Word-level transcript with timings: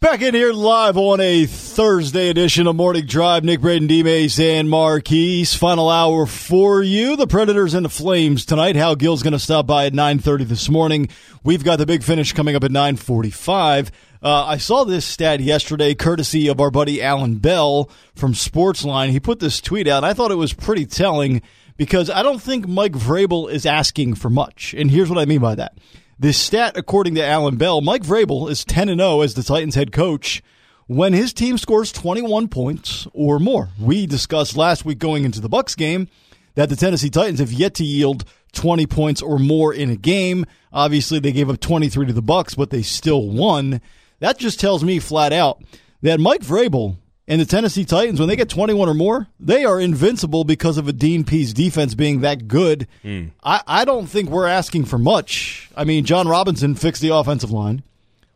Back 0.00 0.22
in 0.22 0.32
here 0.32 0.52
live 0.52 0.96
on 0.96 1.20
a 1.20 1.44
Thursday 1.46 2.28
edition 2.28 2.66
of 2.66 2.76
Morning 2.76 3.04
Drive. 3.04 3.42
Nick 3.42 3.60
Braden, 3.60 3.88
D. 3.88 4.04
Mace, 4.04 4.38
and 4.38 4.70
Marquise. 4.70 5.54
Final 5.54 5.90
hour 5.90 6.24
for 6.24 6.82
you. 6.82 7.16
The 7.16 7.26
Predators 7.26 7.74
and 7.74 7.84
the 7.84 7.90
Flames 7.90 8.46
tonight. 8.46 8.76
Hal 8.76 8.94
Gill's 8.94 9.24
going 9.24 9.32
to 9.32 9.40
stop 9.40 9.66
by 9.66 9.86
at 9.86 9.92
9.30 9.92 10.44
this 10.44 10.68
morning. 10.68 11.08
We've 11.42 11.64
got 11.64 11.78
the 11.78 11.84
big 11.84 12.04
finish 12.04 12.32
coming 12.32 12.54
up 12.54 12.62
at 12.62 12.70
9.45. 12.70 13.90
Uh, 14.22 14.44
I 14.44 14.56
saw 14.56 14.84
this 14.84 15.04
stat 15.04 15.40
yesterday, 15.40 15.94
courtesy 15.94 16.46
of 16.46 16.60
our 16.60 16.70
buddy 16.70 17.02
Alan 17.02 17.36
Bell 17.36 17.90
from 18.14 18.34
Sportsline. 18.34 19.10
He 19.10 19.20
put 19.20 19.40
this 19.40 19.60
tweet 19.60 19.88
out. 19.88 20.04
I 20.04 20.14
thought 20.14 20.30
it 20.30 20.36
was 20.36 20.52
pretty 20.52 20.86
telling 20.86 21.42
because 21.76 22.08
I 22.08 22.22
don't 22.22 22.40
think 22.40 22.66
Mike 22.66 22.92
Vrabel 22.92 23.50
is 23.50 23.66
asking 23.66 24.14
for 24.14 24.30
much. 24.30 24.74
And 24.74 24.90
here's 24.90 25.10
what 25.10 25.18
I 25.18 25.24
mean 25.24 25.40
by 25.40 25.56
that. 25.56 25.76
This 26.20 26.36
stat, 26.36 26.76
according 26.76 27.14
to 27.14 27.24
Alan 27.24 27.58
Bell, 27.58 27.80
Mike 27.80 28.02
Vrabel 28.02 28.50
is 28.50 28.64
10 28.64 28.88
and 28.88 29.00
0 29.00 29.20
as 29.20 29.34
the 29.34 29.44
Titans 29.44 29.76
head 29.76 29.92
coach 29.92 30.42
when 30.88 31.12
his 31.12 31.32
team 31.32 31.56
scores 31.56 31.92
21 31.92 32.48
points 32.48 33.06
or 33.12 33.38
more. 33.38 33.68
We 33.78 34.04
discussed 34.04 34.56
last 34.56 34.84
week 34.84 34.98
going 34.98 35.24
into 35.24 35.40
the 35.40 35.48
Bucks 35.48 35.76
game 35.76 36.08
that 36.56 36.70
the 36.70 36.74
Tennessee 36.74 37.08
Titans 37.08 37.38
have 37.38 37.52
yet 37.52 37.74
to 37.74 37.84
yield 37.84 38.24
20 38.50 38.84
points 38.88 39.22
or 39.22 39.38
more 39.38 39.72
in 39.72 39.90
a 39.90 39.96
game. 39.96 40.44
Obviously, 40.72 41.20
they 41.20 41.30
gave 41.30 41.48
up 41.48 41.60
23 41.60 42.06
to 42.06 42.12
the 42.12 42.20
Bucks, 42.20 42.56
but 42.56 42.70
they 42.70 42.82
still 42.82 43.28
won. 43.28 43.80
That 44.18 44.38
just 44.38 44.58
tells 44.58 44.82
me 44.82 44.98
flat 44.98 45.32
out 45.32 45.62
that 46.02 46.18
Mike 46.18 46.40
Vrabel 46.40 46.96
and 47.28 47.38
the 47.42 47.44
Tennessee 47.44 47.84
Titans, 47.84 48.18
when 48.18 48.28
they 48.28 48.36
get 48.36 48.48
21 48.48 48.88
or 48.88 48.94
more, 48.94 49.28
they 49.38 49.62
are 49.66 49.78
invincible 49.78 50.44
because 50.44 50.78
of 50.78 50.88
a 50.88 50.94
Dean 50.94 51.24
Pees 51.24 51.52
defense 51.52 51.94
being 51.94 52.22
that 52.22 52.48
good. 52.48 52.88
Mm. 53.04 53.32
I, 53.44 53.60
I 53.66 53.84
don't 53.84 54.06
think 54.06 54.30
we're 54.30 54.46
asking 54.46 54.86
for 54.86 54.96
much. 54.96 55.70
I 55.76 55.84
mean, 55.84 56.06
Jon 56.06 56.26
Robinson 56.26 56.74
fixed 56.74 57.02
the 57.02 57.14
offensive 57.14 57.50
line. 57.50 57.82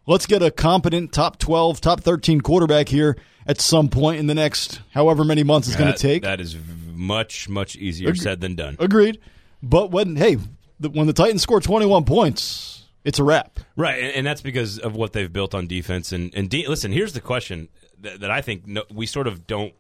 Let's 0.06 0.26
get 0.26 0.42
a 0.42 0.50
competent 0.50 1.10
top 1.10 1.38
12, 1.38 1.80
top 1.80 2.02
13 2.02 2.42
quarterback 2.42 2.90
here 2.90 3.16
at 3.46 3.62
some 3.62 3.88
point 3.88 4.18
in 4.20 4.26
the 4.26 4.34
next 4.34 4.82
however 4.90 5.24
many 5.24 5.42
months 5.42 5.68
it's 5.68 5.76
going 5.76 5.92
to 5.92 5.98
take. 5.98 6.22
That 6.22 6.40
is 6.40 6.54
much, 6.92 7.48
much 7.48 7.76
easier 7.76 8.10
Agre- 8.10 8.18
said 8.18 8.40
than 8.42 8.54
done. 8.56 8.76
Agreed. 8.78 9.18
But 9.62 9.90
when, 9.90 10.16
hey, 10.16 10.36
the, 10.78 10.90
when 10.90 11.06
the 11.06 11.14
Titans 11.14 11.40
score 11.40 11.60
21 11.60 12.04
points, 12.04 12.81
it's 13.04 13.18
a 13.18 13.24
wrap. 13.24 13.58
Right, 13.76 14.02
and, 14.02 14.12
and, 14.16 14.26
that's 14.26 14.40
because 14.40 14.78
of 14.78 14.94
what 14.94 15.12
they've 15.12 15.32
built 15.32 15.54
on 15.54 15.66
defense. 15.66 16.12
And, 16.12 16.34
and 16.34 16.48
de- 16.48 16.66
listen, 16.66 16.92
here's 16.92 17.12
the 17.12 17.20
question 17.20 17.68
that, 18.00 18.20
that 18.20 18.30
I 18.30 18.40
think 18.40 18.66
no, 18.66 18.84
we 18.92 19.06
sort 19.06 19.26
of 19.26 19.46
don't, 19.46 19.74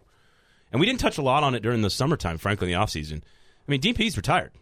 and 0.72 0.80
we 0.80 0.86
didn't 0.86 1.00
touch 1.00 1.18
a 1.18 1.22
lot 1.22 1.44
on 1.44 1.54
it 1.54 1.60
during 1.60 1.82
the 1.82 1.90
summertime, 1.90 2.38
frankly, 2.38 2.72
in 2.72 2.78
the 2.78 2.84
offseason. 2.84 3.22
I 3.68 3.70
mean, 3.70 3.80
Pees 3.94 4.16
retired. 4.16 4.52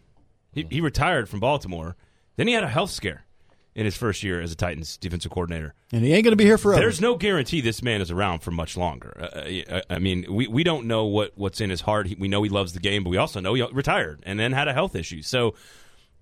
He, 0.53 0.67
he 0.69 0.81
retired 0.81 1.29
from 1.29 1.39
Baltimore. 1.39 1.95
Then 2.35 2.47
he 2.47 2.53
had 2.53 2.63
a 2.63 2.69
health 2.69 2.91
scare 2.91 3.25
in 3.73 3.85
his 3.85 3.95
first 3.95 4.21
year 4.21 4.41
as 4.41 4.51
a 4.51 4.55
Titans 4.55 4.97
defensive 4.97 5.31
coordinator. 5.31 5.73
And 5.91 6.03
he 6.03 6.13
ain't 6.13 6.23
going 6.23 6.33
to 6.33 6.37
be 6.37 6.43
here 6.43 6.57
forever. 6.57 6.81
There's 6.81 6.99
no 6.99 7.15
guarantee 7.15 7.61
this 7.61 7.81
man 7.81 8.01
is 8.01 8.11
around 8.11 8.39
for 8.39 8.51
much 8.51 8.75
longer. 8.75 9.15
Uh, 9.19 9.75
uh 9.75 9.81
I 9.89 9.99
mean, 9.99 10.25
we, 10.29 10.47
we 10.47 10.63
don't 10.63 10.87
know 10.87 11.05
what, 11.05 11.31
what's 11.35 11.61
in 11.61 11.69
his 11.69 11.81
heart. 11.81 12.07
we 12.19 12.27
know 12.27 12.43
he 12.43 12.49
loves 12.49 12.73
the 12.73 12.79
game, 12.79 13.03
but 13.03 13.09
we 13.09 13.17
also 13.17 13.39
know 13.39 13.53
he 13.53 13.63
retired 13.71 14.21
and 14.23 14.39
then 14.39 14.51
had 14.51 14.67
a 14.67 14.73
health 14.73 14.95
issue. 14.95 15.21
So 15.21 15.55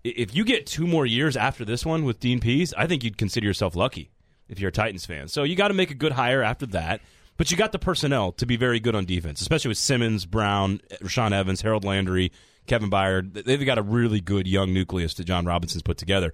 if 0.03 0.35
you 0.35 0.43
get 0.43 0.65
two 0.65 0.87
more 0.87 1.05
years 1.05 1.35
after 1.35 1.65
this 1.65 1.85
one 1.85 2.05
with 2.05 2.19
Dean 2.19 2.39
Pees, 2.39 2.73
I 2.77 2.87
think 2.87 3.03
you'd 3.03 3.17
consider 3.17 3.45
yourself 3.45 3.75
lucky 3.75 4.11
if 4.47 4.59
you're 4.59 4.69
a 4.69 4.73
Titans 4.73 5.05
fan. 5.05 5.27
So 5.27 5.43
you 5.43 5.55
got 5.55 5.69
to 5.69 5.73
make 5.73 5.91
a 5.91 5.95
good 5.95 6.13
hire 6.13 6.41
after 6.41 6.65
that. 6.67 7.01
But 7.37 7.51
you 7.51 7.55
got 7.55 7.71
the 7.71 7.79
personnel 7.79 8.33
to 8.33 8.45
be 8.45 8.57
very 8.57 8.81
good 8.81 8.95
on 8.95 9.05
defense, 9.05 9.39
especially 9.39 9.69
with 9.69 9.77
Simmons, 9.77 10.25
Brown, 10.25 10.81
Rashaan 11.01 11.31
Evans, 11.31 11.61
Harold 11.61 11.85
Landry, 11.85 12.33
Kevin 12.67 12.89
Byard. 12.89 13.45
They've 13.45 13.65
got 13.65 13.77
a 13.77 13.81
really 13.81 14.19
good 14.19 14.45
young 14.45 14.73
nucleus 14.73 15.13
that 15.13 15.23
Jon 15.23 15.45
Robinson's 15.45 15.81
put 15.81 15.97
together. 15.97 16.33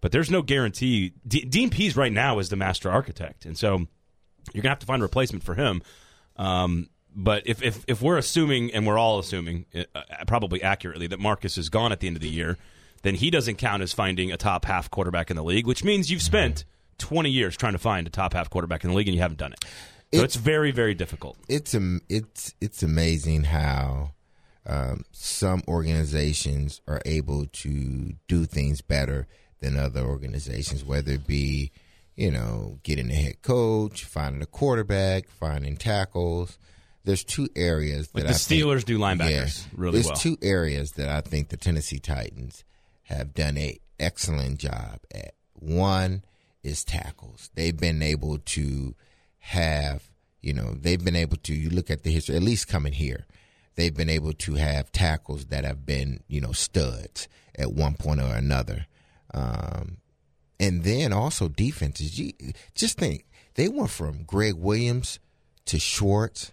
But 0.00 0.12
there's 0.12 0.30
no 0.30 0.42
guarantee. 0.42 1.14
D- 1.26 1.44
Dean 1.44 1.70
Pees 1.70 1.96
right 1.96 2.12
now 2.12 2.38
is 2.38 2.50
the 2.50 2.56
master 2.56 2.88
architect, 2.88 3.46
and 3.46 3.58
so 3.58 3.88
you're 4.52 4.62
gonna 4.62 4.68
have 4.70 4.78
to 4.78 4.86
find 4.86 5.02
a 5.02 5.04
replacement 5.04 5.42
for 5.42 5.56
him. 5.56 5.82
Um, 6.36 6.88
but 7.16 7.42
if, 7.46 7.60
if 7.60 7.84
if 7.88 8.00
we're 8.00 8.16
assuming, 8.16 8.72
and 8.72 8.86
we're 8.86 8.96
all 8.96 9.18
assuming, 9.18 9.66
uh, 9.74 10.04
probably 10.28 10.62
accurately, 10.62 11.08
that 11.08 11.18
Marcus 11.18 11.58
is 11.58 11.68
gone 11.68 11.90
at 11.90 11.98
the 11.98 12.06
end 12.06 12.14
of 12.14 12.22
the 12.22 12.28
year, 12.28 12.58
then 13.02 13.14
he 13.14 13.30
doesn't 13.30 13.56
count 13.56 13.82
as 13.82 13.92
finding 13.92 14.32
a 14.32 14.36
top 14.36 14.64
half 14.64 14.90
quarterback 14.90 15.30
in 15.30 15.36
the 15.36 15.44
league, 15.44 15.66
which 15.66 15.84
means 15.84 16.10
you've 16.10 16.22
spent 16.22 16.64
20 16.98 17.30
years 17.30 17.56
trying 17.56 17.72
to 17.72 17.78
find 17.78 18.06
a 18.06 18.10
top 18.10 18.32
half 18.32 18.50
quarterback 18.50 18.84
in 18.84 18.90
the 18.90 18.96
league 18.96 19.08
and 19.08 19.14
you 19.14 19.22
haven't 19.22 19.38
done 19.38 19.52
it. 19.52 19.64
So 20.12 20.24
it's, 20.24 20.36
it's 20.36 20.36
very, 20.36 20.70
very 20.70 20.94
difficult. 20.94 21.36
It's 21.48 21.76
it's 22.08 22.54
it's 22.62 22.82
amazing 22.82 23.44
how 23.44 24.12
um, 24.66 25.04
some 25.12 25.62
organizations 25.68 26.80
are 26.88 27.02
able 27.04 27.46
to 27.46 28.14
do 28.26 28.46
things 28.46 28.80
better 28.80 29.26
than 29.60 29.78
other 29.78 30.00
organizations, 30.00 30.82
whether 30.82 31.12
it 31.12 31.26
be 31.26 31.72
you 32.16 32.30
know 32.30 32.78
getting 32.84 33.10
a 33.10 33.14
head 33.14 33.42
coach, 33.42 34.04
finding 34.04 34.40
a 34.40 34.46
quarterback, 34.46 35.28
finding 35.28 35.76
tackles. 35.76 36.58
There's 37.04 37.24
two 37.24 37.48
areas 37.54 38.08
that 38.08 38.24
like 38.24 38.24
the 38.24 38.30
I 38.30 38.32
Steelers 38.32 38.84
think, 38.84 38.86
do 38.86 38.98
linebackers 38.98 39.62
yeah, 39.62 39.70
really 39.76 39.92
there's 39.92 40.06
well. 40.06 40.14
There's 40.14 40.22
two 40.22 40.36
areas 40.42 40.92
that 40.92 41.10
I 41.10 41.20
think 41.20 41.50
the 41.50 41.56
Tennessee 41.58 41.98
Titans 41.98 42.64
have 43.08 43.34
done 43.34 43.58
a 43.58 43.78
excellent 43.98 44.58
job 44.58 45.00
at. 45.14 45.34
One 45.60 46.22
is 46.62 46.84
tackles. 46.84 47.50
They've 47.54 47.76
been 47.76 48.00
able 48.00 48.38
to 48.38 48.94
have, 49.40 50.08
you 50.40 50.52
know, 50.52 50.72
they've 50.72 51.04
been 51.04 51.16
able 51.16 51.36
to, 51.38 51.52
you 51.52 51.68
look 51.68 51.90
at 51.90 52.04
the 52.04 52.12
history, 52.12 52.36
at 52.36 52.42
least 52.44 52.68
coming 52.68 52.92
here, 52.92 53.26
they've 53.74 53.96
been 53.96 54.08
able 54.08 54.34
to 54.34 54.54
have 54.54 54.92
tackles 54.92 55.46
that 55.46 55.64
have 55.64 55.84
been, 55.84 56.22
you 56.28 56.40
know, 56.40 56.52
studs 56.52 57.26
at 57.56 57.72
one 57.72 57.94
point 57.94 58.20
or 58.20 58.32
another. 58.32 58.86
Um, 59.34 59.96
and 60.60 60.84
then 60.84 61.12
also 61.12 61.48
defenses. 61.48 62.18
You, 62.18 62.32
just 62.74 62.98
think, 62.98 63.24
they 63.54 63.68
went 63.68 63.90
from 63.90 64.22
Gregg 64.22 64.54
Williams 64.54 65.18
to 65.66 65.80
Schwartz 65.80 66.52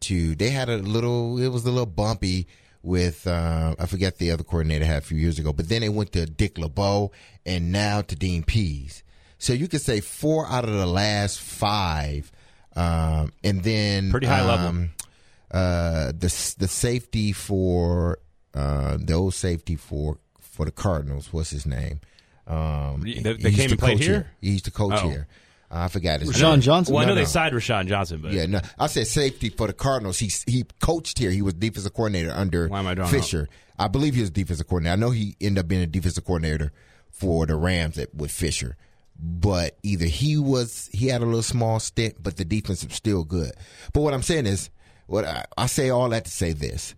to, 0.00 0.34
they 0.36 0.50
had 0.50 0.70
a 0.70 0.78
little, 0.78 1.38
it 1.38 1.48
was 1.48 1.66
a 1.66 1.70
little 1.70 1.84
bumpy 1.84 2.46
with 2.82 3.26
uh, 3.26 3.74
I 3.78 3.86
forget 3.86 4.18
the 4.18 4.30
other 4.30 4.44
coordinator 4.44 4.84
had 4.84 4.98
a 4.98 5.06
few 5.06 5.18
years 5.18 5.38
ago, 5.38 5.52
but 5.52 5.68
then 5.68 5.80
they 5.80 5.88
went 5.88 6.12
to 6.12 6.26
Dick 6.26 6.58
LeBeau 6.58 7.12
and 7.44 7.72
now 7.72 8.02
to 8.02 8.16
Dean 8.16 8.42
Pees. 8.42 9.02
So 9.38 9.52
you 9.52 9.68
could 9.68 9.80
say 9.80 10.00
four 10.00 10.46
out 10.46 10.64
of 10.64 10.72
the 10.72 10.86
last 10.86 11.40
five, 11.40 12.30
um, 12.74 13.32
and 13.44 13.62
then 13.62 14.10
pretty 14.10 14.26
high 14.26 14.40
um, 14.40 14.48
level. 14.48 14.88
Uh, 15.50 16.06
the 16.12 16.54
the 16.58 16.68
safety 16.68 17.32
for 17.32 18.18
uh, 18.54 18.98
the 19.00 19.12
old 19.12 19.34
safety 19.34 19.76
for 19.76 20.18
for 20.40 20.64
the 20.64 20.72
Cardinals. 20.72 21.32
What's 21.32 21.50
his 21.50 21.66
name? 21.66 22.00
Um, 22.46 23.02
they, 23.02 23.34
they 23.34 23.52
came 23.52 23.70
and 23.70 23.78
played 23.78 24.00
here? 24.00 24.30
He 24.40 24.52
used 24.52 24.64
to 24.64 24.70
coach 24.70 25.00
oh. 25.02 25.08
here. 25.08 25.28
I 25.70 25.88
forgot 25.88 26.20
his 26.20 26.30
Rashad 26.30 26.50
name. 26.52 26.60
Johnson. 26.62 26.94
Well, 26.94 27.02
I 27.02 27.06
know 27.06 27.14
no, 27.14 27.20
they 27.20 27.26
signed 27.26 27.54
Rashad 27.54 27.86
Johnson, 27.86 28.20
but 28.22 28.32
yeah, 28.32 28.46
no, 28.46 28.60
I 28.78 28.86
said 28.86 29.06
safety 29.06 29.50
for 29.50 29.66
the 29.66 29.72
Cardinals. 29.72 30.18
He 30.18 30.30
he 30.46 30.64
coached 30.80 31.18
here. 31.18 31.30
He 31.30 31.42
was 31.42 31.54
defensive 31.54 31.92
coordinator 31.92 32.32
under 32.32 32.68
Fisher. 33.06 33.42
Out? 33.78 33.84
I 33.84 33.88
believe 33.88 34.14
he 34.14 34.22
was 34.22 34.30
defensive 34.30 34.66
coordinator. 34.66 34.92
I 34.94 34.96
know 34.96 35.10
he 35.10 35.36
ended 35.40 35.64
up 35.64 35.68
being 35.68 35.82
a 35.82 35.86
defensive 35.86 36.24
coordinator 36.24 36.72
for 37.10 37.46
the 37.46 37.56
Rams 37.56 37.98
at, 37.98 38.14
with 38.14 38.30
Fisher 38.30 38.76
but 39.18 39.76
either 39.82 40.06
he 40.06 40.38
was 40.38 40.88
he 40.92 41.08
had 41.08 41.22
a 41.22 41.26
little 41.26 41.42
small 41.42 41.80
stint, 41.80 42.16
but 42.22 42.36
the 42.36 42.44
defense 42.44 42.84
was 42.84 42.94
still 42.94 43.24
good. 43.24 43.52
But 43.92 44.02
what 44.02 44.14
I'm 44.14 44.22
saying 44.22 44.46
is, 44.46 44.70
what 45.06 45.24
I, 45.24 45.44
I 45.56 45.66
say 45.66 45.90
all 45.90 46.08
that 46.10 46.24
to 46.26 46.30
say 46.30 46.52
this: 46.52 46.94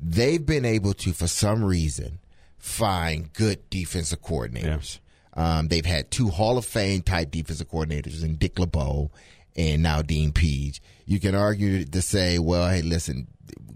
they've 0.00 0.44
been 0.44 0.64
able 0.64 0.94
to, 0.94 1.12
for 1.12 1.26
some 1.26 1.62
reason, 1.62 2.20
find 2.58 3.32
good 3.32 3.68
defensive 3.68 4.22
coordinators. 4.22 4.94
Yeah. 4.94 5.00
Um, 5.34 5.68
they've 5.68 5.86
had 5.86 6.10
two 6.10 6.28
Hall 6.28 6.58
of 6.58 6.64
Fame 6.64 7.02
type 7.02 7.30
defensive 7.30 7.70
coordinators 7.70 8.22
in 8.22 8.36
Dick 8.36 8.58
LeBeau 8.58 9.10
and 9.56 9.82
now 9.82 10.02
Dean 10.02 10.32
Pees. 10.32 10.80
You 11.06 11.20
can 11.20 11.34
argue 11.34 11.84
to 11.84 12.02
say, 12.02 12.38
well, 12.38 12.68
hey, 12.68 12.82
listen, 12.82 13.26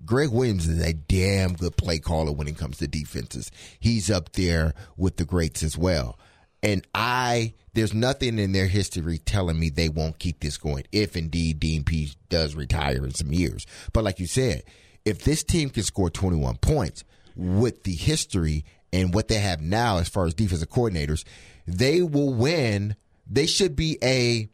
Gregg 0.04 0.30
Williams 0.30 0.68
is 0.68 0.84
a 0.84 0.92
damn 0.92 1.54
good 1.54 1.76
play 1.76 1.98
caller 1.98 2.32
when 2.32 2.48
it 2.48 2.56
comes 2.56 2.78
to 2.78 2.86
defenses. 2.86 3.50
He's 3.80 4.10
up 4.10 4.32
there 4.32 4.74
with 4.96 5.16
the 5.16 5.24
greats 5.24 5.62
as 5.62 5.76
well. 5.76 6.18
And 6.62 6.86
I 6.94 7.54
there's 7.74 7.92
nothing 7.92 8.38
in 8.38 8.52
their 8.52 8.66
history 8.66 9.18
telling 9.18 9.58
me 9.58 9.68
they 9.68 9.90
won't 9.90 10.18
keep 10.18 10.40
this 10.40 10.56
going 10.56 10.84
if 10.92 11.14
indeed 11.14 11.60
Dean 11.60 11.84
Pees 11.84 12.16
does 12.30 12.54
retire 12.54 13.04
in 13.04 13.12
some 13.12 13.32
years. 13.32 13.66
But 13.92 14.04
like 14.04 14.18
you 14.18 14.26
said, 14.26 14.62
if 15.04 15.22
this 15.22 15.44
team 15.44 15.68
can 15.68 15.82
score 15.82 16.08
21 16.08 16.56
points 16.56 17.04
with 17.36 17.82
the 17.82 17.92
history 17.94 18.64
and 18.92 19.12
what 19.12 19.28
they 19.28 19.38
have 19.38 19.60
now 19.60 19.98
as 19.98 20.08
far 20.08 20.24
as 20.24 20.32
defensive 20.32 20.70
coordinators, 20.70 21.24
they 21.66 22.02
will 22.02 22.32
win. 22.32 22.96
They 23.28 23.46
should 23.46 23.74
be 23.74 23.98
a 24.02 24.48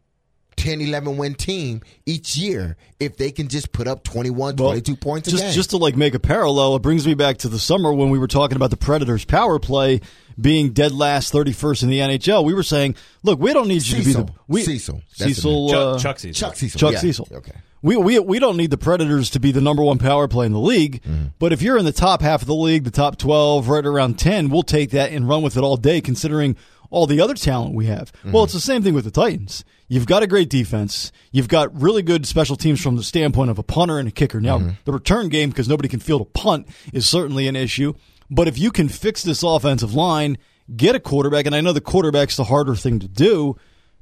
10, 0.55 0.81
11 0.81 1.17
win 1.17 1.35
team 1.35 1.81
each 2.05 2.37
year 2.37 2.77
if 2.99 3.17
they 3.17 3.31
can 3.31 3.47
just 3.47 3.71
put 3.71 3.87
up 3.87 4.03
21, 4.03 4.55
well, 4.55 4.69
22 4.69 4.95
points 4.95 5.29
just, 5.29 5.43
game. 5.43 5.51
Just 5.53 5.71
to 5.71 5.77
like 5.77 5.95
make 5.95 6.13
a 6.13 6.19
parallel, 6.19 6.75
it 6.75 6.81
brings 6.81 7.05
me 7.05 7.13
back 7.13 7.37
to 7.39 7.49
the 7.49 7.59
summer 7.59 7.93
when 7.93 8.09
we 8.09 8.19
were 8.19 8.27
talking 8.27 8.55
about 8.55 8.69
the 8.69 8.77
Predators 8.77 9.25
power 9.25 9.59
play 9.59 10.01
being 10.39 10.71
dead 10.71 10.91
last 10.91 11.33
31st 11.33 11.83
in 11.83 11.89
the 11.89 11.99
NHL. 11.99 12.43
We 12.43 12.53
were 12.53 12.63
saying, 12.63 12.95
look, 13.23 13.39
we 13.39 13.53
don't 13.53 13.67
need 13.67 13.85
you 13.85 14.03
Cecil. 14.03 14.13
to 14.13 14.19
be 14.19 14.31
the 14.31 14.39
we, 14.47 14.63
Cecil. 14.63 15.01
Cecil 15.11 15.69
uh, 15.69 15.99
Chuck, 15.99 16.01
Chuck 16.01 16.19
Cecil. 16.19 16.47
Chuck 16.47 16.55
Cecil. 16.55 16.79
Chuck 16.79 16.93
yeah. 16.93 16.99
Cecil. 16.99 17.27
Okay. 17.31 17.53
We, 17.81 17.97
we, 17.97 18.17
we 18.19 18.39
don't 18.39 18.55
need 18.55 18.71
the 18.71 18.77
Predators 18.77 19.29
to 19.31 19.41
be 19.41 19.51
the 19.51 19.59
number 19.59 19.83
one 19.83 19.97
power 19.97 20.29
play 20.29 20.45
in 20.45 20.53
the 20.53 20.59
league, 20.59 21.03
mm-hmm. 21.03 21.25
but 21.37 21.51
if 21.51 21.61
you're 21.61 21.77
in 21.77 21.83
the 21.83 21.91
top 21.91 22.21
half 22.21 22.41
of 22.41 22.47
the 22.47 22.55
league, 22.55 22.85
the 22.85 22.91
top 22.91 23.17
12, 23.17 23.67
right 23.67 23.85
around 23.85 24.17
10, 24.17 24.49
we'll 24.49 24.63
take 24.63 24.91
that 24.91 25.11
and 25.11 25.27
run 25.27 25.41
with 25.41 25.57
it 25.57 25.63
all 25.63 25.75
day, 25.75 25.99
considering 25.99 26.55
all 26.93 27.07
the 27.07 27.19
other 27.19 27.33
talent 27.33 27.73
we 27.73 27.87
have. 27.87 28.11
Mm-hmm. 28.13 28.31
Well, 28.31 28.43
it's 28.43 28.53
the 28.53 28.59
same 28.59 28.83
thing 28.83 28.93
with 28.93 29.05
the 29.05 29.11
Titans. 29.11 29.65
You've 29.87 30.05
got 30.05 30.23
a 30.23 30.27
great 30.27 30.49
defense. 30.49 31.11
You've 31.31 31.47
got 31.47 31.81
really 31.81 32.01
good 32.01 32.25
special 32.25 32.55
teams 32.55 32.81
from 32.81 32.95
the 32.95 33.03
standpoint 33.03 33.49
of 33.49 33.59
a 33.59 33.63
punter 33.63 33.99
and 33.99 34.07
a 34.07 34.11
kicker. 34.11 34.39
Now, 34.39 34.59
mm-hmm. 34.59 34.69
the 34.85 34.93
return 34.93 35.29
game, 35.29 35.49
because 35.49 35.67
nobody 35.67 35.89
can 35.89 35.99
field 35.99 36.21
a 36.21 36.25
punt, 36.25 36.67
is 36.93 37.07
certainly 37.07 37.47
an 37.47 37.55
issue. 37.55 37.93
But 38.29 38.47
if 38.47 38.57
you 38.57 38.71
can 38.71 38.89
fix 38.89 39.23
this 39.23 39.43
offensive 39.43 39.93
line, 39.93 40.37
get 40.75 40.95
a 40.95 40.99
quarterback, 40.99 41.45
and 41.45 41.55
I 41.55 41.61
know 41.61 41.73
the 41.73 41.81
quarterback's 41.81 42.37
the 42.37 42.45
harder 42.45 42.75
thing 42.75 42.99
to 42.99 43.07
do, 43.07 43.57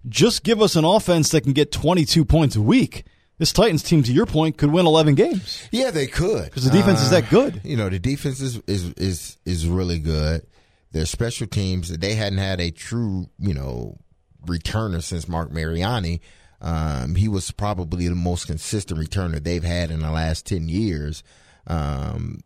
just 0.08 0.44
give 0.44 0.62
us 0.62 0.76
an 0.76 0.86
offense 0.86 1.30
that 1.30 1.42
can 1.42 1.54
get 1.54 1.72
22 1.72 2.26
points 2.26 2.56
a 2.56 2.62
week 2.62 3.06
this 3.42 3.52
Titans 3.52 3.82
team, 3.82 4.04
to 4.04 4.14
your 4.14 4.28
point, 4.28 4.60
could 4.60 4.72
win 4.72 4.86
11 4.86 5.16
games. 5.16 5.68
Yeah, 5.72 5.90
they 5.90 6.06
could 6.06 6.46
because 6.46 6.64
the 6.64 6.70
defense 6.70 7.00
uh, 7.00 7.06
is 7.06 7.10
that 7.10 7.28
good. 7.32 7.60
You 7.64 7.76
know, 7.76 7.90
the 7.90 7.98
defense 7.98 8.40
is, 8.40 8.62
is 8.68 8.94
is 8.94 9.38
is 9.46 9.68
really 9.68 9.98
good. 9.98 10.46
Their 10.92 11.06
special 11.06 11.48
teams, 11.48 11.90
they 11.90 12.16
hadn't 12.16 12.40
had 12.40 12.60
a 12.60 12.72
true, 12.72 13.30
you 13.40 13.54
know, 13.54 13.98
returner 14.46 15.02
since 15.02 15.28
Marc 15.28 15.52
Mariani. 15.52 16.22
Um, 16.62 17.16
he 17.16 17.28
was 17.28 17.52
probably 17.52 18.08
the 18.08 18.16
most 18.16 18.48
consistent 18.48 19.00
returner 19.00 19.44
they've 19.44 19.64
had 19.64 19.90
in 19.90 20.02
the 20.02 20.12
last 20.12 20.46
10 20.46 20.70
years. 20.70 21.24
Um, 21.68 22.42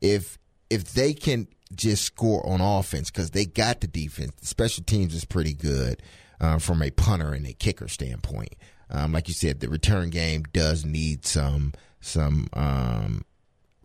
if 0.00 0.38
if 0.70 0.92
they 0.94 1.14
can 1.14 1.48
just 1.74 2.04
score 2.04 2.46
on 2.46 2.60
offense 2.60 3.10
because 3.10 3.30
they 3.30 3.44
got 3.44 3.80
the 3.80 3.86
defense, 3.86 4.32
the 4.40 4.46
special 4.46 4.84
teams 4.84 5.14
is 5.14 5.24
pretty 5.24 5.52
good 5.52 6.02
uh, 6.40 6.58
from 6.58 6.82
a 6.82 6.90
punter 6.90 7.32
and 7.32 7.46
a 7.46 7.52
kicker 7.52 7.88
standpoint. 7.88 8.54
Um, 8.90 9.12
like 9.12 9.28
you 9.28 9.34
said, 9.34 9.60
the 9.60 9.68
return 9.68 10.10
game 10.10 10.44
does 10.52 10.84
need 10.84 11.26
some 11.26 11.72
some 12.00 12.48
um, 12.52 13.24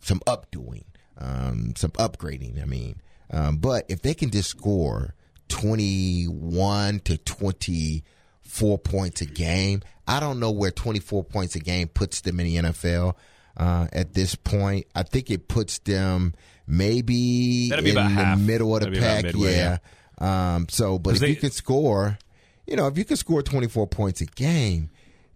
some 0.00 0.20
updoing, 0.20 0.84
um, 1.18 1.74
some 1.76 1.90
upgrading. 1.92 2.62
I 2.62 2.66
mean, 2.66 3.00
um, 3.32 3.56
but 3.56 3.84
if 3.88 4.02
they 4.02 4.14
can 4.14 4.30
just 4.30 4.50
score 4.50 5.14
twenty 5.48 6.24
one 6.24 7.00
to 7.00 7.16
twenty 7.18 8.04
four 8.42 8.78
points 8.78 9.20
a 9.20 9.26
game, 9.26 9.82
I 10.06 10.20
don't 10.20 10.38
know 10.38 10.50
where 10.50 10.70
twenty 10.70 11.00
four 11.00 11.24
points 11.24 11.54
a 11.54 11.60
game 11.60 11.88
puts 11.88 12.20
them 12.20 12.40
in 12.40 12.46
the 12.46 12.56
NFL. 12.70 13.14
Uh, 13.56 13.86
at 13.92 14.14
this 14.14 14.34
point, 14.34 14.86
I 14.94 15.02
think 15.02 15.30
it 15.30 15.48
puts 15.48 15.78
them 15.80 16.34
maybe 16.66 17.70
in 17.70 17.94
the 17.94 18.02
half. 18.02 18.38
middle 18.38 18.74
of 18.76 18.82
the 18.82 18.98
pack. 18.98 19.24
Midway, 19.24 19.54
yeah. 19.54 19.78
yeah. 20.20 20.54
Um, 20.54 20.68
so, 20.68 20.98
but 20.98 21.14
if 21.14 21.20
they, 21.20 21.28
you 21.30 21.36
can 21.36 21.50
score, 21.50 22.18
you 22.66 22.76
know, 22.76 22.86
if 22.86 22.96
you 22.96 23.04
can 23.04 23.16
score 23.16 23.42
24 23.42 23.86
points 23.88 24.20
a 24.20 24.26
game, 24.26 24.90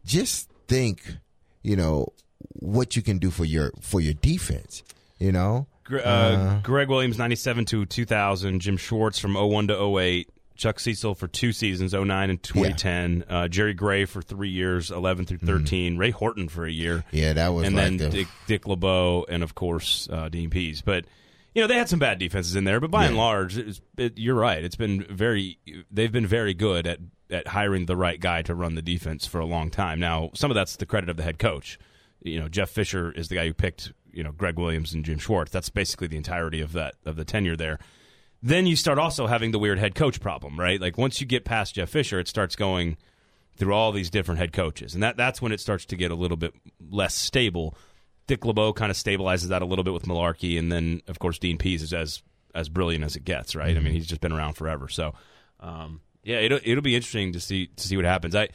just 0.04 0.50
think, 0.68 1.16
you 1.62 1.76
know, 1.76 2.12
what 2.52 2.96
you 2.96 3.02
can 3.02 3.18
do 3.18 3.30
for 3.30 3.44
your 3.44 3.72
for 3.80 4.00
your 4.00 4.14
defense. 4.14 4.82
You 5.18 5.32
know, 5.32 5.66
uh, 5.90 5.96
uh, 5.96 6.60
Gregg 6.60 6.88
Williams, 6.88 7.18
ninety-seven 7.18 7.64
to 7.66 7.86
two 7.86 8.04
thousand. 8.04 8.60
Jim 8.60 8.76
Schwartz 8.76 9.18
from 9.18 9.34
01 9.34 9.68
to 9.68 9.98
08. 9.98 10.30
Chuck 10.56 10.80
Cecil 10.80 11.14
for 11.14 11.28
two 11.28 11.52
seasons, 11.52 11.92
09 11.92 12.30
and 12.30 12.42
2010. 12.42 13.24
Yeah. 13.28 13.36
Uh, 13.36 13.48
Jerry 13.48 13.74
Gray 13.74 14.06
for 14.06 14.22
three 14.22 14.48
years, 14.48 14.90
11 14.90 15.26
through 15.26 15.38
mm-hmm. 15.38 15.46
13. 15.46 15.92
Mm-hmm. 15.92 16.00
Ray 16.00 16.10
Horton 16.10 16.48
for 16.48 16.64
a 16.64 16.70
year. 16.70 17.04
Yeah, 17.10 17.34
that 17.34 17.48
was 17.48 17.66
And 17.66 17.76
like 17.76 17.98
then 17.98 18.10
Dick, 18.10 18.28
Dick 18.46 18.66
LeBeau 18.66 19.26
and, 19.28 19.42
of 19.42 19.54
course, 19.54 20.08
uh, 20.10 20.30
Dean 20.30 20.48
Pees. 20.48 20.80
But, 20.80 21.04
you 21.54 21.60
know, 21.60 21.68
they 21.68 21.76
had 21.76 21.90
some 21.90 21.98
bad 21.98 22.18
defenses 22.18 22.56
in 22.56 22.64
there, 22.64 22.80
but 22.80 22.90
by 22.90 23.02
yeah. 23.02 23.08
and 23.08 23.16
large, 23.18 23.58
it 23.58 23.66
was, 23.66 23.80
it, 23.98 24.16
you're 24.16 24.34
right. 24.34 24.64
It's 24.64 24.76
been 24.76 25.04
very, 25.10 25.58
they've 25.90 26.12
been 26.12 26.26
very 26.26 26.54
good 26.54 26.86
at 26.86 27.00
at 27.30 27.48
hiring 27.48 27.86
the 27.86 27.96
right 27.96 28.20
guy 28.20 28.42
to 28.42 28.54
run 28.54 28.76
the 28.76 28.82
defense 28.82 29.26
for 29.26 29.40
a 29.40 29.44
long 29.46 29.68
time. 29.68 29.98
Now, 29.98 30.30
some 30.34 30.50
of 30.50 30.54
that's 30.54 30.76
the 30.76 30.86
credit 30.86 31.08
of 31.08 31.16
the 31.16 31.22
head 31.22 31.40
coach. 31.40 31.78
You 32.22 32.40
know, 32.40 32.48
Jeff 32.48 32.70
Fisher 32.70 33.10
is 33.10 33.28
the 33.28 33.34
guy 33.34 33.46
who 33.46 33.54
picked 33.54 33.92
you 34.16 34.24
know 34.24 34.32
Gregg 34.32 34.58
Williams 34.58 34.94
and 34.94 35.04
Jim 35.04 35.18
Schwartz. 35.18 35.52
That's 35.52 35.68
basically 35.68 36.06
the 36.08 36.16
entirety 36.16 36.60
of 36.60 36.72
that 36.72 36.94
of 37.04 37.16
the 37.16 37.24
tenure 37.24 37.56
there. 37.56 37.78
Then 38.42 38.66
you 38.66 38.76
start 38.76 38.98
also 38.98 39.26
having 39.26 39.50
the 39.50 39.58
weird 39.58 39.78
head 39.78 39.94
coach 39.94 40.20
problem, 40.20 40.58
right? 40.58 40.80
Like 40.80 40.98
once 40.98 41.20
you 41.20 41.26
get 41.26 41.44
past 41.44 41.74
Jeff 41.74 41.90
Fisher, 41.90 42.18
it 42.18 42.28
starts 42.28 42.56
going 42.56 42.96
through 43.56 43.74
all 43.74 43.92
these 43.92 44.10
different 44.10 44.38
head 44.38 44.52
coaches, 44.52 44.94
and 44.94 45.02
that 45.02 45.16
that's 45.16 45.42
when 45.42 45.52
it 45.52 45.60
starts 45.60 45.84
to 45.86 45.96
get 45.96 46.10
a 46.10 46.14
little 46.14 46.36
bit 46.36 46.54
less 46.90 47.14
stable. 47.14 47.76
Dick 48.26 48.44
LeBeau 48.44 48.72
kind 48.72 48.90
of 48.90 48.96
stabilizes 48.96 49.48
that 49.48 49.62
a 49.62 49.66
little 49.66 49.84
bit 49.84 49.94
with 49.94 50.04
Mularkey, 50.04 50.58
and 50.58 50.72
then 50.72 51.02
of 51.06 51.18
course 51.18 51.38
Dean 51.38 51.58
Pees 51.58 51.82
is 51.82 51.92
as 51.92 52.22
as 52.54 52.68
brilliant 52.68 53.04
as 53.04 53.16
it 53.16 53.24
gets, 53.24 53.54
right? 53.54 53.68
Mm-hmm. 53.70 53.78
I 53.78 53.82
mean, 53.82 53.92
he's 53.92 54.06
just 54.06 54.20
been 54.20 54.32
around 54.32 54.54
forever, 54.54 54.88
so. 54.88 55.14
Um, 55.60 56.00
yeah, 56.22 56.40
it'll 56.40 56.58
it'll 56.64 56.82
be 56.82 56.96
interesting 56.96 57.32
to 57.34 57.40
see 57.40 57.68
to 57.68 57.86
see 57.86 57.96
what 57.96 58.04
happens. 58.04 58.34
I 58.34 58.48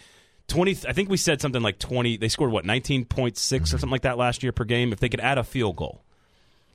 twenty. 0.52 0.72
I 0.88 0.94
think 0.94 1.10
we 1.10 1.18
said 1.18 1.42
something 1.42 1.62
like 1.62 1.80
twenty. 1.80 2.18
They 2.18 2.28
scored 2.28 2.52
what 2.52 2.66
nineteen 2.66 3.06
point 3.06 3.38
six 3.38 3.74
or 3.74 3.78
something 3.78 3.92
like 3.92 4.04
that 4.04 4.18
last 4.18 4.44
year 4.44 4.52
per 4.52 4.64
game. 4.64 4.94
If 4.94 5.00
they 5.00 5.10
could 5.10 5.22
add 5.22 5.38
a 5.38 5.44
field 5.44 5.76
goal, 5.76 6.04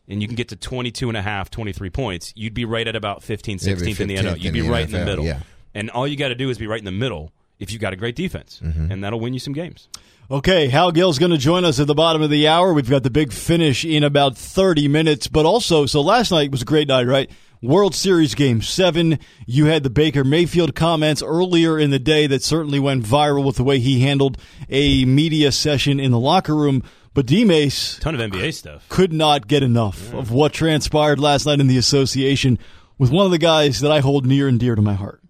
and 0.08 0.22
you 0.22 0.28
can 0.28 0.36
get 0.36 0.48
to 0.48 0.56
22 0.56 1.08
and 1.08 1.16
a 1.16 1.22
half, 1.22 1.50
23 1.50 1.90
points, 1.90 2.32
you'd 2.36 2.54
be 2.54 2.64
right 2.64 2.86
at 2.86 2.96
about 2.96 3.20
15th, 3.20 3.64
16th 3.64 4.00
in 4.00 4.08
the 4.08 4.16
NFL. 4.16 4.40
You'd 4.40 4.52
be 4.52 4.60
in 4.60 4.68
right 4.68 4.86
NFL, 4.86 4.92
in 4.94 5.00
the 5.00 5.04
middle. 5.04 5.24
Yeah. 5.24 5.40
And 5.74 5.90
all 5.90 6.06
you 6.06 6.16
got 6.16 6.28
to 6.28 6.34
do 6.34 6.48
is 6.48 6.58
be 6.58 6.66
right 6.66 6.78
in 6.78 6.84
the 6.84 6.92
middle 6.92 7.32
if 7.58 7.72
you've 7.72 7.80
got 7.80 7.92
a 7.92 7.96
great 7.96 8.16
defense, 8.16 8.60
mm-hmm. 8.62 8.90
and 8.90 9.02
that'll 9.02 9.20
win 9.20 9.32
you 9.32 9.40
some 9.40 9.52
games. 9.52 9.88
Okay, 10.30 10.66
Hal 10.68 10.90
Gill's 10.90 11.18
going 11.18 11.30
to 11.30 11.38
join 11.38 11.64
us 11.64 11.78
at 11.78 11.86
the 11.86 11.94
bottom 11.94 12.20
of 12.20 12.30
the 12.30 12.48
hour. 12.48 12.72
We've 12.72 12.90
got 12.90 13.04
the 13.04 13.10
big 13.10 13.32
finish 13.32 13.84
in 13.84 14.02
about 14.02 14.36
30 14.36 14.88
minutes, 14.88 15.28
but 15.28 15.46
also, 15.46 15.86
so 15.86 16.00
last 16.00 16.32
night 16.32 16.50
was 16.50 16.62
a 16.62 16.64
great 16.64 16.88
night, 16.88 17.06
right? 17.06 17.30
World 17.62 17.94
Series 17.94 18.34
Game 18.34 18.62
7. 18.62 19.18
You 19.46 19.66
had 19.66 19.82
the 19.82 19.90
Baker 19.90 20.24
Mayfield 20.24 20.74
comments 20.74 21.22
earlier 21.22 21.78
in 21.78 21.90
the 21.90 21.98
day 21.98 22.26
that 22.26 22.42
certainly 22.42 22.78
went 22.78 23.04
viral 23.04 23.44
with 23.44 23.56
the 23.56 23.64
way 23.64 23.78
he 23.78 24.00
handled 24.00 24.38
a 24.68 25.04
media 25.04 25.52
session 25.52 25.98
in 25.98 26.10
the 26.10 26.18
locker 26.18 26.54
room. 26.54 26.82
But 27.14 27.26
D 27.26 27.44
Mace. 27.44 27.98
Ton 27.98 28.14
of 28.14 28.20
NBA 28.20 28.52
stuff. 28.52 28.86
Could 28.88 29.12
not 29.12 29.48
get 29.48 29.62
enough 29.62 30.10
yeah. 30.12 30.18
of 30.18 30.30
what 30.30 30.52
transpired 30.52 31.18
last 31.18 31.46
night 31.46 31.60
in 31.60 31.66
the 31.66 31.78
association 31.78 32.58
with 32.98 33.10
one 33.10 33.24
of 33.24 33.32
the 33.32 33.38
guys 33.38 33.80
that 33.80 33.90
I 33.90 34.00
hold 34.00 34.26
near 34.26 34.48
and 34.48 34.60
dear 34.60 34.74
to 34.74 34.82
my 34.82 34.94
heart. 34.94 35.22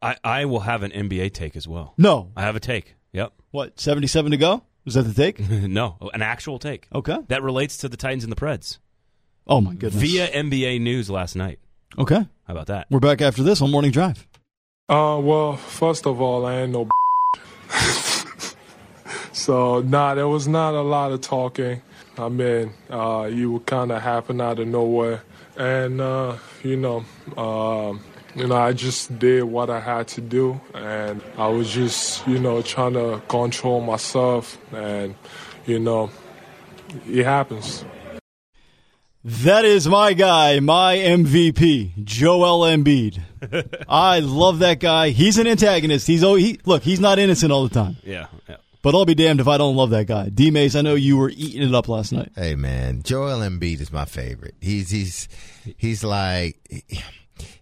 I, 0.00 0.16
I 0.22 0.44
will 0.46 0.60
have 0.60 0.82
an 0.82 0.90
NBA 0.90 1.34
take 1.34 1.56
as 1.56 1.66
well. 1.66 1.94
No. 1.98 2.32
I 2.36 2.42
have 2.42 2.56
a 2.56 2.60
take. 2.60 2.94
Yep. 3.12 3.32
What, 3.50 3.80
77 3.80 4.30
to 4.30 4.36
go? 4.36 4.62
Is 4.86 4.94
that 4.94 5.02
the 5.02 5.14
take? 5.14 5.38
no, 5.50 5.96
an 6.14 6.22
actual 6.22 6.58
take. 6.58 6.88
Okay. 6.94 7.18
That 7.28 7.42
relates 7.42 7.76
to 7.78 7.88
the 7.88 7.96
Titans 7.96 8.24
and 8.24 8.32
the 8.32 8.36
Preds. 8.36 8.78
Oh 9.48 9.62
my 9.62 9.72
goodness! 9.72 10.02
Via 10.02 10.28
NBA 10.28 10.80
News 10.82 11.08
last 11.08 11.34
night. 11.34 11.58
Okay, 11.96 12.26
how 12.46 12.52
about 12.52 12.66
that? 12.66 12.86
We're 12.90 13.00
back 13.00 13.22
after 13.22 13.42
this 13.42 13.62
on 13.62 13.70
Morning 13.70 13.90
Drive. 13.90 14.26
Uh, 14.90 15.18
well, 15.22 15.56
first 15.56 16.06
of 16.06 16.20
all, 16.20 16.44
I 16.44 16.60
ain't 16.62 16.72
no. 16.72 16.86
so 19.32 19.80
nah, 19.80 20.14
there 20.14 20.28
was 20.28 20.46
not 20.46 20.74
a 20.74 20.82
lot 20.82 21.12
of 21.12 21.22
talking. 21.22 21.80
I 22.18 22.28
mean, 22.28 22.74
uh, 22.90 23.30
you 23.32 23.52
were 23.52 23.60
kind 23.60 23.90
of 23.90 24.02
happen 24.02 24.42
out 24.42 24.58
of 24.58 24.68
nowhere, 24.68 25.22
and 25.56 25.98
uh, 25.98 26.36
you 26.62 26.76
know, 26.76 27.06
uh, 27.34 27.94
you 28.34 28.48
know, 28.48 28.56
I 28.56 28.74
just 28.74 29.18
did 29.18 29.44
what 29.44 29.70
I 29.70 29.80
had 29.80 30.08
to 30.08 30.20
do, 30.20 30.60
and 30.74 31.22
I 31.38 31.48
was 31.48 31.70
just, 31.70 32.26
you 32.26 32.38
know, 32.38 32.60
trying 32.60 32.92
to 32.92 33.22
control 33.28 33.80
myself, 33.80 34.58
and 34.74 35.14
you 35.64 35.78
know, 35.78 36.10
it 37.06 37.24
happens. 37.24 37.86
That 39.24 39.64
is 39.64 39.88
my 39.88 40.12
guy, 40.12 40.60
my 40.60 40.96
MVP, 40.96 42.04
Joel 42.04 42.60
Embiid. 42.60 43.20
I 43.88 44.20
love 44.20 44.60
that 44.60 44.78
guy. 44.78 45.10
He's 45.10 45.38
an 45.38 45.46
antagonist. 45.48 46.06
He's 46.06 46.22
oh, 46.22 46.36
he 46.36 46.60
look, 46.64 46.82
he's 46.82 47.00
not 47.00 47.18
innocent 47.18 47.50
all 47.50 47.66
the 47.66 47.74
time. 47.74 47.96
Yeah, 48.04 48.28
yeah. 48.48 48.56
But 48.80 48.94
I'll 48.94 49.04
be 49.04 49.16
damned 49.16 49.40
if 49.40 49.48
I 49.48 49.58
don't 49.58 49.74
love 49.74 49.90
that 49.90 50.06
guy. 50.06 50.28
D 50.28 50.52
Mace, 50.52 50.76
I 50.76 50.82
know 50.82 50.94
you 50.94 51.16
were 51.16 51.30
eating 51.30 51.62
it 51.62 51.74
up 51.74 51.88
last 51.88 52.12
night. 52.12 52.30
Hey 52.36 52.54
man, 52.54 53.02
Joel 53.02 53.40
Embiid 53.40 53.80
is 53.80 53.92
my 53.92 54.04
favorite. 54.04 54.54
He's 54.60 54.90
he's 54.90 55.28
he's 55.76 56.04
like 56.04 56.56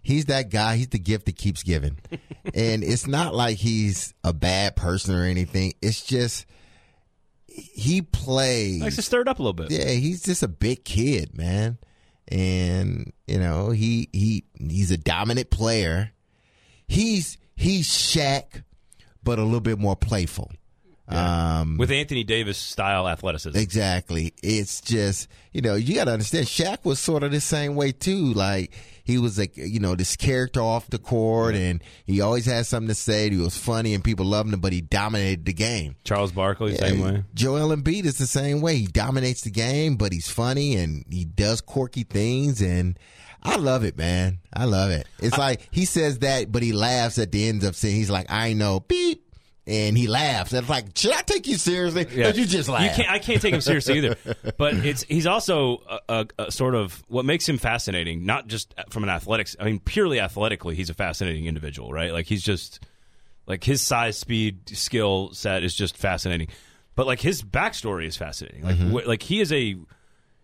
he's 0.03 0.25
that 0.25 0.49
guy. 0.49 0.77
He's 0.77 0.89
the 0.89 0.99
gift 0.99 1.25
that 1.25 1.37
keeps 1.37 1.63
giving, 1.63 1.97
and 2.53 2.83
it's 2.83 3.07
not 3.07 3.33
like 3.33 3.57
he's 3.57 4.13
a 4.23 4.31
bad 4.31 4.75
person 4.75 5.15
or 5.15 5.23
anything. 5.23 5.73
It's 5.81 6.03
just 6.03 6.45
he 7.57 8.01
plays. 8.01 8.81
Likes 8.81 8.95
to 8.97 9.01
stir 9.01 9.21
it 9.21 9.27
up 9.27 9.39
a 9.39 9.41
little 9.41 9.53
bit. 9.53 9.71
Yeah, 9.71 9.89
he's 9.89 10.23
just 10.23 10.43
a 10.43 10.47
big 10.47 10.85
kid, 10.85 11.37
man, 11.37 11.77
and 12.27 13.11
you 13.27 13.39
know 13.39 13.71
he 13.71 14.09
he 14.13 14.45
he's 14.59 14.91
a 14.91 14.97
dominant 14.97 15.49
player. 15.49 16.11
He's 16.87 17.37
he's 17.55 17.89
Shaq, 17.89 18.63
but 19.23 19.39
a 19.39 19.43
little 19.43 19.59
bit 19.59 19.79
more 19.79 19.95
playful. 19.95 20.51
Yeah. 21.11 21.59
Um, 21.61 21.77
With 21.77 21.91
Anthony 21.91 22.23
Davis 22.23 22.57
style 22.57 23.07
athleticism. 23.07 23.57
Exactly. 23.57 24.33
It's 24.43 24.81
just, 24.81 25.29
you 25.53 25.61
know, 25.61 25.75
you 25.75 25.95
got 25.95 26.05
to 26.05 26.11
understand, 26.11 26.47
Shaq 26.47 26.83
was 26.83 26.99
sort 26.99 27.23
of 27.23 27.31
the 27.31 27.39
same 27.39 27.75
way 27.75 27.93
too. 27.93 28.33
Like, 28.33 28.73
he 29.07 29.17
was 29.17 29.39
like, 29.39 29.55
you 29.55 29.79
know, 29.79 29.95
this 29.95 30.17
character 30.17 30.59
off 30.59 30.89
the 30.89 30.99
court 30.99 31.55
and 31.55 31.81
he 32.05 32.19
always 32.19 32.45
had 32.45 32.65
something 32.65 32.89
to 32.89 32.93
say. 32.93 33.29
He 33.29 33.37
was 33.37 33.57
funny 33.57 33.93
and 33.93 34.03
people 34.03 34.25
loved 34.25 34.53
him, 34.53 34.59
but 34.59 34.73
he 34.73 34.81
dominated 34.81 35.45
the 35.45 35.53
game. 35.53 35.95
Charles 36.03 36.33
Barkley, 36.33 36.73
yeah, 36.73 36.79
same 36.79 36.99
way. 36.99 37.23
Joel 37.33 37.73
Embiid 37.73 38.03
is 38.03 38.17
the 38.17 38.27
same 38.27 38.59
way. 38.59 38.75
He 38.75 38.87
dominates 38.87 39.43
the 39.43 39.49
game, 39.49 39.95
but 39.95 40.11
he's 40.11 40.29
funny 40.29 40.75
and 40.75 41.05
he 41.09 41.23
does 41.23 41.61
quirky 41.61 42.03
things 42.03 42.61
and, 42.61 42.99
I 43.43 43.55
love 43.55 43.85
it, 43.85 43.97
man. 43.97 44.39
I 44.51 44.65
love 44.65 44.89
it. 44.91 45.07
It's 45.19 45.35
I, 45.35 45.37
like 45.37 45.69
he 45.71 45.85
says 45.85 46.19
that, 46.19 46.51
but 46.51 46.63
he 46.63 46.73
laughs 46.73 47.17
at 47.17 47.31
the 47.31 47.47
end 47.47 47.63
of 47.63 47.75
saying 47.77 47.95
he's 47.95 48.09
like, 48.09 48.25
I 48.29 48.53
know, 48.53 48.81
beep, 48.81 49.23
and 49.67 49.97
he 49.97 50.07
laughs. 50.07 50.53
And 50.53 50.61
it's 50.61 50.69
like, 50.69 50.97
should 50.97 51.11
I 51.11 51.21
take 51.21 51.45
you 51.45 51.57
seriously? 51.57 52.07
Yeah. 52.11 52.29
you 52.29 52.45
just 52.45 52.69
laugh. 52.69 52.83
You 52.83 52.89
can't, 53.03 53.09
I 53.09 53.19
can't 53.19 53.41
take 53.41 53.53
him 53.53 53.61
seriously 53.61 53.97
either. 53.97 54.15
But 54.57 54.73
it's 54.85 55.03
he's 55.03 55.27
also 55.27 55.83
a, 55.87 55.99
a, 56.09 56.27
a, 56.39 56.51
sort 56.51 56.73
of 56.73 57.03
what 57.09 57.25
makes 57.25 57.47
him 57.47 57.57
fascinating, 57.57 58.25
not 58.25 58.47
just 58.47 58.73
from 58.89 59.03
an 59.03 59.09
athletics. 59.09 59.55
I 59.59 59.65
mean, 59.65 59.79
purely 59.79 60.19
athletically, 60.19 60.75
he's 60.75 60.89
a 60.89 60.93
fascinating 60.93 61.45
individual, 61.45 61.91
right? 61.91 62.11
Like 62.11 62.25
he's 62.25 62.41
just 62.41 62.79
like 63.45 63.63
his 63.63 63.81
size, 63.81 64.17
speed, 64.17 64.69
skill 64.69 65.31
set 65.33 65.63
is 65.63 65.75
just 65.75 65.97
fascinating. 65.97 66.47
But 66.95 67.05
like 67.05 67.19
his 67.19 67.43
backstory 67.43 68.07
is 68.07 68.17
fascinating. 68.17 68.63
Like 68.63 68.77
mm-hmm. 68.77 68.97
wh- 68.97 69.07
like 69.07 69.21
he 69.21 69.41
is 69.41 69.51
a 69.51 69.75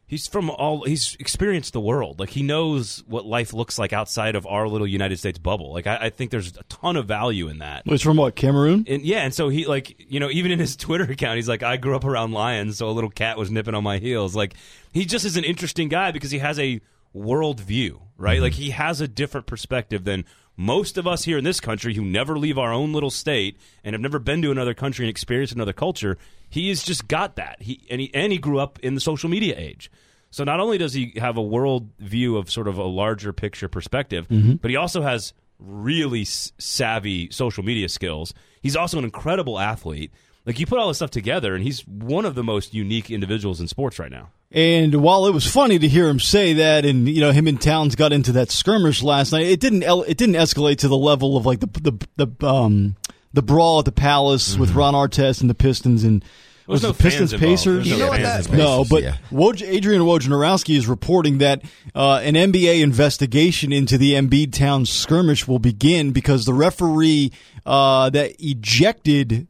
he's 0.06 0.28
from 0.28 0.50
all 0.50 0.84
he's 0.84 1.16
experienced 1.20 1.74
the 1.74 1.80
world. 1.80 2.20
Like 2.20 2.30
he 2.30 2.44
knows 2.44 3.04
what 3.08 3.26
life 3.26 3.54
looks 3.54 3.80
like 3.80 3.94
outside 3.94 4.36
of 4.36 4.46
our 4.46 4.68
little 4.68 4.88
united 4.88 5.18
states 5.20 5.40
bubble. 5.40 5.74
Like 5.74 5.88
i, 5.88 5.98
I 6.04 6.10
think 6.10 6.32
there's 6.32 6.56
a 6.58 6.64
ton 6.64 6.96
of 6.96 7.08
value 7.08 7.48
in 7.48 7.60
that. 7.60 7.86
Was 7.86 8.02
from 8.02 8.18
what 8.18 8.36
cameroon? 8.36 8.86
And 8.88 9.04
yeah 9.04 9.24
and 9.24 9.34
so 9.34 9.50
he 9.50 9.66
like 9.66 9.96
you 10.12 10.20
know 10.20 10.30
even 10.30 10.52
in 10.52 10.60
his 10.60 10.76
twitter 10.84 11.06
account 11.06 11.38
he's 11.38 11.50
like 11.50 11.64
i 11.64 11.78
grew 11.78 11.96
up 11.96 12.06
around 12.06 12.32
lions 12.32 12.78
so 12.78 12.90
a 12.90 12.92
little 12.92 13.10
cat 13.10 13.38
was 13.38 13.52
nipping 13.52 13.76
on 13.76 13.84
my 13.84 13.98
heels. 13.98 14.36
Like 14.36 14.56
he 14.92 15.06
just 15.06 15.26
is 15.26 15.38
an 15.38 15.44
interesting 15.44 15.90
guy 15.90 16.12
because 16.12 16.32
he 16.32 16.40
has 16.40 16.60
a 16.60 16.82
world 17.14 17.60
view 17.60 18.02
right? 18.18 18.36
Mm-hmm. 18.36 18.44
like 18.44 18.54
he 18.54 18.70
has 18.72 19.02
a 19.02 19.08
different 19.08 19.48
perspective 19.48 20.04
than 20.04 20.26
most 20.56 20.98
of 20.98 21.08
us 21.08 21.24
here 21.24 21.38
in 21.38 21.44
this 21.44 21.60
country 21.60 21.96
who 21.96 22.06
never 22.06 22.38
leave 22.38 22.58
our 22.58 22.72
own 22.72 22.94
little 22.94 23.10
state 23.10 23.58
and 23.84 23.94
have 23.94 24.02
never 24.02 24.20
been 24.20 24.42
to 24.42 24.52
another 24.52 24.74
country 24.74 25.06
and 25.06 25.10
experienced 25.10 25.54
another 25.54 25.74
culture, 25.74 26.18
he 26.54 26.70
has 26.70 26.84
just 26.84 27.08
got 27.08 27.38
that. 27.38 27.64
He 27.64 27.84
and 27.90 28.00
he 28.00 28.14
and 28.14 28.32
he 28.32 28.38
grew 28.38 28.60
up 28.60 28.78
in 28.84 28.94
the 28.94 29.02
social 29.02 29.28
media 29.28 29.56
age. 29.58 29.90
So 30.30 30.44
not 30.44 30.60
only 30.60 30.78
does 30.78 30.94
he 30.94 31.14
have 31.18 31.36
a 31.36 31.42
world 31.42 31.90
view 31.98 32.38
of 32.38 32.52
sort 32.52 32.68
of 32.68 32.78
a 32.78 32.84
larger 32.84 33.34
picture 33.34 33.68
perspective, 33.68 34.28
mm-hmm. 34.28 34.56
but 34.56 34.70
he 34.70 34.78
also 34.78 35.02
has 35.02 35.34
really 35.58 36.26
savvy 36.26 37.32
social 37.32 37.64
media 37.64 37.90
skills. 37.90 38.36
He's 38.62 38.76
also 38.76 39.00
an 39.00 39.04
incredible 39.04 39.60
athlete. 39.60 40.12
Like 40.46 40.60
you 40.60 40.68
put 40.68 40.78
all 40.78 40.90
this 40.90 40.98
stuff 40.98 41.10
together, 41.10 41.56
and 41.56 41.64
he's 41.64 41.88
one 41.88 42.26
of 42.26 42.36
the 42.36 42.44
most 42.44 42.72
unique 42.72 43.10
individuals 43.10 43.60
in 43.60 43.68
sports 43.68 43.98
right 43.98 44.12
now. 44.12 44.30
And 44.52 45.02
while 45.02 45.26
it 45.26 45.34
was 45.34 45.48
funny 45.48 45.80
to 45.80 45.88
hear 45.88 46.08
him 46.08 46.20
say 46.20 46.54
that, 46.54 46.86
and 46.86 47.10
you 47.10 47.22
know 47.22 47.32
him 47.32 47.48
and 47.48 47.60
Towns 47.60 47.96
got 47.96 48.14
into 48.14 48.34
that 48.34 48.52
skirmish 48.52 49.02
last 49.02 49.32
night, 49.32 49.48
it 49.48 49.60
didn't 49.60 49.82
it 49.82 50.18
didn't 50.18 50.36
escalate 50.36 50.78
to 50.80 50.88
the 50.88 50.98
level 50.98 51.36
of 51.36 51.48
like 51.48 51.62
the 51.62 51.70
the 52.18 52.28
the 52.28 52.48
um 52.48 52.96
the 53.34 53.42
brawl 53.42 53.80
at 53.80 53.86
the 53.86 53.92
Palace 53.92 54.52
mm-hmm. 54.52 54.62
with 54.62 54.74
Ron 54.74 54.94
Artest 54.94 55.42
and 55.42 55.50
the 55.50 55.56
Pistons 55.56 56.04
and 56.04 56.24
was, 56.66 56.82
was 56.82 56.84
no 56.84 56.92
the 56.94 57.04
Pistons 57.04 57.34
Pacers? 57.34 57.88
You 57.88 57.98
know 57.98 58.08
what 58.08 58.22
that, 58.22 58.50
no, 58.52 58.86
but 58.90 59.04
yeah. 59.04 59.18
Woj, 59.32 59.68
Adrian 59.68 60.04
Wojnarowski 60.04 60.78
is 60.78 60.88
reporting 60.88 61.40
that 61.40 61.62
uh, 61.94 62.22
an 62.24 62.36
NBA 62.36 62.82
investigation 62.82 63.74
into 63.74 63.98
the 63.98 64.14
Embiid 64.14 64.54
Town 64.54 64.86
skirmish 64.86 65.46
will 65.48 65.60
begin 65.60 66.12
because 66.12 66.46
the 66.46 66.54
referee 66.54 67.32
uh, 67.66 68.10
that 68.12 68.36
ejected 68.40 69.48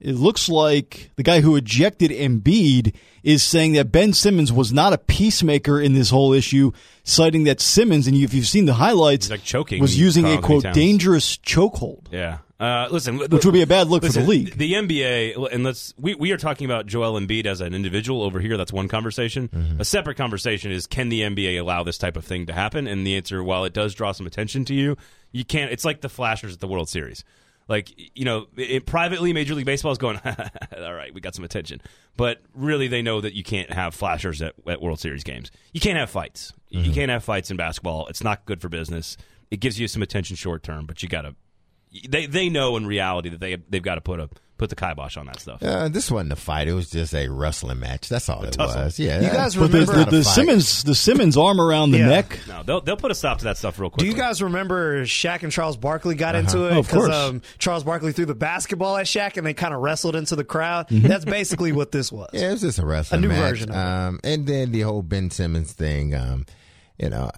it 0.00 0.14
looks 0.14 0.48
like 0.48 1.10
the 1.16 1.24
guy 1.24 1.40
who 1.40 1.56
ejected 1.56 2.12
Embiid 2.12 2.94
is 3.24 3.42
saying 3.42 3.72
that 3.72 3.90
Ben 3.90 4.12
Simmons 4.12 4.52
was 4.52 4.72
not 4.72 4.92
a 4.92 4.98
peacemaker 4.98 5.80
in 5.80 5.94
this 5.94 6.10
whole 6.10 6.32
issue, 6.32 6.70
citing 7.02 7.44
that 7.44 7.60
Simmons, 7.60 8.06
and 8.06 8.16
if 8.16 8.32
you've 8.32 8.46
seen 8.46 8.66
the 8.66 8.74
highlights, 8.74 9.28
like 9.28 9.42
choking, 9.42 9.80
was 9.80 9.98
using 9.98 10.24
a 10.24 10.40
quote 10.40 10.64
dangerous 10.72 11.36
chokehold. 11.38 12.06
Yeah. 12.12 12.38
Uh, 12.60 12.88
listen, 12.90 13.18
which 13.18 13.44
would 13.44 13.54
be 13.54 13.62
a 13.62 13.66
bad 13.66 13.86
look 13.86 14.02
listen, 14.02 14.22
for 14.22 14.26
the 14.26 14.30
league. 14.30 14.58
The 14.58 14.72
NBA, 14.72 15.52
and 15.52 15.62
let's 15.62 15.94
we, 15.96 16.16
we 16.16 16.32
are 16.32 16.36
talking 16.36 16.64
about 16.64 16.86
Joel 16.86 17.18
Embiid 17.18 17.46
as 17.46 17.60
an 17.60 17.72
individual 17.72 18.22
over 18.22 18.40
here. 18.40 18.56
That's 18.56 18.72
one 18.72 18.88
conversation. 18.88 19.48
Mm-hmm. 19.48 19.80
A 19.80 19.84
separate 19.84 20.16
conversation 20.16 20.72
is 20.72 20.88
can 20.88 21.08
the 21.08 21.20
NBA 21.20 21.60
allow 21.60 21.84
this 21.84 21.98
type 21.98 22.16
of 22.16 22.24
thing 22.24 22.46
to 22.46 22.52
happen? 22.52 22.88
And 22.88 23.06
the 23.06 23.16
answer, 23.16 23.44
while 23.44 23.64
it 23.64 23.72
does 23.72 23.94
draw 23.94 24.10
some 24.10 24.26
attention 24.26 24.64
to 24.66 24.74
you, 24.74 24.96
you 25.30 25.44
can't. 25.44 25.70
It's 25.70 25.84
like 25.84 26.00
the 26.00 26.08
Flashers 26.08 26.54
at 26.54 26.60
the 26.60 26.66
World 26.66 26.88
Series 26.88 27.22
like 27.68 27.92
you 28.16 28.24
know 28.24 28.46
it, 28.56 28.86
privately 28.86 29.32
major 29.32 29.54
league 29.54 29.66
baseball 29.66 29.92
is 29.92 29.98
going 29.98 30.18
all 30.76 30.94
right 30.94 31.14
we 31.14 31.20
got 31.20 31.34
some 31.34 31.44
attention 31.44 31.80
but 32.16 32.40
really 32.54 32.88
they 32.88 33.02
know 33.02 33.20
that 33.20 33.34
you 33.34 33.44
can't 33.44 33.72
have 33.72 33.94
flashers 33.94 34.42
at, 34.42 34.54
at 34.66 34.80
world 34.80 34.98
series 34.98 35.22
games 35.22 35.50
you 35.72 35.80
can't 35.80 35.98
have 35.98 36.10
fights 36.10 36.52
mm-hmm. 36.72 36.84
you 36.84 36.92
can't 36.92 37.10
have 37.10 37.22
fights 37.22 37.50
in 37.50 37.56
basketball 37.56 38.06
it's 38.08 38.24
not 38.24 38.44
good 38.46 38.60
for 38.60 38.68
business 38.68 39.16
it 39.50 39.60
gives 39.60 39.78
you 39.78 39.86
some 39.86 40.02
attention 40.02 40.34
short 40.34 40.62
term 40.62 40.86
but 40.86 41.02
you 41.02 41.08
gotta 41.08 41.34
they 42.08 42.26
they 42.26 42.48
know 42.48 42.76
in 42.76 42.86
reality 42.86 43.30
that 43.30 43.40
they 43.40 43.56
they've 43.68 43.82
got 43.82 43.96
to 43.96 44.00
put 44.00 44.20
a 44.20 44.28
put 44.58 44.70
the 44.70 44.76
kibosh 44.76 45.16
on 45.16 45.26
that 45.26 45.40
stuff. 45.40 45.62
Uh, 45.62 45.88
this 45.88 46.10
wasn't 46.10 46.32
a 46.32 46.36
fight; 46.36 46.68
it 46.68 46.74
was 46.74 46.90
just 46.90 47.14
a 47.14 47.28
wrestling 47.28 47.78
match. 47.78 48.08
That's 48.08 48.28
all 48.28 48.44
a 48.44 48.48
it 48.48 48.52
tussle. 48.52 48.82
was. 48.82 48.98
Yeah, 48.98 49.20
you 49.20 49.30
guys 49.30 49.56
remember 49.56 49.92
the, 49.92 50.04
the, 50.04 50.10
the 50.10 50.24
Simmons 50.24 50.82
the 50.82 50.94
Simmons 50.94 51.36
arm 51.36 51.60
around 51.60 51.92
the 51.92 51.98
yeah. 51.98 52.08
neck? 52.08 52.40
No, 52.46 52.62
they'll 52.62 52.80
they'll 52.80 52.96
put 52.96 53.10
a 53.10 53.14
stop 53.14 53.38
to 53.38 53.44
that 53.44 53.56
stuff 53.56 53.78
real 53.78 53.88
quick. 53.88 54.00
Do 54.00 54.06
you 54.06 54.14
guys 54.14 54.42
remember 54.42 55.04
Shaq 55.04 55.42
and 55.44 55.52
Charles 55.52 55.76
Barkley 55.76 56.14
got 56.14 56.34
uh-huh. 56.34 56.40
into 56.40 56.78
it 56.78 56.82
because 56.82 57.08
oh, 57.08 57.28
um, 57.28 57.42
Charles 57.58 57.84
Barkley 57.84 58.12
threw 58.12 58.26
the 58.26 58.34
basketball 58.34 58.96
at 58.96 59.06
Shaq 59.06 59.36
and 59.36 59.46
they 59.46 59.54
kind 59.54 59.72
of 59.72 59.80
wrestled 59.80 60.16
into 60.16 60.36
the 60.36 60.44
crowd? 60.44 60.88
Mm-hmm. 60.88 61.06
That's 61.06 61.24
basically 61.24 61.72
what 61.72 61.92
this 61.92 62.12
was. 62.12 62.30
Yeah, 62.32 62.48
it 62.48 62.52
was 62.52 62.60
just 62.62 62.78
a 62.78 62.86
wrestling 62.86 63.20
a 63.20 63.22
new 63.22 63.28
match. 63.28 63.50
version. 63.50 63.72
Um, 63.72 64.20
and 64.24 64.46
then 64.46 64.72
the 64.72 64.82
whole 64.82 65.02
Ben 65.02 65.30
Simmons 65.30 65.72
thing. 65.72 66.14
Um, 66.14 66.44
you 66.98 67.08
know, 67.08 67.30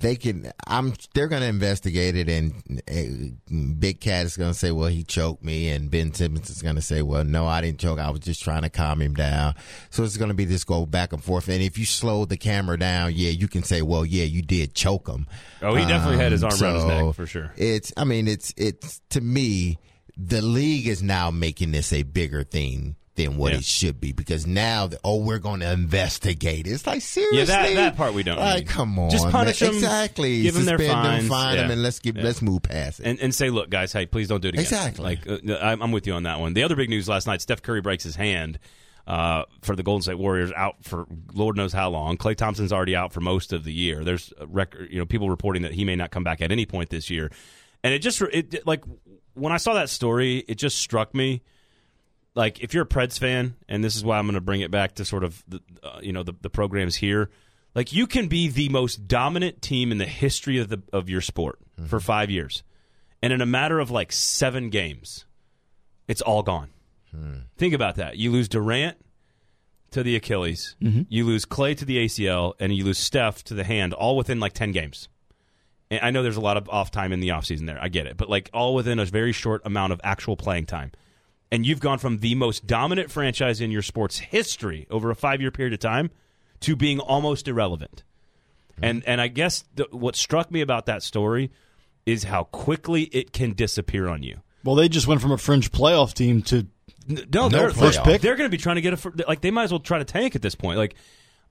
they 0.00 0.16
can. 0.16 0.50
I'm. 0.66 0.94
They're 1.14 1.28
going 1.28 1.42
to 1.42 1.48
investigate 1.48 2.16
it, 2.16 2.28
and 2.28 2.82
uh, 2.88 3.74
Big 3.78 4.00
Cat 4.00 4.24
is 4.26 4.36
going 4.36 4.50
to 4.50 4.58
say, 4.58 4.70
"Well, 4.70 4.88
he 4.88 5.04
choked 5.04 5.44
me," 5.44 5.68
and 5.68 5.90
Ben 5.90 6.12
Simmons 6.14 6.48
is 6.48 6.62
going 6.62 6.76
to 6.76 6.82
say, 6.82 7.02
"Well, 7.02 7.24
no, 7.24 7.46
I 7.46 7.60
didn't 7.60 7.80
choke. 7.80 7.98
I 7.98 8.10
was 8.10 8.20
just 8.20 8.42
trying 8.42 8.62
to 8.62 8.70
calm 8.70 9.02
him 9.02 9.14
down." 9.14 9.54
So 9.90 10.02
it's 10.02 10.16
going 10.16 10.30
to 10.30 10.34
be 10.34 10.46
this 10.46 10.64
go 10.64 10.86
back 10.86 11.12
and 11.12 11.22
forth. 11.22 11.48
And 11.48 11.62
if 11.62 11.78
you 11.78 11.84
slow 11.84 12.24
the 12.24 12.38
camera 12.38 12.78
down, 12.78 13.12
yeah, 13.14 13.30
you 13.30 13.46
can 13.46 13.62
say, 13.62 13.82
"Well, 13.82 14.06
yeah, 14.06 14.24
you 14.24 14.42
did 14.42 14.74
choke 14.74 15.06
him." 15.06 15.26
Oh, 15.60 15.74
he 15.74 15.84
definitely 15.84 16.16
um, 16.16 16.20
had 16.20 16.32
his 16.32 16.42
arm 16.42 16.52
so 16.52 16.66
around 16.66 16.74
his 16.76 16.84
neck 16.86 17.14
for 17.14 17.26
sure. 17.26 17.52
It's. 17.56 17.92
I 17.96 18.04
mean, 18.04 18.26
it's. 18.26 18.54
It's 18.56 19.00
to 19.10 19.20
me, 19.20 19.78
the 20.16 20.40
league 20.40 20.86
is 20.86 21.02
now 21.02 21.30
making 21.30 21.72
this 21.72 21.92
a 21.92 22.04
bigger 22.04 22.42
thing 22.42 22.96
than 23.24 23.36
what 23.36 23.52
yeah. 23.52 23.58
it 23.58 23.64
should 23.64 24.00
be 24.00 24.12
because 24.12 24.46
now, 24.46 24.86
the, 24.86 24.98
oh, 25.04 25.22
we're 25.22 25.38
going 25.38 25.60
to 25.60 25.70
investigate. 25.70 26.66
It's 26.66 26.86
like 26.86 27.02
seriously, 27.02 27.38
yeah, 27.38 27.44
that, 27.44 27.74
that 27.74 27.96
part 27.96 28.14
we 28.14 28.22
don't. 28.22 28.38
Like, 28.38 28.60
need. 28.60 28.68
come 28.68 28.98
on, 28.98 29.10
just 29.10 29.28
punish 29.28 29.60
man. 29.60 29.70
them, 29.70 29.76
exactly. 29.76 30.42
Give 30.42 30.54
them 30.54 30.64
their 30.64 30.78
fines, 30.78 31.22
them, 31.24 31.28
fine 31.28 31.56
yeah. 31.56 31.62
them, 31.62 31.70
and 31.72 31.82
let's 31.82 31.98
get 31.98 32.16
yeah. 32.16 32.22
let's 32.22 32.42
move 32.42 32.62
past 32.62 33.00
it. 33.00 33.06
And, 33.06 33.20
and 33.20 33.34
say, 33.34 33.50
look, 33.50 33.70
guys, 33.70 33.92
hey, 33.92 34.06
please 34.06 34.28
don't 34.28 34.40
do 34.40 34.48
it 34.48 34.54
again. 34.54 34.62
Exactly. 34.62 35.04
Like 35.04 35.28
uh, 35.28 35.56
I'm 35.60 35.92
with 35.92 36.06
you 36.06 36.14
on 36.14 36.24
that 36.24 36.40
one. 36.40 36.54
The 36.54 36.62
other 36.62 36.76
big 36.76 36.88
news 36.88 37.08
last 37.08 37.26
night: 37.26 37.42
Steph 37.42 37.62
Curry 37.62 37.80
breaks 37.80 38.04
his 38.04 38.16
hand. 38.16 38.58
Uh, 39.06 39.44
for 39.62 39.74
the 39.74 39.82
Golden 39.82 40.02
State 40.02 40.18
Warriors, 40.18 40.52
out 40.54 40.84
for 40.84 41.06
Lord 41.32 41.56
knows 41.56 41.72
how 41.72 41.90
long. 41.90 42.16
Klay 42.16 42.36
Thompson's 42.36 42.72
already 42.72 42.94
out 42.94 43.12
for 43.12 43.20
most 43.20 43.52
of 43.52 43.64
the 43.64 43.72
year. 43.72 44.04
There's 44.04 44.32
record, 44.46 44.88
you 44.88 45.00
know, 45.00 45.06
people 45.06 45.28
reporting 45.30 45.62
that 45.62 45.72
he 45.72 45.84
may 45.84 45.96
not 45.96 46.12
come 46.12 46.22
back 46.22 46.40
at 46.40 46.52
any 46.52 46.64
point 46.64 46.90
this 46.90 47.10
year. 47.10 47.32
And 47.82 47.92
it 47.92 48.00
just, 48.00 48.20
it 48.20 48.64
like 48.66 48.84
when 49.34 49.52
I 49.52 49.56
saw 49.56 49.74
that 49.74 49.88
story, 49.88 50.44
it 50.46 50.56
just 50.56 50.78
struck 50.78 51.12
me 51.12 51.42
like 52.40 52.60
if 52.60 52.72
you're 52.72 52.84
a 52.84 52.88
Preds 52.88 53.18
fan, 53.18 53.54
and 53.68 53.84
this 53.84 53.94
is 53.94 54.02
why 54.02 54.18
I'm 54.18 54.24
going 54.24 54.34
to 54.34 54.40
bring 54.40 54.62
it 54.62 54.70
back 54.70 54.94
to 54.94 55.04
sort 55.04 55.24
of 55.24 55.44
the, 55.46 55.60
uh, 55.82 56.00
you 56.00 56.10
know 56.10 56.22
the, 56.22 56.32
the 56.40 56.48
programs 56.48 56.96
here. 56.96 57.28
Like 57.74 57.92
you 57.92 58.06
can 58.06 58.28
be 58.28 58.48
the 58.48 58.70
most 58.70 59.06
dominant 59.06 59.60
team 59.60 59.92
in 59.92 59.98
the 59.98 60.06
history 60.06 60.56
of 60.56 60.70
the 60.70 60.82
of 60.90 61.10
your 61.10 61.20
sport 61.20 61.58
mm-hmm. 61.78 61.84
for 61.86 62.00
five 62.00 62.30
years, 62.30 62.62
and 63.22 63.30
in 63.30 63.42
a 63.42 63.46
matter 63.46 63.78
of 63.78 63.90
like 63.90 64.10
seven 64.10 64.70
games, 64.70 65.26
it's 66.08 66.22
all 66.22 66.42
gone. 66.42 66.70
Hmm. 67.10 67.40
Think 67.58 67.74
about 67.74 67.96
that. 67.96 68.16
You 68.16 68.32
lose 68.32 68.48
Durant 68.48 68.96
to 69.90 70.02
the 70.02 70.16
Achilles, 70.16 70.76
mm-hmm. 70.80 71.02
you 71.10 71.26
lose 71.26 71.44
Klay 71.44 71.76
to 71.76 71.84
the 71.84 72.06
ACL, 72.06 72.54
and 72.58 72.74
you 72.74 72.86
lose 72.86 72.98
Steph 72.98 73.44
to 73.44 73.54
the 73.54 73.64
hand, 73.64 73.92
all 73.92 74.16
within 74.16 74.40
like 74.40 74.54
ten 74.54 74.72
games. 74.72 75.10
And 75.90 76.00
I 76.02 76.10
know 76.10 76.22
there's 76.22 76.38
a 76.38 76.40
lot 76.40 76.56
of 76.56 76.70
off 76.70 76.90
time 76.90 77.12
in 77.12 77.20
the 77.20 77.28
offseason 77.28 77.66
there. 77.66 77.78
I 77.78 77.88
get 77.88 78.06
it, 78.06 78.16
but 78.16 78.30
like 78.30 78.48
all 78.54 78.74
within 78.74 78.98
a 78.98 79.04
very 79.04 79.32
short 79.32 79.60
amount 79.66 79.92
of 79.92 80.00
actual 80.02 80.38
playing 80.38 80.64
time 80.64 80.92
and 81.50 81.66
you've 81.66 81.80
gone 81.80 81.98
from 81.98 82.18
the 82.18 82.34
most 82.34 82.66
dominant 82.66 83.10
franchise 83.10 83.60
in 83.60 83.70
your 83.70 83.82
sports 83.82 84.18
history 84.18 84.86
over 84.90 85.10
a 85.10 85.14
five 85.14 85.40
year 85.40 85.50
period 85.50 85.72
of 85.72 85.80
time 85.80 86.10
to 86.60 86.76
being 86.76 87.00
almost 87.00 87.48
irrelevant. 87.48 88.02
Mm-hmm. 88.72 88.84
And 88.84 89.04
and 89.06 89.20
I 89.20 89.28
guess 89.28 89.64
the, 89.74 89.86
what 89.90 90.16
struck 90.16 90.50
me 90.50 90.60
about 90.60 90.86
that 90.86 91.02
story 91.02 91.50
is 92.06 92.24
how 92.24 92.44
quickly 92.44 93.04
it 93.04 93.32
can 93.32 93.52
disappear 93.52 94.08
on 94.08 94.22
you. 94.22 94.40
Well, 94.64 94.74
they 94.74 94.88
just 94.88 95.06
went 95.06 95.20
from 95.20 95.32
a 95.32 95.38
fringe 95.38 95.70
playoff 95.70 96.14
team 96.14 96.42
to 96.42 96.66
no, 97.08 97.48
they're, 97.48 97.70
first 97.70 98.04
pick. 98.04 98.20
They're 98.20 98.36
going 98.36 98.48
to 98.48 98.56
be 98.56 98.60
trying 98.60 98.76
to 98.76 98.82
get 98.82 99.04
a 99.04 99.12
like 99.26 99.40
they 99.40 99.50
might 99.50 99.64
as 99.64 99.72
well 99.72 99.80
try 99.80 99.98
to 99.98 100.04
tank 100.04 100.36
at 100.36 100.42
this 100.42 100.54
point. 100.54 100.78
Like, 100.78 100.94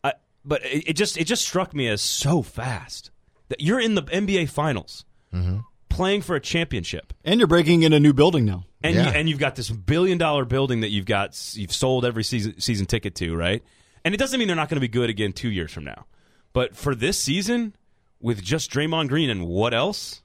I, 0.04 0.14
but 0.46 0.64
it, 0.66 0.90
it 0.90 0.94
just 0.94 1.18
it 1.18 1.26
just 1.26 1.46
struck 1.46 1.74
me 1.74 1.88
as 1.88 2.02
so 2.02 2.42
fast 2.42 3.12
that 3.50 3.60
you're 3.60 3.80
in 3.80 3.96
the 3.96 4.04
NBA 4.04 4.50
Finals. 4.50 5.06
Mm-hmm 5.34 5.60
playing 6.00 6.22
for 6.22 6.34
a 6.34 6.40
championship, 6.40 7.12
and 7.26 7.42
you're 7.42 7.48
breaking 7.48 7.84
in 7.84 7.92
a 7.92 8.00
new 8.00 8.14
building 8.14 8.46
now, 8.46 8.64
and 8.84 8.96
yeah. 8.96 9.08
you, 9.08 9.10
and 9.10 9.30
you've 9.30 9.40
got 9.40 9.56
this 9.56 9.70
billion 9.70 10.18
dollar 10.18 10.46
building 10.46 10.82
that 10.82 10.90
you've 10.90 11.06
got 11.06 11.38
you've 11.56 11.74
sold 11.74 12.06
every 12.06 12.24
season 12.24 12.60
season 12.60 12.86
ticket 12.86 13.16
to, 13.16 13.36
right? 13.36 13.64
And 14.06 14.14
it 14.14 14.18
doesn't 14.18 14.40
mean 14.40 14.48
they're 14.48 14.56
not 14.56 14.70
going 14.70 14.78
to 14.78 14.82
be 14.82 14.88
good 14.88 15.10
again 15.10 15.34
two 15.34 15.50
years 15.50 15.72
from 15.72 15.84
now, 15.84 16.06
but 16.54 16.76
for 16.76 16.96
this 16.96 17.20
season, 17.20 17.76
with 18.22 18.42
just 18.42 18.72
Draymond 18.72 19.10
Green 19.10 19.30
and 19.30 19.46
what 19.46 19.74
else, 19.74 20.22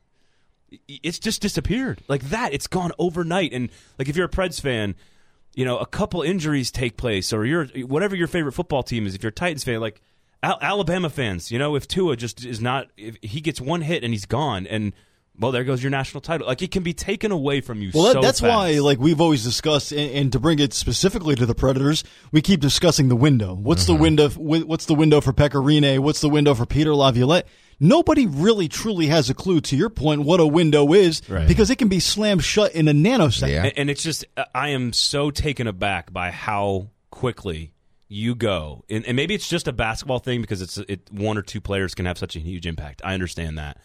it's 0.88 1.18
just 1.18 1.42
disappeared 1.42 2.02
like 2.08 2.22
that. 2.30 2.52
It's 2.52 2.66
gone 2.66 2.92
overnight, 2.98 3.52
and 3.52 3.70
like 3.98 4.08
if 4.08 4.16
you're 4.16 4.26
a 4.26 4.30
Preds 4.30 4.60
fan. 4.60 4.94
You 5.56 5.64
know, 5.64 5.78
a 5.78 5.86
couple 5.86 6.20
injuries 6.20 6.72
take 6.72 6.96
place, 6.96 7.32
or 7.32 7.44
you're 7.44 7.66
whatever 7.86 8.16
your 8.16 8.26
favorite 8.26 8.54
football 8.54 8.82
team 8.82 9.06
is. 9.06 9.14
If 9.14 9.22
you're 9.22 9.30
a 9.30 9.32
Titans 9.32 9.62
fan, 9.62 9.78
like 9.78 10.00
Alabama 10.42 11.08
fans, 11.08 11.50
you 11.50 11.58
know, 11.58 11.76
if 11.76 11.86
Tua 11.86 12.16
just 12.16 12.44
is 12.44 12.60
not, 12.60 12.88
if 12.96 13.16
he 13.22 13.40
gets 13.40 13.60
one 13.60 13.82
hit 13.82 14.04
and 14.04 14.12
he's 14.12 14.26
gone, 14.26 14.66
and 14.66 14.92
well, 15.38 15.52
there 15.52 15.64
goes 15.64 15.82
your 15.82 15.90
national 15.90 16.20
title. 16.20 16.46
Like 16.46 16.62
it 16.62 16.70
can 16.70 16.82
be 16.82 16.94
taken 16.94 17.32
away 17.32 17.60
from 17.60 17.82
you. 17.82 17.90
Well, 17.92 18.12
so 18.12 18.20
that's 18.20 18.40
fast. 18.40 18.50
why, 18.50 18.78
like 18.78 18.98
we've 18.98 19.20
always 19.20 19.42
discussed, 19.42 19.92
and, 19.92 20.10
and, 20.12 20.32
to 20.32 20.38
bring 20.38 20.58
it 20.58 20.72
specifically 20.72 21.34
to 21.34 21.46
the 21.46 21.54
Predators, 21.54 22.04
we 22.32 22.40
keep 22.40 22.60
discussing 22.60 23.08
the 23.08 23.16
window. 23.16 23.54
What's 23.54 23.84
mm-hmm. 23.84 23.94
the 23.94 24.00
window? 24.00 24.28
What's 24.30 24.86
the 24.86 24.94
window 24.94 25.20
for 25.20 25.32
Pekka 25.32 25.62
Rinne? 25.62 25.98
What's 25.98 26.20
the 26.20 26.28
window 26.28 26.54
for 26.54 26.66
Peter 26.66 26.94
Laviolette? 26.94 27.46
Nobody 27.80 28.26
really 28.26 28.68
truly 28.68 29.08
has 29.08 29.28
a 29.30 29.34
clue, 29.34 29.60
to 29.62 29.76
your 29.76 29.90
point, 29.90 30.22
what 30.22 30.38
a 30.38 30.46
window 30.46 30.92
is, 30.92 31.28
right. 31.28 31.48
because 31.48 31.70
it 31.70 31.76
can 31.76 31.88
be 31.88 31.98
slammed 31.98 32.44
shut 32.44 32.72
in 32.72 32.86
a 32.86 32.92
nanosecond. 32.92 33.50
Yeah. 33.50 33.64
And, 33.64 33.78
and 33.78 33.90
it's 33.90 34.02
just, 34.02 34.24
I 34.54 34.68
am 34.68 34.92
so 34.92 35.32
taken 35.32 35.66
aback 35.66 36.12
by 36.12 36.30
how 36.30 36.90
quickly 37.10 37.74
you 38.08 38.34
go, 38.34 38.84
and, 38.88 39.04
and, 39.06 39.16
maybe 39.16 39.34
it's 39.34 39.48
just 39.48 39.66
a 39.66 39.72
basketball 39.72 40.18
thing 40.18 40.40
because 40.40 40.62
it's 40.62 40.78
it, 40.78 41.10
one 41.10 41.36
or 41.36 41.42
two 41.42 41.60
players 41.60 41.94
can 41.94 42.06
have 42.06 42.18
such 42.18 42.36
a 42.36 42.38
huge 42.38 42.66
impact. 42.66 43.02
I 43.04 43.14
understand 43.14 43.58
that, 43.58 43.78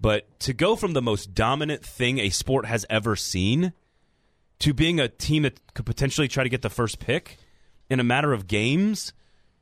but 0.00 0.38
to 0.40 0.52
go 0.52 0.76
from 0.76 0.92
the 0.92 1.02
most 1.02 1.34
dominant 1.34 1.84
thing 1.84 2.18
a 2.18 2.30
sport 2.30 2.66
has 2.66 2.86
ever 2.88 3.16
seen 3.16 3.72
to 4.60 4.72
being 4.72 5.00
a 5.00 5.08
team 5.08 5.42
that 5.42 5.60
could 5.74 5.86
potentially 5.86 6.28
try 6.28 6.42
to 6.42 6.48
get 6.48 6.62
the 6.62 6.70
first 6.70 6.98
pick 6.98 7.38
in 7.88 8.00
a 8.00 8.04
matter 8.04 8.32
of 8.32 8.46
games 8.46 9.12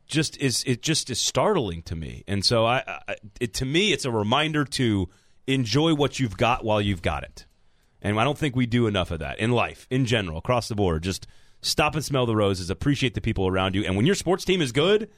just 0.07 0.37
is 0.38 0.64
it 0.66 0.83
just 0.83 1.11
is 1.11 1.21
startling 1.21 1.83
to 1.83 1.95
me. 1.95 2.25
And 2.26 2.45
so 2.45 2.64
I, 2.66 2.83
I 3.07 3.16
it, 3.40 3.54
to 3.54 3.64
me 3.64 3.92
it's 3.92 4.04
a 4.04 4.11
reminder 4.11 4.64
to 4.64 5.09
enjoy 5.47 5.95
what 5.95 6.18
you've 6.18 6.37
got 6.37 6.64
while 6.64 6.80
you've 6.80 7.02
got 7.02 7.25
it. 7.25 7.47
And 8.00 8.18
I 8.18 8.25
don't 8.25 8.38
think 8.38 8.54
we 8.54 8.66
do 8.66 8.87
enough 8.87 9.11
of 9.11 9.18
that 9.18 9.38
in 9.38 9.50
life 9.50 9.87
in 9.90 10.07
general 10.07 10.38
across 10.38 10.68
the 10.68 10.75
board. 10.75 11.02
Just 11.02 11.26
stop 11.61 11.95
and 11.95 12.04
smell 12.04 12.26
the 12.26 12.37
roses, 12.37 12.71
appreciate 12.71 13.14
the 13.14 13.21
people 13.21 13.49
around 13.49 13.75
you. 13.75 13.85
And 13.85 13.97
when 13.97 14.07
your 14.07 14.14
sports 14.14 14.45
team 14.45 14.62
is 14.62 14.73
good, 14.73 15.11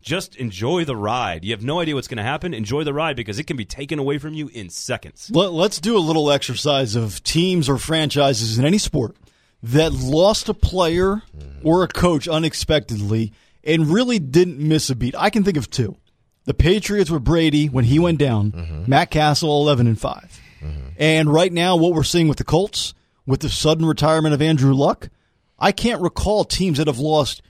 just 0.00 0.36
enjoy 0.36 0.84
the 0.84 0.96
ride. 0.96 1.44
You 1.44 1.52
have 1.52 1.62
no 1.62 1.80
idea 1.80 1.94
what's 1.94 2.08
going 2.08 2.18
to 2.18 2.22
happen. 2.22 2.54
Enjoy 2.54 2.84
the 2.84 2.94
ride 2.94 3.16
because 3.16 3.38
it 3.38 3.46
can 3.46 3.56
be 3.56 3.64
taken 3.64 3.98
away 3.98 4.18
from 4.18 4.34
you 4.34 4.48
in 4.48 4.70
seconds. 4.70 5.30
Let, 5.32 5.52
us 5.52 5.80
do 5.80 5.96
a 5.96 6.00
little 6.00 6.30
exercise 6.30 6.96
of 6.96 7.22
teams 7.22 7.68
or 7.68 7.78
franchises 7.78 8.58
in 8.58 8.64
any 8.64 8.78
sport 8.78 9.16
that 9.62 9.92
lost 9.92 10.48
a 10.48 10.54
player 10.54 11.22
or 11.62 11.82
a 11.82 11.88
coach 11.88 12.28
unexpectedly 12.28 13.32
and 13.64 13.88
really 13.88 14.18
didn't 14.18 14.58
miss 14.58 14.88
a 14.88 14.94
beat. 14.94 15.14
I 15.16 15.30
can 15.30 15.44
think 15.44 15.56
of 15.56 15.68
two. 15.68 15.96
The 16.44 16.54
Patriots 16.54 17.10
with 17.10 17.24
Brady 17.24 17.68
when 17.68 17.84
he 17.84 17.98
went 17.98 18.18
down, 18.18 18.52
mm-hmm. 18.52 18.84
Matt 18.86 19.10
Cassel 19.10 19.50
11 19.62 19.86
and 19.86 20.00
5. 20.00 20.40
Mm-hmm. 20.60 20.88
And 20.96 21.32
right 21.32 21.52
now 21.52 21.76
what 21.76 21.92
we're 21.92 22.04
seeing 22.04 22.28
with 22.28 22.38
the 22.38 22.44
Colts 22.44 22.94
with 23.26 23.40
the 23.40 23.50
sudden 23.50 23.84
retirement 23.84 24.32
of 24.32 24.40
Andrew 24.40 24.72
Luck, 24.72 25.10
I 25.58 25.72
can't 25.72 26.00
recall 26.00 26.44
teams 26.44 26.78
that 26.78 26.86
have 26.86 26.98
lost 26.98 27.42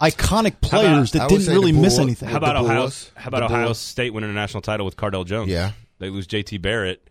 iconic 0.00 0.60
players 0.60 1.14
about, 1.14 1.28
that 1.28 1.36
didn't 1.36 1.52
really 1.52 1.72
miss 1.72 1.98
anything. 1.98 2.28
How 2.28 2.38
about 2.38 2.56
Ohio? 2.56 2.90
How 3.14 3.28
about 3.28 3.44
Ohio 3.44 3.72
State 3.72 4.12
winning 4.12 4.30
a 4.30 4.34
national 4.34 4.62
title 4.62 4.86
with 4.86 4.96
Cardale 4.96 5.26
Jones? 5.26 5.50
Yeah, 5.50 5.72
they 5.98 6.10
lose 6.10 6.26
J.T. 6.26 6.58
Barrett, 6.58 7.08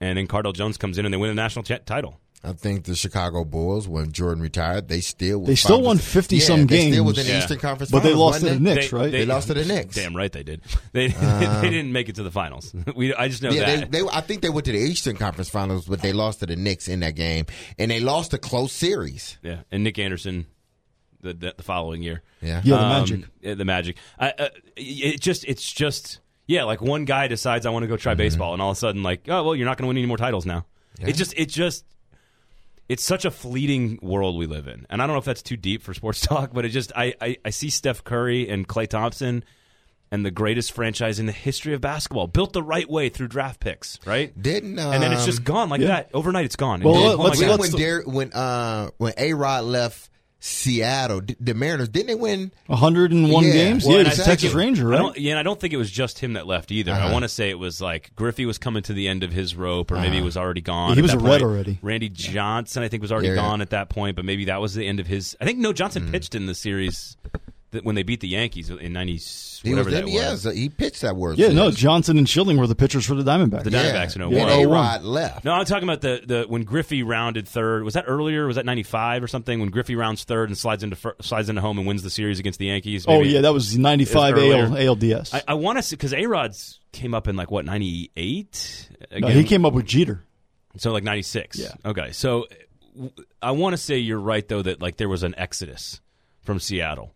and 0.00 0.18
then 0.18 0.26
Cardale 0.26 0.54
Jones 0.54 0.76
comes 0.76 0.98
in 0.98 1.04
and 1.04 1.12
they 1.12 1.18
win 1.18 1.30
a 1.30 1.34
national 1.34 1.62
t- 1.62 1.78
title. 1.86 2.20
I 2.46 2.52
think 2.52 2.84
the 2.84 2.94
Chicago 2.94 3.42
Bulls, 3.42 3.88
when 3.88 4.12
Jordan 4.12 4.42
retired, 4.42 4.88
they 4.88 5.00
still 5.00 5.40
they 5.40 5.54
still 5.54 5.80
won 5.80 5.96
fifty 5.96 6.36
yeah, 6.36 6.44
some 6.44 6.66
games. 6.66 6.94
Still 6.94 7.04
was 7.06 7.18
in 7.18 7.26
the 7.26 7.32
yeah. 7.32 7.38
Eastern 7.38 7.58
Conference, 7.58 7.90
but 7.90 8.02
finals, 8.02 8.12
they 8.12 8.18
lost 8.18 8.40
to 8.40 8.46
the 8.46 8.60
Knicks, 8.60 8.92
right? 8.92 9.10
They, 9.10 9.20
they, 9.20 9.26
lost 9.26 9.46
to 9.46 9.54
the 9.54 9.64
Knicks. 9.64 9.94
Damn 9.94 10.14
right 10.14 10.30
they 10.30 10.42
did. 10.42 10.60
They 10.92 11.06
uh, 11.06 11.60
they 11.62 11.70
didn't 11.70 11.92
make 11.92 12.08
it 12.08 12.16
to 12.16 12.22
the 12.22 12.30
finals. 12.30 12.74
We 12.94 13.14
I 13.14 13.28
just 13.28 13.42
know 13.42 13.50
yeah, 13.50 13.76
that. 13.76 13.90
They, 13.90 14.02
they, 14.02 14.08
I 14.08 14.20
think 14.20 14.42
they 14.42 14.50
went 14.50 14.66
to 14.66 14.72
the 14.72 14.78
Eastern 14.78 15.16
Conference 15.16 15.48
Finals, 15.48 15.86
but 15.86 16.02
they 16.02 16.12
lost 16.12 16.40
to 16.40 16.46
the 16.46 16.54
Knicks 16.54 16.86
in 16.86 17.00
that 17.00 17.16
game, 17.16 17.46
and 17.78 17.90
they 17.90 17.98
lost 17.98 18.34
a 18.34 18.38
close 18.38 18.72
series. 18.72 19.38
Yeah, 19.42 19.60
and 19.72 19.82
Nick 19.82 19.98
Anderson 19.98 20.46
the, 21.24 21.34
the, 21.34 21.54
the 21.56 21.62
following 21.62 22.02
year. 22.02 22.22
Yeah, 22.40 22.60
yeah, 22.62 22.76
the 22.76 22.82
um, 22.82 22.88
Magic. 22.88 23.56
The 23.58 23.64
Magic. 23.64 23.96
I, 24.18 24.30
uh, 24.30 24.48
it 24.76 25.20
just 25.20 25.44
it's 25.46 25.70
just 25.70 26.20
yeah, 26.46 26.64
like 26.64 26.80
one 26.80 27.04
guy 27.04 27.26
decides 27.26 27.66
I 27.66 27.70
want 27.70 27.82
to 27.84 27.86
go 27.86 27.96
try 27.96 28.12
mm-hmm. 28.12 28.18
baseball, 28.18 28.52
and 28.52 28.62
all 28.62 28.70
of 28.70 28.76
a 28.76 28.80
sudden 28.80 29.02
like 29.02 29.28
oh 29.28 29.42
well, 29.42 29.56
you're 29.56 29.66
not 29.66 29.78
going 29.78 29.84
to 29.84 29.88
win 29.88 29.96
any 29.96 30.06
more 30.06 30.16
titles 30.16 30.46
now. 30.46 30.66
Yeah. 30.98 31.08
It 31.08 31.16
just 31.16 31.34
it 31.36 31.48
just 31.48 31.84
it's 32.88 33.02
such 33.02 33.24
a 33.24 33.30
fleeting 33.30 33.98
world 34.02 34.36
we 34.36 34.46
live 34.46 34.68
in, 34.68 34.86
and 34.90 35.02
I 35.02 35.06
don't 35.06 35.14
know 35.14 35.18
if 35.18 35.24
that's 35.24 35.42
too 35.42 35.56
deep 35.56 35.82
for 35.82 35.94
sports 35.94 36.20
talk, 36.26 36.52
but 36.52 36.64
it 36.64 36.68
just 36.68 36.92
I 36.94 37.14
I, 37.20 37.36
I 37.44 37.50
see 37.50 37.70
Steph 37.70 38.04
Curry 38.04 38.48
and 38.48 38.68
Klay 38.68 38.88
Thompson. 38.88 39.44
And 40.10 40.24
the 40.24 40.30
greatest 40.30 40.70
franchise 40.70 41.18
in 41.18 41.26
the 41.26 41.32
history 41.32 41.74
of 41.74 41.80
basketball, 41.80 42.28
built 42.28 42.52
the 42.52 42.62
right 42.62 42.88
way 42.88 43.08
through 43.08 43.26
draft 43.26 43.58
picks, 43.58 43.98
right? 44.06 44.30
Didn't 44.40 44.78
um, 44.78 44.92
and 44.92 45.02
then 45.02 45.12
it's 45.12 45.24
just 45.24 45.38
um, 45.38 45.44
gone 45.44 45.68
like 45.70 45.80
yeah. 45.80 45.88
that 45.88 46.10
overnight. 46.14 46.44
It's 46.44 46.54
gone. 46.54 46.82
Well, 46.82 46.94
oh 46.94 47.16
let's, 47.16 47.40
let's, 47.40 47.74
when, 47.74 48.02
when 48.04 48.32
uh, 48.32 48.90
when 48.98 49.14
A 49.18 49.32
Rod 49.32 49.64
left 49.64 50.10
Seattle, 50.46 51.22
the 51.40 51.54
Mariners 51.54 51.88
didn't 51.88 52.08
they 52.08 52.14
win 52.14 52.52
101 52.66 53.44
yeah. 53.44 53.50
games? 53.50 53.86
Well, 53.86 53.96
yeah, 53.96 54.08
it's 54.08 54.22
Texas 54.22 54.52
Ranger, 54.52 54.86
right? 54.86 55.16
yeah, 55.16 55.30
and 55.30 55.38
I 55.38 55.42
don't 55.42 55.58
think 55.58 55.72
it 55.72 55.78
was 55.78 55.90
just 55.90 56.18
him 56.18 56.34
that 56.34 56.46
left 56.46 56.70
either. 56.70 56.92
Uh-huh. 56.92 57.08
I 57.08 57.12
want 57.12 57.22
to 57.22 57.30
say 57.30 57.48
it 57.48 57.58
was 57.58 57.80
like 57.80 58.14
Griffey 58.14 58.44
was 58.44 58.58
coming 58.58 58.82
to 58.82 58.92
the 58.92 59.08
end 59.08 59.22
of 59.22 59.32
his 59.32 59.56
rope, 59.56 59.90
or 59.90 59.94
uh-huh. 59.94 60.04
maybe 60.04 60.16
he 60.16 60.22
was 60.22 60.36
already 60.36 60.60
gone. 60.60 60.90
Yeah, 60.90 60.96
he 60.96 61.00
was 61.02 61.14
a 61.14 61.18
red 61.18 61.40
already. 61.40 61.78
Randy 61.80 62.10
Johnson, 62.10 62.82
I 62.82 62.88
think, 62.88 63.00
was 63.00 63.10
already 63.10 63.28
yeah, 63.28 63.36
gone 63.36 63.62
at 63.62 63.70
that 63.70 63.88
point, 63.88 64.16
but 64.16 64.26
maybe 64.26 64.44
that 64.44 64.60
was 64.60 64.74
the 64.74 64.86
end 64.86 65.00
of 65.00 65.06
his. 65.06 65.34
I 65.40 65.46
think 65.46 65.60
No 65.60 65.72
Johnson 65.72 66.08
mm. 66.08 66.12
pitched 66.12 66.34
in 66.34 66.44
the 66.44 66.54
series 66.54 67.16
when 67.82 67.94
they 67.94 68.02
beat 68.02 68.20
the 68.20 68.28
Yankees 68.28 68.70
in 68.70 68.92
'90. 68.92 69.20
Whatever 69.70 69.90
that 69.92 70.04
was. 70.04 70.44
Yeah, 70.44 70.52
he 70.52 70.68
pitched 70.68 71.00
that 71.02 71.16
word. 71.16 71.38
Yeah, 71.38 71.48
no, 71.48 71.70
Johnson 71.70 72.18
and 72.18 72.28
Schilling 72.28 72.58
were 72.58 72.66
the 72.66 72.74
pitchers 72.74 73.06
for 73.06 73.14
the 73.14 73.22
Diamondbacks. 73.22 73.64
The 73.64 73.70
Diamondbacks 73.70 74.20
oh 74.20 74.30
yeah. 74.30 74.42
in 74.42 74.46
01. 74.46 74.50
And 74.50 74.62
A-Rod 74.62 75.02
left. 75.02 75.44
No, 75.44 75.52
I'm 75.52 75.64
talking 75.64 75.88
about 75.88 76.02
the, 76.02 76.22
the 76.24 76.44
when 76.46 76.64
Griffey 76.64 77.02
rounded 77.02 77.48
third. 77.48 77.82
Was 77.82 77.94
that 77.94 78.04
earlier? 78.06 78.46
Was 78.46 78.56
that 78.56 78.66
95 78.66 79.22
or 79.22 79.26
something? 79.26 79.60
When 79.60 79.70
Griffey 79.70 79.96
rounds 79.96 80.24
third 80.24 80.50
and 80.50 80.58
slides 80.58 80.82
into 80.82 80.96
slides 81.22 81.48
into 81.48 81.60
home 81.60 81.78
and 81.78 81.86
wins 81.86 82.02
the 82.02 82.10
series 82.10 82.38
against 82.38 82.58
the 82.58 82.66
Yankees. 82.66 83.06
Oh, 83.08 83.18
Maybe 83.18 83.30
oh 83.30 83.32
yeah, 83.32 83.40
that 83.42 83.52
was 83.52 83.78
95 83.78 84.36
AL, 84.36 84.42
ALDS. 84.42 85.34
I, 85.34 85.42
I 85.48 85.54
want 85.54 85.78
to 85.78 85.82
see 85.82 85.96
because 85.96 86.12
A-Rod's 86.12 86.80
came 86.92 87.14
up 87.14 87.28
in 87.28 87.36
like 87.36 87.50
what 87.50 87.64
98. 87.64 88.90
No, 89.18 89.28
he 89.28 89.44
came 89.44 89.64
up 89.64 89.72
with 89.72 89.86
Jeter. 89.86 90.24
So 90.76 90.92
like 90.92 91.04
96. 91.04 91.58
Yeah. 91.58 91.68
Okay. 91.84 92.12
So 92.12 92.46
I 93.42 93.52
want 93.52 93.74
to 93.74 93.76
say 93.76 93.98
you're 93.98 94.20
right 94.20 94.46
though 94.46 94.62
that 94.62 94.80
like 94.80 94.96
there 94.96 95.08
was 95.08 95.22
an 95.22 95.34
exodus 95.36 96.00
from 96.42 96.60
Seattle 96.60 97.13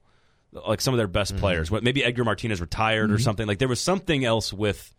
like 0.52 0.80
some 0.80 0.94
of 0.94 0.98
their 0.98 1.08
best 1.08 1.32
mm-hmm. 1.32 1.40
players. 1.40 1.70
Maybe 1.70 2.04
Edgar 2.04 2.24
Martinez 2.24 2.60
retired 2.60 3.06
mm-hmm. 3.06 3.14
or 3.14 3.18
something. 3.18 3.46
Like 3.46 3.58
there 3.58 3.68
was 3.68 3.80
something 3.80 4.24
else 4.24 4.52
with 4.52 4.94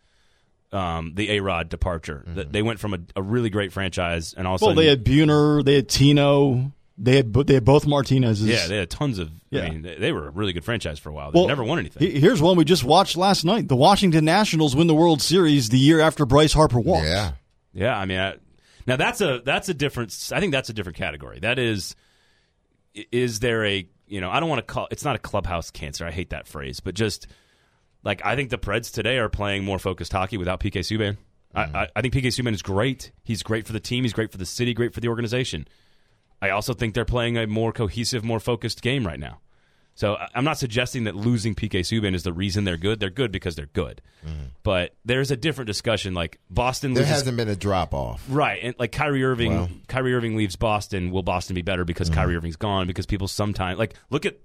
um, 0.72 1.14
the 1.16 1.32
A 1.32 1.40
Rod 1.40 1.70
departure. 1.70 2.24
Mm-hmm. 2.26 2.36
That 2.36 2.52
they 2.52 2.62
went 2.62 2.80
from 2.80 2.94
a, 2.94 3.00
a, 3.16 3.22
really 3.22 3.50
great 3.50 3.74
franchise 3.74 4.34
and 4.34 4.48
also 4.48 4.68
well, 4.68 4.76
they 4.76 4.88
had 4.88 5.04
Buhner, 5.04 5.64
they 5.64 5.76
had 5.76 5.90
Tino. 5.90 6.72
They 7.02 7.16
had 7.16 7.34
they 7.34 7.54
had 7.54 7.64
both 7.64 7.88
Martinez's. 7.88 8.46
Yeah, 8.46 8.68
they 8.68 8.76
had 8.76 8.90
tons 8.90 9.20
of. 9.20 9.32
Yeah. 9.50 9.62
I 9.62 9.70
mean, 9.70 9.84
they, 9.84 9.96
they 9.96 10.12
were 10.12 10.28
a 10.28 10.32
really 10.32 10.52
good 10.52 10.66
franchise 10.66 11.00
for 11.00 11.10
a 11.10 11.14
while. 11.14 11.32
They 11.32 11.40
well, 11.40 11.48
never 11.48 11.64
won 11.64 11.80
anything. 11.80 12.12
Here's 12.12 12.42
one 12.42 12.58
we 12.58 12.66
just 12.66 12.84
watched 12.84 13.16
last 13.16 13.46
night: 13.46 13.70
the 13.70 13.78
Washington 13.78 14.26
Nationals 14.26 14.76
win 14.76 14.88
the 14.88 14.94
World 14.94 15.22
Series 15.22 15.70
the 15.70 15.80
year 15.80 16.02
after 16.02 16.26
Bryce 16.26 16.52
Harper 16.52 16.78
walked. 16.78 17.06
Yeah, 17.06 17.32
yeah. 17.74 17.98
I 17.98 18.04
mean, 18.04 18.20
I, 18.20 18.36
now 18.86 18.98
that's 18.98 19.22
a 19.22 19.42
that's 19.46 19.70
a 19.70 19.74
different. 19.74 20.14
I 20.34 20.42
think 20.42 20.52
that's 20.52 20.70
a 20.70 20.74
different 20.74 20.98
category. 20.98 21.40
That 21.40 21.58
is, 21.58 21.96
is 22.94 23.40
there 23.40 23.64
a 23.64 23.88
you 24.10 24.22
know, 24.22 24.30
I 24.30 24.40
don't 24.40 24.50
want 24.50 24.60
to 24.60 24.74
call 24.74 24.88
it's 24.92 25.06
not 25.06 25.16
a 25.16 25.20
clubhouse 25.20 25.72
cancer. 25.72 26.06
I 26.06 26.12
hate 26.12 26.32
that 26.32 26.48
phrase, 26.48 26.80
but 26.80 26.96
just 26.96 27.28
like 28.04 28.26
I 28.26 28.36
think 28.36 28.50
the 28.50 28.58
Preds 28.58 28.92
today 28.92 29.18
are 29.18 29.30
playing 29.30 29.64
more 29.64 29.80
focused 29.80 30.12
hockey 30.12 30.38
without 30.38 30.60
PK 30.60 30.80
Subban. 30.80 31.18
Mm-hmm. 31.56 31.76
I, 31.76 31.88
I, 31.96 32.02
think 32.02 32.14
PK 32.14 32.28
Subban 32.28 32.54
is 32.54 32.62
great. 32.62 33.12
He's 33.24 33.42
great 33.42 33.66
for 33.66 33.74
the 33.74 33.80
team. 33.80 34.04
He's 34.04 34.14
great 34.14 34.32
for 34.32 34.38
the 34.38 34.46
city. 34.46 34.74
Great 34.74 34.94
for 34.94 35.00
the 35.00 35.08
organization. 35.08 35.68
I 36.42 36.52
also 36.52 36.74
think 36.74 36.94
they're 36.94 37.06
playing 37.06 37.38
a 37.38 37.48
more 37.48 37.72
cohesive, 37.72 38.24
more 38.24 38.40
focused 38.40 38.82
game 38.82 39.06
right 39.06 39.20
now. 39.20 39.40
So 40.00 40.18
I'm 40.34 40.46
not 40.46 40.58
suggesting 40.58 41.04
that 41.04 41.16
losing 41.18 41.56
PK 41.56 41.82
Subban 41.82 42.16
is 42.16 42.24
the 42.24 42.32
reason 42.32 42.64
they're 42.64 42.78
good. 42.78 43.02
They're 43.02 43.10
good 43.10 43.34
because 43.34 43.58
they're 43.58 43.66
good. 43.66 44.02
Mm-hmm. 44.26 44.46
But 44.64 44.96
there's 45.04 45.30
a 45.30 45.36
different 45.36 45.68
discussion. 45.68 46.14
Like 46.14 46.40
Boston, 46.50 46.94
there 46.94 47.04
loses, 47.04 47.18
hasn't 47.18 47.36
been 47.36 47.50
a 47.50 47.56
drop 47.58 47.94
off, 47.94 48.26
right? 48.30 48.62
And 48.64 48.76
like 48.80 48.94
Kyrie 48.94 49.26
Irving, 49.26 49.52
well, 49.52 49.70
Kyrie 49.90 50.14
Irving 50.14 50.38
leaves 50.38 50.56
Boston. 50.56 51.12
Will 51.12 51.22
Boston 51.22 51.54
be 51.54 51.64
better 51.64 51.84
because 51.84 52.10
mm-hmm. 52.10 52.18
Kyrie 52.18 52.38
Irving's 52.38 52.56
gone? 52.56 52.88
Because 52.88 53.08
people 53.08 53.28
sometimes 53.28 53.78
like 53.78 53.94
look 54.10 54.26
at. 54.26 54.38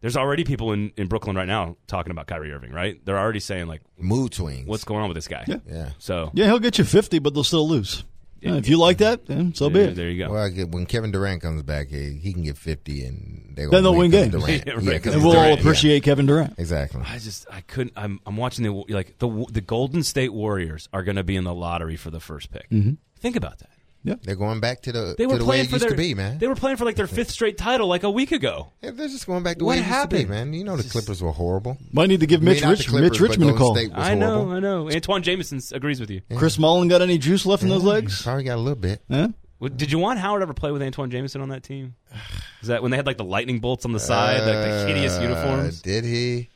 There's 0.00 0.16
already 0.16 0.42
people 0.42 0.72
in, 0.72 0.92
in 0.96 1.06
Brooklyn 1.06 1.36
right 1.36 1.46
now 1.46 1.76
talking 1.86 2.10
about 2.10 2.26
Kyrie 2.26 2.50
Irving, 2.50 2.72
right? 2.72 3.00
They're 3.04 3.18
already 3.18 3.40
saying 3.40 3.68
like 3.68 3.82
mood 3.96 4.34
swings. 4.34 4.66
What's 4.66 4.82
going 4.82 5.02
on 5.02 5.08
with 5.08 5.14
this 5.14 5.28
guy? 5.28 5.44
Yeah. 5.46 5.58
yeah. 5.70 5.90
So 6.00 6.32
yeah, 6.34 6.46
he'll 6.46 6.58
get 6.58 6.78
you 6.78 6.84
50, 6.84 7.20
but 7.20 7.32
they'll 7.32 7.44
still 7.44 7.68
lose. 7.68 8.02
Yeah, 8.40 8.56
if 8.56 8.68
you 8.68 8.78
like 8.78 8.98
that, 8.98 9.26
then 9.26 9.54
so 9.54 9.70
be 9.70 9.80
it. 9.80 9.94
There 9.96 10.10
you 10.10 10.24
go. 10.24 10.32
Well, 10.32 10.48
get, 10.50 10.70
when 10.70 10.86
Kevin 10.86 11.10
Durant 11.10 11.42
comes 11.42 11.62
back, 11.62 11.88
he, 11.88 12.12
he 12.12 12.32
can 12.32 12.42
get 12.42 12.58
fifty, 12.58 13.04
and 13.04 13.54
they 13.56 13.66
then 13.66 13.82
they'll 13.82 13.94
win 13.94 14.10
games. 14.10 14.32
Durant. 14.32 14.66
yeah, 14.66 14.72
right, 14.74 15.06
and 15.06 15.22
we'll 15.22 15.32
Durant, 15.32 15.60
appreciate 15.60 15.94
yeah. 15.94 16.00
Kevin 16.00 16.26
Durant. 16.26 16.54
Exactly. 16.58 17.02
I 17.04 17.18
just 17.18 17.46
I 17.50 17.62
couldn't. 17.62 17.94
I'm 17.96 18.20
I'm 18.26 18.36
watching 18.36 18.64
the 18.64 18.94
like 18.94 19.18
the 19.18 19.46
the 19.50 19.60
Golden 19.60 20.02
State 20.02 20.32
Warriors 20.32 20.88
are 20.92 21.02
going 21.02 21.16
to 21.16 21.24
be 21.24 21.36
in 21.36 21.44
the 21.44 21.54
lottery 21.54 21.96
for 21.96 22.10
the 22.10 22.20
first 22.20 22.50
pick. 22.50 22.68
Mm-hmm. 22.70 22.94
Think 23.18 23.36
about 23.36 23.58
that. 23.58 23.70
Yeah. 24.06 24.14
They're 24.22 24.36
going 24.36 24.60
back 24.60 24.82
to 24.82 24.92
the, 24.92 25.16
they 25.18 25.26
were 25.26 25.32
to 25.32 25.38
the 25.40 25.44
way 25.44 25.60
it 25.60 25.68
used 25.68 25.82
their, 25.82 25.90
to 25.90 25.96
be, 25.96 26.14
man. 26.14 26.38
They 26.38 26.46
were 26.46 26.54
playing 26.54 26.76
for 26.76 26.84
like 26.84 26.94
their 26.94 27.08
fifth 27.08 27.32
straight 27.32 27.58
title 27.58 27.88
like 27.88 28.04
a 28.04 28.10
week 28.10 28.30
ago. 28.30 28.72
Yeah, 28.80 28.92
they're 28.92 29.08
just 29.08 29.26
going 29.26 29.42
back 29.42 29.54
to 29.54 29.58
the 29.58 29.64
way 29.64 29.78
it 29.80 29.86
used 29.86 30.10
to 30.10 30.16
be, 30.16 30.24
man. 30.24 30.52
You 30.52 30.62
know 30.62 30.76
the 30.76 30.88
Clippers 30.88 31.20
were 31.20 31.32
horrible. 31.32 31.76
Might 31.92 32.06
need 32.06 32.20
to 32.20 32.26
give 32.26 32.40
Mitch, 32.40 32.64
Rich, 32.64 32.86
Clippers, 32.86 33.10
Mitch 33.10 33.20
Richmond 33.20 33.50
a 33.50 33.54
call. 33.54 33.76
I 33.94 34.14
know, 34.14 34.44
horrible. 34.44 34.52
I 34.52 34.60
know. 34.60 34.88
Antawn 34.88 35.22
Jamison 35.22 35.60
agrees 35.72 35.98
with 35.98 36.10
you. 36.10 36.22
Yeah. 36.30 36.38
Chris 36.38 36.56
Mullin 36.56 36.86
got 36.86 37.02
any 37.02 37.18
juice 37.18 37.44
left 37.44 37.64
in 37.64 37.68
those 37.68 37.82
legs? 37.82 38.22
Probably 38.22 38.44
got 38.44 38.54
a 38.54 38.60
little 38.60 38.78
bit. 38.78 39.02
Yeah. 39.08 39.28
Did 39.60 39.88
Juwan 39.88 40.18
Howard 40.18 40.42
ever 40.42 40.54
play 40.54 40.70
with 40.70 40.82
Antawn 40.82 41.10
Jamison 41.10 41.40
on 41.40 41.48
that 41.48 41.64
team? 41.64 41.96
Is 42.62 42.68
that 42.68 42.82
when 42.82 42.92
they 42.92 42.96
had 42.96 43.06
like 43.06 43.16
the 43.16 43.24
lightning 43.24 43.58
bolts 43.58 43.84
on 43.84 43.90
the 43.90 43.98
side, 44.00 44.40
uh, 44.40 44.46
like 44.46 44.64
the 44.64 44.86
hideous 44.86 45.18
uniforms? 45.20 45.82
Did 45.82 46.04
he? 46.04 46.48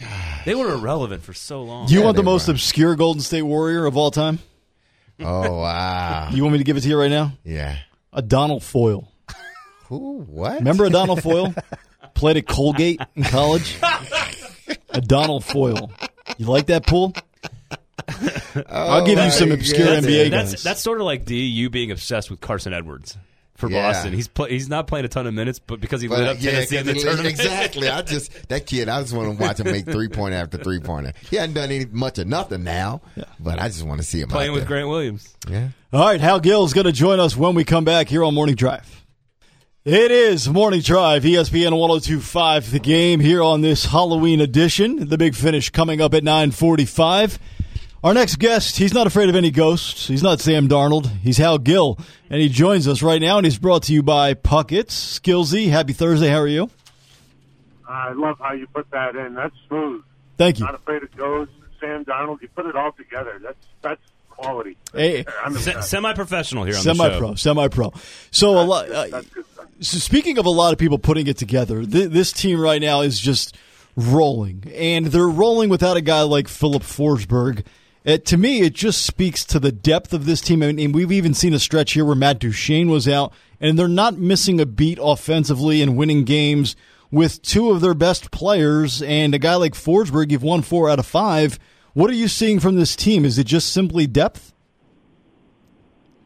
God. 0.00 0.40
They 0.44 0.56
were 0.56 0.72
irrelevant 0.72 1.22
for 1.22 1.32
so 1.32 1.62
long. 1.62 1.86
Do 1.86 1.94
you 1.94 2.00
yeah, 2.00 2.06
want 2.06 2.16
the 2.16 2.24
most 2.24 2.48
were. 2.48 2.54
obscure 2.54 2.96
Golden 2.96 3.22
State 3.22 3.42
Warrior 3.42 3.86
of 3.86 3.96
all 3.96 4.10
time? 4.10 4.40
Oh 5.20 5.60
wow! 5.60 6.28
You 6.32 6.42
want 6.42 6.54
me 6.54 6.58
to 6.58 6.64
give 6.64 6.76
it 6.76 6.80
to 6.80 6.88
you 6.88 6.98
right 6.98 7.10
now? 7.10 7.32
Yeah. 7.44 7.76
Adonal 8.12 8.58
Foyle. 8.58 9.12
Who? 9.86 10.22
What? 10.22 10.58
Remember 10.58 10.86
a 10.86 10.90
Donald 10.90 11.22
Foyle? 11.22 11.54
Played 12.14 12.38
at 12.38 12.46
Colgate 12.48 13.00
in 13.14 13.22
college. 13.22 13.78
Adonal 14.90 15.40
Foyle. 15.40 15.92
You 16.36 16.46
like 16.46 16.66
that 16.66 16.86
pool? 16.86 17.14
I'll 18.68 19.06
give 19.06 19.18
you 19.18 19.24
oh, 19.24 19.30
some 19.30 19.52
obscure 19.52 19.86
goodness. 19.86 20.06
NBA 20.06 20.30
That's 20.30 20.50
guys. 20.52 20.62
that's 20.64 20.80
sort 20.80 21.00
of 21.00 21.06
like 21.06 21.24
D. 21.24 21.44
You 21.44 21.70
being 21.70 21.90
obsessed 21.92 22.30
with 22.30 22.40
Carson 22.40 22.72
Edwards 22.72 23.16
for 23.56 23.70
Yeah. 23.70 23.82
Boston. 23.92 24.12
He's 24.12 24.26
play, 24.28 24.50
he's 24.50 24.68
not 24.68 24.86
playing 24.86 25.04
a 25.04 25.08
ton 25.08 25.26
of 25.26 25.34
minutes, 25.34 25.58
but 25.58 25.80
because 25.80 26.00
he 26.00 26.08
lit 26.08 26.26
up 26.26 26.36
yeah, 26.40 26.50
Tennessee 26.52 26.76
in 26.78 26.86
the 26.86 26.94
he- 26.94 27.00
tournament, 27.00 27.28
exactly. 27.28 27.88
I 27.88 28.02
just 28.02 28.32
that 28.48 28.66
kid. 28.66 28.88
I 28.88 29.00
just 29.00 29.12
want 29.14 29.36
to 29.38 29.42
watch 29.42 29.60
him 29.60 29.70
make 29.70 29.84
three 29.84 30.08
point 30.08 30.34
after 30.34 30.58
three 30.58 30.80
pointer. 30.80 31.12
He 31.30 31.36
hasn't 31.36 31.54
done 31.54 31.70
any 31.70 31.84
much 31.86 32.18
of 32.18 32.26
nothing 32.26 32.64
now, 32.64 33.00
but 33.38 33.58
I 33.60 33.68
just 33.68 33.84
want 33.84 34.00
to 34.00 34.06
see 34.06 34.20
him 34.20 34.28
playing 34.28 34.50
out 34.50 34.54
with 34.54 34.62
there. 34.62 34.68
Grant 34.68 34.88
Williams. 34.88 35.34
Yeah. 35.48 35.68
All 35.92 36.04
right, 36.06 36.20
Hal 36.20 36.40
Gill 36.40 36.64
is 36.64 36.72
going 36.72 36.86
to 36.86 36.92
join 36.92 37.20
us 37.20 37.36
when 37.36 37.54
we 37.54 37.64
come 37.64 37.84
back 37.84 38.08
here 38.08 38.24
on 38.24 38.34
Morning 38.34 38.56
Drive. 38.56 39.02
It 39.84 40.10
is 40.10 40.48
Morning 40.48 40.80
Drive, 40.80 41.24
ESPN 41.24 41.78
1025, 41.78 42.70
the 42.70 42.80
game 42.80 43.20
here 43.20 43.42
on 43.42 43.60
this 43.60 43.84
Halloween 43.84 44.40
edition. 44.40 45.08
The 45.10 45.18
big 45.18 45.34
finish 45.34 45.68
coming 45.68 46.00
up 46.00 46.14
at 46.14 46.24
945. 46.24 47.38
Our 48.04 48.12
next 48.12 48.36
guest, 48.38 48.76
he's 48.76 48.92
not 48.92 49.06
afraid 49.06 49.30
of 49.30 49.34
any 49.34 49.50
ghosts. 49.50 50.06
He's 50.08 50.22
not 50.22 50.38
Sam 50.38 50.68
Darnold. 50.68 51.06
He's 51.22 51.38
Hal 51.38 51.56
Gill, 51.56 51.98
and 52.28 52.38
he 52.38 52.50
joins 52.50 52.86
us 52.86 53.02
right 53.02 53.18
now, 53.20 53.38
and 53.38 53.46
he's 53.46 53.58
brought 53.58 53.84
to 53.84 53.94
you 53.94 54.02
by 54.02 54.34
Puckett's. 54.34 55.18
Skillsy, 55.18 55.70
happy 55.70 55.94
Thursday. 55.94 56.28
How 56.28 56.40
are 56.40 56.46
you? 56.46 56.68
I 57.88 58.12
love 58.12 58.38
how 58.38 58.52
you 58.52 58.66
put 58.66 58.90
that 58.90 59.16
in. 59.16 59.32
That's 59.32 59.54
smooth. 59.68 60.02
Thank 60.36 60.58
you. 60.58 60.66
Not 60.66 60.74
afraid 60.74 61.02
of 61.02 61.16
ghosts. 61.16 61.54
Sam 61.80 62.04
Darnold. 62.04 62.42
You 62.42 62.48
put 62.54 62.66
it 62.66 62.76
all 62.76 62.92
together. 62.92 63.40
That's 63.42 63.56
that's 63.80 64.02
quality. 64.28 64.76
Hey, 64.92 65.24
I'm 65.42 65.54
Se- 65.56 65.80
semi-professional 65.80 66.64
here 66.64 66.74
on 66.76 66.84
the 66.84 66.94
show. 66.94 67.04
semi-pro, 67.04 67.34
semi-pro. 67.36 67.92
So 68.30 68.60
a 68.60 68.64
lot. 68.64 68.90
Uh, 68.90 69.06
good 69.22 69.46
stuff. 69.54 69.66
So 69.80 69.96
speaking 69.96 70.36
of 70.36 70.44
a 70.44 70.50
lot 70.50 70.74
of 70.74 70.78
people 70.78 70.98
putting 70.98 71.26
it 71.26 71.38
together, 71.38 71.82
th- 71.86 72.10
this 72.10 72.32
team 72.32 72.60
right 72.60 72.82
now 72.82 73.00
is 73.00 73.18
just 73.18 73.56
rolling, 73.96 74.64
and 74.74 75.06
they're 75.06 75.26
rolling 75.26 75.70
without 75.70 75.96
a 75.96 76.02
guy 76.02 76.20
like 76.20 76.48
Filip 76.48 76.82
Forsberg. 76.82 77.64
Uh, 78.06 78.18
to 78.18 78.36
me, 78.36 78.60
it 78.60 78.74
just 78.74 79.04
speaks 79.04 79.44
to 79.46 79.58
the 79.58 79.72
depth 79.72 80.12
of 80.12 80.26
this 80.26 80.42
team, 80.42 80.62
and, 80.62 80.78
and 80.78 80.94
we've 80.94 81.12
even 81.12 81.32
seen 81.32 81.54
a 81.54 81.58
stretch 81.58 81.92
here 81.92 82.04
where 82.04 82.14
Matt 82.14 82.38
Duchene 82.38 82.90
was 82.90 83.08
out, 83.08 83.32
and 83.60 83.78
they're 83.78 83.88
not 83.88 84.18
missing 84.18 84.60
a 84.60 84.66
beat 84.66 84.98
offensively 85.00 85.80
and 85.80 85.96
winning 85.96 86.24
games 86.24 86.76
with 87.10 87.40
two 87.40 87.70
of 87.70 87.80
their 87.80 87.94
best 87.94 88.30
players, 88.30 89.00
and 89.00 89.34
a 89.34 89.38
guy 89.38 89.54
like 89.54 89.72
Forsberg. 89.72 90.30
You've 90.30 90.42
won 90.42 90.60
four 90.60 90.90
out 90.90 90.98
of 90.98 91.06
five. 91.06 91.58
What 91.94 92.10
are 92.10 92.14
you 92.14 92.28
seeing 92.28 92.60
from 92.60 92.74
this 92.74 92.94
team? 92.94 93.24
Is 93.24 93.38
it 93.38 93.46
just 93.46 93.72
simply 93.72 94.06
depth? 94.06 94.52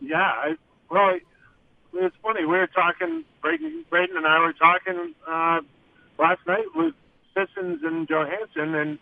Yeah. 0.00 0.16
I, 0.16 0.56
well, 0.90 1.18
it's 1.92 2.16
funny. 2.22 2.40
We 2.40 2.56
were 2.56 2.66
talking. 2.68 3.24
Braden, 3.42 3.84
Braden 3.88 4.16
and 4.16 4.26
I 4.26 4.40
were 4.40 4.52
talking 4.54 5.14
uh, 5.28 5.60
last 6.18 6.40
night 6.46 6.64
with 6.74 6.94
Sissons 7.34 7.82
and 7.84 8.08
Johansen, 8.08 8.74
and 8.74 8.98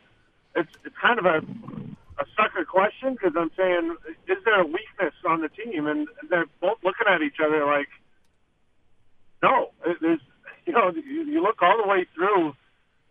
it's 0.54 0.72
it's 0.84 0.96
kind 1.00 1.18
of 1.18 1.24
a 1.24 1.40
a 2.18 2.24
sucker 2.36 2.64
question 2.64 3.14
because 3.14 3.32
I'm 3.36 3.50
saying, 3.56 3.96
is 4.26 4.38
there 4.44 4.60
a 4.60 4.66
weakness 4.66 5.14
on 5.26 5.40
the 5.40 5.48
team? 5.48 5.86
And 5.86 6.08
they're 6.30 6.46
both 6.60 6.78
looking 6.82 7.06
at 7.08 7.22
each 7.22 7.40
other 7.44 7.64
like, 7.66 7.88
no. 9.42 9.70
There's, 10.00 10.20
you 10.64 10.72
know, 10.72 10.92
you, 10.92 11.42
look 11.42 11.62
all 11.62 11.76
the 11.82 11.88
way 11.88 12.06
through. 12.14 12.54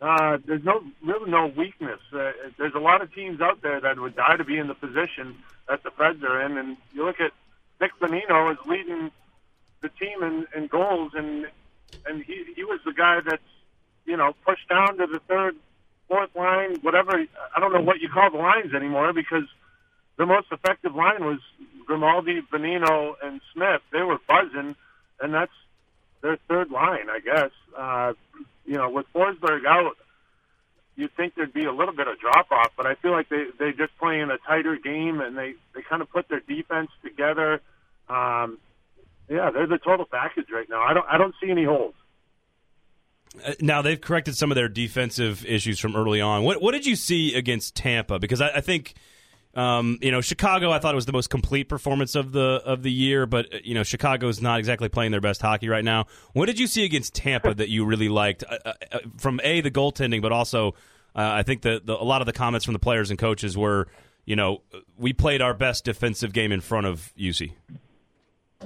Uh, 0.01 0.37
there's 0.45 0.63
no 0.63 0.83
really 1.03 1.31
no 1.31 1.47
weakness. 1.47 1.99
Uh, 2.11 2.31
there's 2.57 2.73
a 2.75 2.79
lot 2.79 3.01
of 3.01 3.13
teams 3.13 3.39
out 3.39 3.61
there 3.61 3.79
that 3.79 3.99
would 3.99 4.15
die 4.15 4.35
to 4.35 4.43
be 4.43 4.57
in 4.57 4.67
the 4.67 4.73
position 4.73 5.37
that 5.69 5.83
the 5.83 5.89
Preds 5.89 6.21
are 6.23 6.41
in, 6.41 6.57
and 6.57 6.77
you 6.93 7.05
look 7.05 7.19
at 7.21 7.31
Nick 7.79 7.91
Bonino 8.01 8.51
is 8.51 8.57
leading 8.67 9.09
the 9.81 9.89
team 9.89 10.21
in, 10.21 10.45
in 10.55 10.67
goals, 10.67 11.13
and 11.15 11.47
and 12.05 12.23
he 12.23 12.43
he 12.55 12.63
was 12.63 12.79
the 12.85 12.91
guy 12.91 13.21
that's 13.21 13.41
you 14.05 14.17
know 14.17 14.35
pushed 14.45 14.67
down 14.67 14.97
to 14.97 15.07
the 15.07 15.19
third, 15.27 15.55
fourth 16.07 16.35
line, 16.35 16.77
whatever. 16.81 17.25
I 17.55 17.59
don't 17.59 17.73
know 17.73 17.81
what 17.81 17.99
you 17.99 18.09
call 18.09 18.31
the 18.31 18.37
lines 18.37 18.73
anymore 18.73 19.13
because 19.13 19.45
the 20.17 20.25
most 20.25 20.47
effective 20.51 20.95
line 20.95 21.23
was 21.23 21.39
Grimaldi, 21.85 22.41
Bonino, 22.51 23.15
and 23.23 23.41
Smith. 23.53 23.81
They 23.91 24.01
were 24.01 24.19
buzzing, 24.27 24.75
and 25.21 25.33
that's 25.33 25.51
their 26.21 26.37
third 26.47 26.71
line, 26.71 27.09
I 27.09 27.19
guess. 27.19 27.51
Uh, 27.77 28.13
you 28.65 28.75
know, 28.75 28.89
with 28.89 29.05
Forsberg 29.13 29.65
out, 29.65 29.95
you'd 30.95 31.15
think 31.15 31.35
there'd 31.35 31.53
be 31.53 31.65
a 31.65 31.71
little 31.71 31.93
bit 31.93 32.07
of 32.07 32.19
drop 32.19 32.51
off, 32.51 32.71
but 32.77 32.85
I 32.85 32.95
feel 32.95 33.11
like 33.11 33.29
they 33.29 33.45
they 33.59 33.71
just 33.71 33.97
playing 33.99 34.29
a 34.31 34.37
tighter 34.47 34.77
game 34.77 35.19
and 35.21 35.37
they 35.37 35.53
they 35.73 35.81
kind 35.81 36.01
of 36.01 36.09
put 36.09 36.29
their 36.29 36.39
defense 36.39 36.89
together. 37.03 37.61
Um, 38.09 38.57
yeah, 39.29 39.51
they're 39.51 39.67
the 39.67 39.77
total 39.77 40.05
package 40.05 40.47
right 40.51 40.69
now. 40.69 40.81
I 40.81 40.93
don't 40.93 41.05
I 41.09 41.17
don't 41.17 41.35
see 41.41 41.49
any 41.51 41.65
holes. 41.65 41.95
Uh, 43.45 43.53
Now 43.61 43.81
they've 43.81 43.99
corrected 43.99 44.35
some 44.35 44.51
of 44.51 44.55
their 44.55 44.69
defensive 44.69 45.45
issues 45.45 45.79
from 45.79 45.95
early 45.95 46.21
on. 46.21 46.43
What 46.43 46.61
what 46.61 46.71
did 46.71 46.85
you 46.85 46.95
see 46.95 47.35
against 47.35 47.75
Tampa? 47.75 48.19
Because 48.19 48.41
I, 48.41 48.49
I 48.55 48.61
think 48.61 48.93
um, 49.55 49.97
you 50.01 50.11
know 50.11 50.21
Chicago. 50.21 50.71
I 50.71 50.79
thought 50.79 50.93
it 50.93 50.95
was 50.95 51.05
the 51.05 51.13
most 51.13 51.29
complete 51.29 51.69
performance 51.69 52.15
of 52.15 52.31
the 52.31 52.61
of 52.65 52.83
the 52.83 52.91
year, 52.91 53.25
but 53.25 53.53
uh, 53.53 53.57
you 53.63 53.73
know 53.73 53.83
Chicago's 53.83 54.41
not 54.41 54.59
exactly 54.59 54.89
playing 54.89 55.11
their 55.11 55.21
best 55.21 55.41
hockey 55.41 55.69
right 55.69 55.83
now. 55.83 56.05
What 56.33 56.47
did 56.47 56.59
you 56.59 56.67
see 56.67 56.83
against 56.83 57.15
Tampa 57.15 57.53
that 57.53 57.69
you 57.69 57.85
really 57.85 58.09
liked 58.09 58.43
uh, 58.49 58.57
uh, 58.65 58.73
uh, 58.91 58.99
from 59.17 59.39
a 59.43 59.61
the 59.61 59.71
goaltending, 59.71 60.21
but 60.21 60.31
also 60.31 60.69
uh, 61.15 61.21
I 61.21 61.43
think 61.43 61.61
that 61.61 61.87
a 61.87 62.03
lot 62.03 62.21
of 62.21 62.25
the 62.25 62.33
comments 62.33 62.65
from 62.65 62.73
the 62.73 62.79
players 62.79 63.09
and 63.09 63.17
coaches 63.17 63.57
were 63.57 63.87
you 64.25 64.35
know 64.35 64.61
we 64.97 65.13
played 65.13 65.41
our 65.41 65.53
best 65.53 65.85
defensive 65.85 66.33
game 66.33 66.51
in 66.51 66.59
front 66.61 66.87
of 66.87 67.13
UC. 67.17 67.53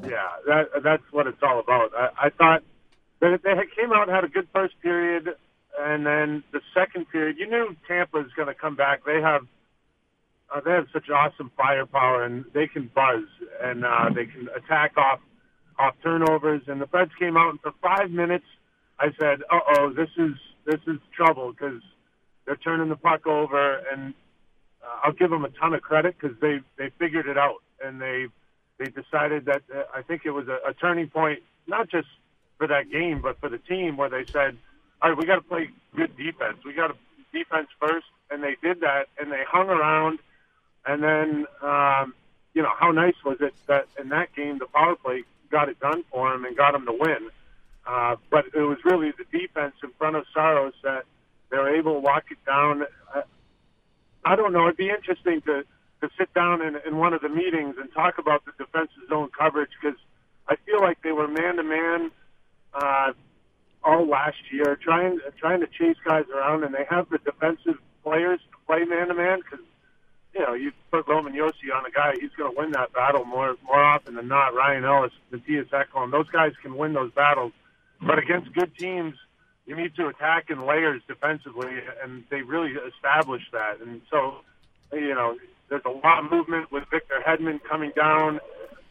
Yeah, 0.04 0.28
that 0.48 0.70
that's 0.84 1.04
what 1.12 1.28
it's 1.28 1.42
all 1.44 1.60
about. 1.60 1.92
I, 1.96 2.28
I 2.28 2.30
thought 2.30 2.64
they, 3.20 3.36
they 3.44 3.54
came 3.76 3.92
out 3.94 4.08
and 4.08 4.12
had 4.12 4.24
a 4.24 4.30
good 4.30 4.48
first 4.54 4.80
period, 4.82 5.30
and 5.80 6.06
then 6.06 6.44
the 6.52 6.62
second 6.74 7.10
period, 7.10 7.38
you 7.38 7.48
knew 7.48 7.76
Tampa 7.88 8.18
was 8.18 8.32
going 8.36 8.48
to 8.48 8.54
come 8.54 8.76
back. 8.76 9.06
They 9.06 9.22
have 9.22 9.46
uh, 10.54 10.62
they 10.62 10.72
have 10.72 10.88
such 10.92 11.10
awesome 11.10 11.52
firepower, 11.56 12.24
and 12.24 12.46
they 12.54 12.68
can 12.68 12.90
buzz 12.94 13.26
and 13.62 13.86
uh, 13.86 14.10
they 14.14 14.26
can 14.26 14.50
attack 14.56 14.98
off 14.98 15.20
off 15.78 15.96
turnovers. 16.04 16.62
And 16.68 16.82
the 16.82 16.86
Preds 16.86 17.12
came 17.20 17.38
out, 17.38 17.50
and 17.52 17.62
for 17.62 17.72
five 17.82 18.10
minutes, 18.10 18.46
I 19.00 19.08
said, 19.20 19.42
"Uh 19.52 19.60
oh, 19.78 19.94
this 19.94 20.10
is 20.18 20.32
this 20.66 20.80
is 20.88 20.98
trouble 21.16 21.52
because 21.52 21.82
they're 22.46 22.56
turning 22.56 22.90
the 22.90 22.96
puck 22.96 23.28
over." 23.28 23.78
And 23.92 24.14
uh, 24.84 25.02
I'll 25.04 25.14
give 25.14 25.30
them 25.30 25.46
a 25.46 25.50
ton 25.50 25.74
of 25.74 25.82
credit 25.82 26.16
because 26.20 26.36
they 26.42 26.60
they 26.78 26.92
figured 26.98 27.28
it 27.28 27.38
out 27.38 27.62
and 27.84 28.02
they 28.02 28.28
they 28.80 28.86
decided 28.86 29.46
that 29.46 29.62
uh, 29.74 29.84
I 29.94 30.02
think 30.02 30.24
it 30.26 30.32
was 30.32 30.48
a, 30.48 30.70
a 30.70 30.74
turning 30.74 31.10
point, 31.10 31.40
not 31.68 31.90
just 31.90 32.08
for 32.60 32.68
that 32.68 32.92
game, 32.92 33.22
but 33.22 33.40
for 33.40 33.50
the 33.50 33.58
team, 33.58 33.98
where 33.98 34.10
they 34.10 34.26
said, 34.26 34.56
"All 35.02 35.10
right, 35.10 35.18
we 35.18 35.26
got 35.26 35.38
to 35.38 35.42
play 35.42 35.70
good 35.96 36.16
defense. 36.16 36.58
We 36.64 36.74
got 36.74 36.90
to 36.90 36.96
defense 37.32 37.70
first. 37.80 38.06
and 38.32 38.44
they 38.44 38.56
did 38.62 38.82
that, 38.82 39.08
and 39.20 39.32
they 39.32 39.44
hung 39.48 39.70
around, 39.70 40.20
and 40.86 41.02
then 41.02 41.48
um, 41.64 42.14
you 42.54 42.62
know 42.62 42.72
how 42.80 42.92
nice 42.92 43.16
was 43.26 43.38
it 43.42 43.54
that 43.68 43.88
in 44.00 44.10
that 44.10 44.36
game 44.36 44.60
the 44.60 44.68
power 44.68 44.96
play 44.96 45.24
got 45.50 45.68
it 45.68 45.80
done 45.80 46.04
for 46.12 46.32
them 46.32 46.46
and 46.46 46.56
got 46.56 46.74
them 46.74 46.86
to 46.86 46.94
win. 46.94 47.30
Uh, 47.88 48.18
but 48.30 48.46
it 48.54 48.62
was 48.62 48.78
really 48.86 49.12
the 49.18 49.26
defense 49.36 49.74
in 49.84 49.90
front 49.98 50.16
of 50.16 50.26
Saros 50.32 50.74
that 50.84 51.06
they 51.50 51.58
were 51.58 51.76
able 51.76 51.94
to 51.94 52.06
lock 52.06 52.26
it 52.30 52.38
down. 52.46 52.84
Uh, 53.16 53.22
I 54.24 54.36
don't 54.36 54.54
know. 54.54 54.66
It'd 54.66 54.78
be 54.78 54.90
interesting 54.90 55.42
to 55.42 55.64
to 56.02 56.10
sit 56.18 56.34
down 56.34 56.62
in, 56.62 56.78
in 56.86 56.98
one 56.98 57.14
of 57.14 57.22
the 57.22 57.30
meetings 57.30 57.76
and 57.80 57.92
talk 57.94 58.20
about 58.20 58.46
the 58.46 58.52
defensive 58.58 59.04
zone 59.10 59.30
coverage 59.38 59.72
because 59.82 60.00
I 60.48 60.56
feel 60.66 60.82
like 60.82 61.02
they 61.02 61.12
were 61.12 61.28
man 61.28 61.58
to 61.58 61.64
man 61.64 62.12
Uh, 62.74 63.14
all 63.84 64.08
last 64.08 64.38
year, 64.52 64.78
trying 64.82 65.20
trying 65.38 65.62
to 65.62 65.68
chase 65.68 65.98
guys 66.06 66.26
around, 66.36 66.64
and 66.64 66.74
they 66.74 66.86
have 66.90 67.10
the 67.10 67.18
defensive 67.20 67.80
players 68.04 68.40
to 68.52 68.58
play 68.68 68.84
man 68.86 69.08
to 69.08 69.14
man 69.14 69.40
because 69.40 69.66
you 70.34 70.42
know 70.42 70.54
you 70.54 70.72
put 70.92 71.08
Roman 71.08 71.34
Josi 71.34 71.74
on 71.74 71.86
a 71.86 71.92
guy, 71.92 72.14
he's 72.20 72.32
going 72.38 72.54
to 72.54 72.60
win 72.60 72.72
that 72.72 72.94
battle 72.94 73.26
more 73.26 73.56
more 73.64 73.82
often 73.82 74.16
than 74.16 74.28
not. 74.28 74.54
Ryan 74.54 74.86
Ellis, 74.86 75.12
Mattias 75.32 75.70
Ekholm, 75.70 76.12
those 76.12 76.30
guys 76.30 76.52
can 76.62 76.76
win 76.78 76.94
those 76.94 77.12
battles, 77.14 77.54
but 78.02 78.20
against 78.20 78.54
good 78.54 78.76
teams. 78.78 79.16
You 79.66 79.76
need 79.76 79.96
to 79.98 80.08
attack 80.08 80.50
in 80.50 80.66
layers 80.66 81.02
defensively, 81.08 81.70
and 82.04 82.24
they 82.32 82.42
really 82.42 82.72
established 82.72 83.52
that. 83.52 83.80
And 83.80 84.02
so, 84.10 84.38
you 84.92 85.14
know, 85.14 85.38
there's 85.70 85.84
a 85.86 85.92
lot 85.92 86.24
of 86.26 86.32
movement 86.32 86.72
with 86.72 86.86
Victor 86.90 87.22
Hedman 87.24 87.60
coming 87.70 87.92
down, 87.96 88.40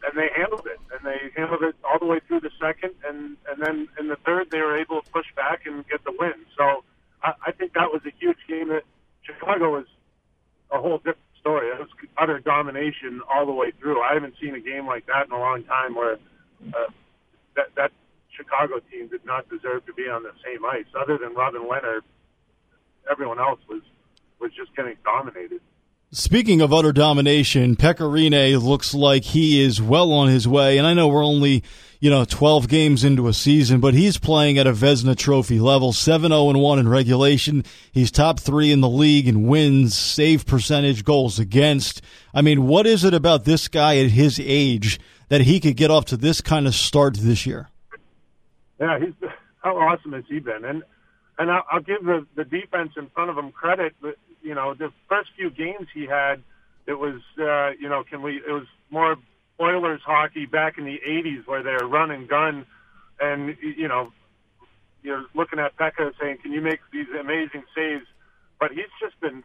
and 0.04 0.16
they 0.16 0.28
handled 0.34 0.66
it. 0.66 0.78
And 0.92 1.04
they 1.04 1.30
handled 1.36 1.62
it 1.62 1.76
all 1.84 1.98
the 1.98 2.06
way 2.06 2.20
through 2.26 2.40
the 2.40 2.50
second, 2.60 2.94
and 3.06 3.36
and 3.48 3.62
then 3.62 3.88
in 3.98 4.08
the 4.08 4.16
third 4.24 4.50
they 4.50 4.60
were 4.60 4.76
able 4.76 5.02
to 5.02 5.10
push 5.10 5.26
back 5.36 5.66
and 5.66 5.86
get 5.88 6.04
the 6.04 6.12
win. 6.18 6.34
So 6.56 6.84
I, 7.22 7.32
I 7.46 7.52
think 7.52 7.74
that 7.74 7.92
was 7.92 8.02
a 8.06 8.12
huge 8.18 8.38
game. 8.48 8.68
That 8.68 8.84
Chicago 9.22 9.72
was 9.72 9.86
a 10.70 10.80
whole 10.80 10.98
different 10.98 11.18
story. 11.40 11.68
It 11.68 11.78
was 11.78 11.88
utter 12.16 12.38
domination 12.38 13.20
all 13.32 13.46
the 13.46 13.52
way 13.52 13.72
through. 13.78 14.02
I 14.02 14.14
haven't 14.14 14.34
seen 14.40 14.54
a 14.54 14.60
game 14.60 14.86
like 14.86 15.06
that 15.06 15.26
in 15.26 15.32
a 15.32 15.38
long 15.38 15.64
time 15.64 15.94
where 15.94 16.14
uh, 16.74 16.90
that 17.56 17.74
that 17.76 17.92
Chicago 18.30 18.80
team 18.90 19.08
did 19.08 19.24
not 19.24 19.48
deserve 19.48 19.84
to 19.86 19.92
be 19.92 20.08
on 20.08 20.22
the 20.22 20.32
same 20.44 20.64
ice. 20.64 20.86
Other 20.98 21.18
than 21.18 21.34
Robin 21.34 21.62
Lehner, 21.62 22.00
everyone 23.10 23.38
else 23.38 23.60
was 23.68 23.82
was 24.40 24.52
just 24.52 24.74
getting 24.76 24.96
dominated. 25.04 25.60
Speaking 26.10 26.62
of 26.62 26.72
utter 26.72 26.90
domination, 26.92 27.76
Pekka 27.76 28.08
Rinne 28.10 28.62
looks 28.62 28.94
like 28.94 29.24
he 29.24 29.60
is 29.60 29.82
well 29.82 30.10
on 30.10 30.28
his 30.28 30.48
way. 30.48 30.78
And 30.78 30.86
I 30.86 30.94
know 30.94 31.06
we're 31.08 31.22
only, 31.22 31.62
you 32.00 32.08
know, 32.08 32.24
12 32.24 32.66
games 32.66 33.04
into 33.04 33.28
a 33.28 33.34
season, 33.34 33.78
but 33.78 33.92
he's 33.92 34.16
playing 34.16 34.56
at 34.56 34.66
a 34.66 34.72
Vezina 34.72 35.14
Trophy 35.14 35.60
level, 35.60 35.92
7-0-1 35.92 36.80
in 36.80 36.88
regulation. 36.88 37.62
He's 37.92 38.10
top 38.10 38.40
three 38.40 38.72
in 38.72 38.80
the 38.80 38.88
league 38.88 39.28
in 39.28 39.46
wins, 39.46 39.94
save 39.94 40.46
percentage, 40.46 41.04
goals 41.04 41.38
against. 41.38 42.00
I 42.32 42.40
mean, 42.40 42.66
what 42.66 42.86
is 42.86 43.04
it 43.04 43.12
about 43.12 43.44
this 43.44 43.68
guy 43.68 43.98
at 43.98 44.12
his 44.12 44.40
age 44.42 44.98
that 45.28 45.42
he 45.42 45.60
could 45.60 45.76
get 45.76 45.90
off 45.90 46.06
to 46.06 46.16
this 46.16 46.40
kind 46.40 46.66
of 46.66 46.74
start 46.74 47.18
this 47.18 47.44
year? 47.44 47.68
Yeah, 48.80 48.98
he's 48.98 49.12
how 49.62 49.76
awesome 49.76 50.14
has 50.14 50.24
he 50.26 50.38
been? 50.38 50.64
And 50.64 50.82
and 51.38 51.50
I'll, 51.50 51.64
I'll 51.70 51.80
give 51.80 52.02
the 52.02 52.26
the 52.34 52.44
defense 52.44 52.92
in 52.96 53.08
front 53.10 53.28
of 53.28 53.36
him 53.36 53.52
credit. 53.52 53.94
But 54.00 54.16
you 54.42 54.54
know, 54.54 54.74
the 54.74 54.92
first 55.08 55.30
few 55.36 55.50
games 55.50 55.88
he 55.92 56.06
had, 56.06 56.42
it 56.86 56.98
was 56.98 57.20
uh, 57.38 57.70
you 57.78 57.88
know, 57.88 58.02
can 58.04 58.22
we? 58.22 58.36
It 58.36 58.52
was 58.52 58.66
more 58.90 59.16
Oilers 59.60 60.00
hockey 60.04 60.46
back 60.46 60.78
in 60.78 60.84
the 60.84 61.00
'80s 61.06 61.46
where 61.46 61.62
they're 61.62 61.86
run 61.86 62.10
and 62.10 62.28
gun, 62.28 62.66
and 63.20 63.56
you 63.60 63.88
know, 63.88 64.12
you're 65.02 65.26
looking 65.34 65.58
at 65.58 65.76
Pekka 65.76 66.12
saying, 66.20 66.38
"Can 66.42 66.52
you 66.52 66.60
make 66.60 66.80
these 66.92 67.06
amazing 67.18 67.64
saves?" 67.74 68.06
But 68.58 68.72
he's 68.72 68.90
just 69.00 69.20
been. 69.20 69.44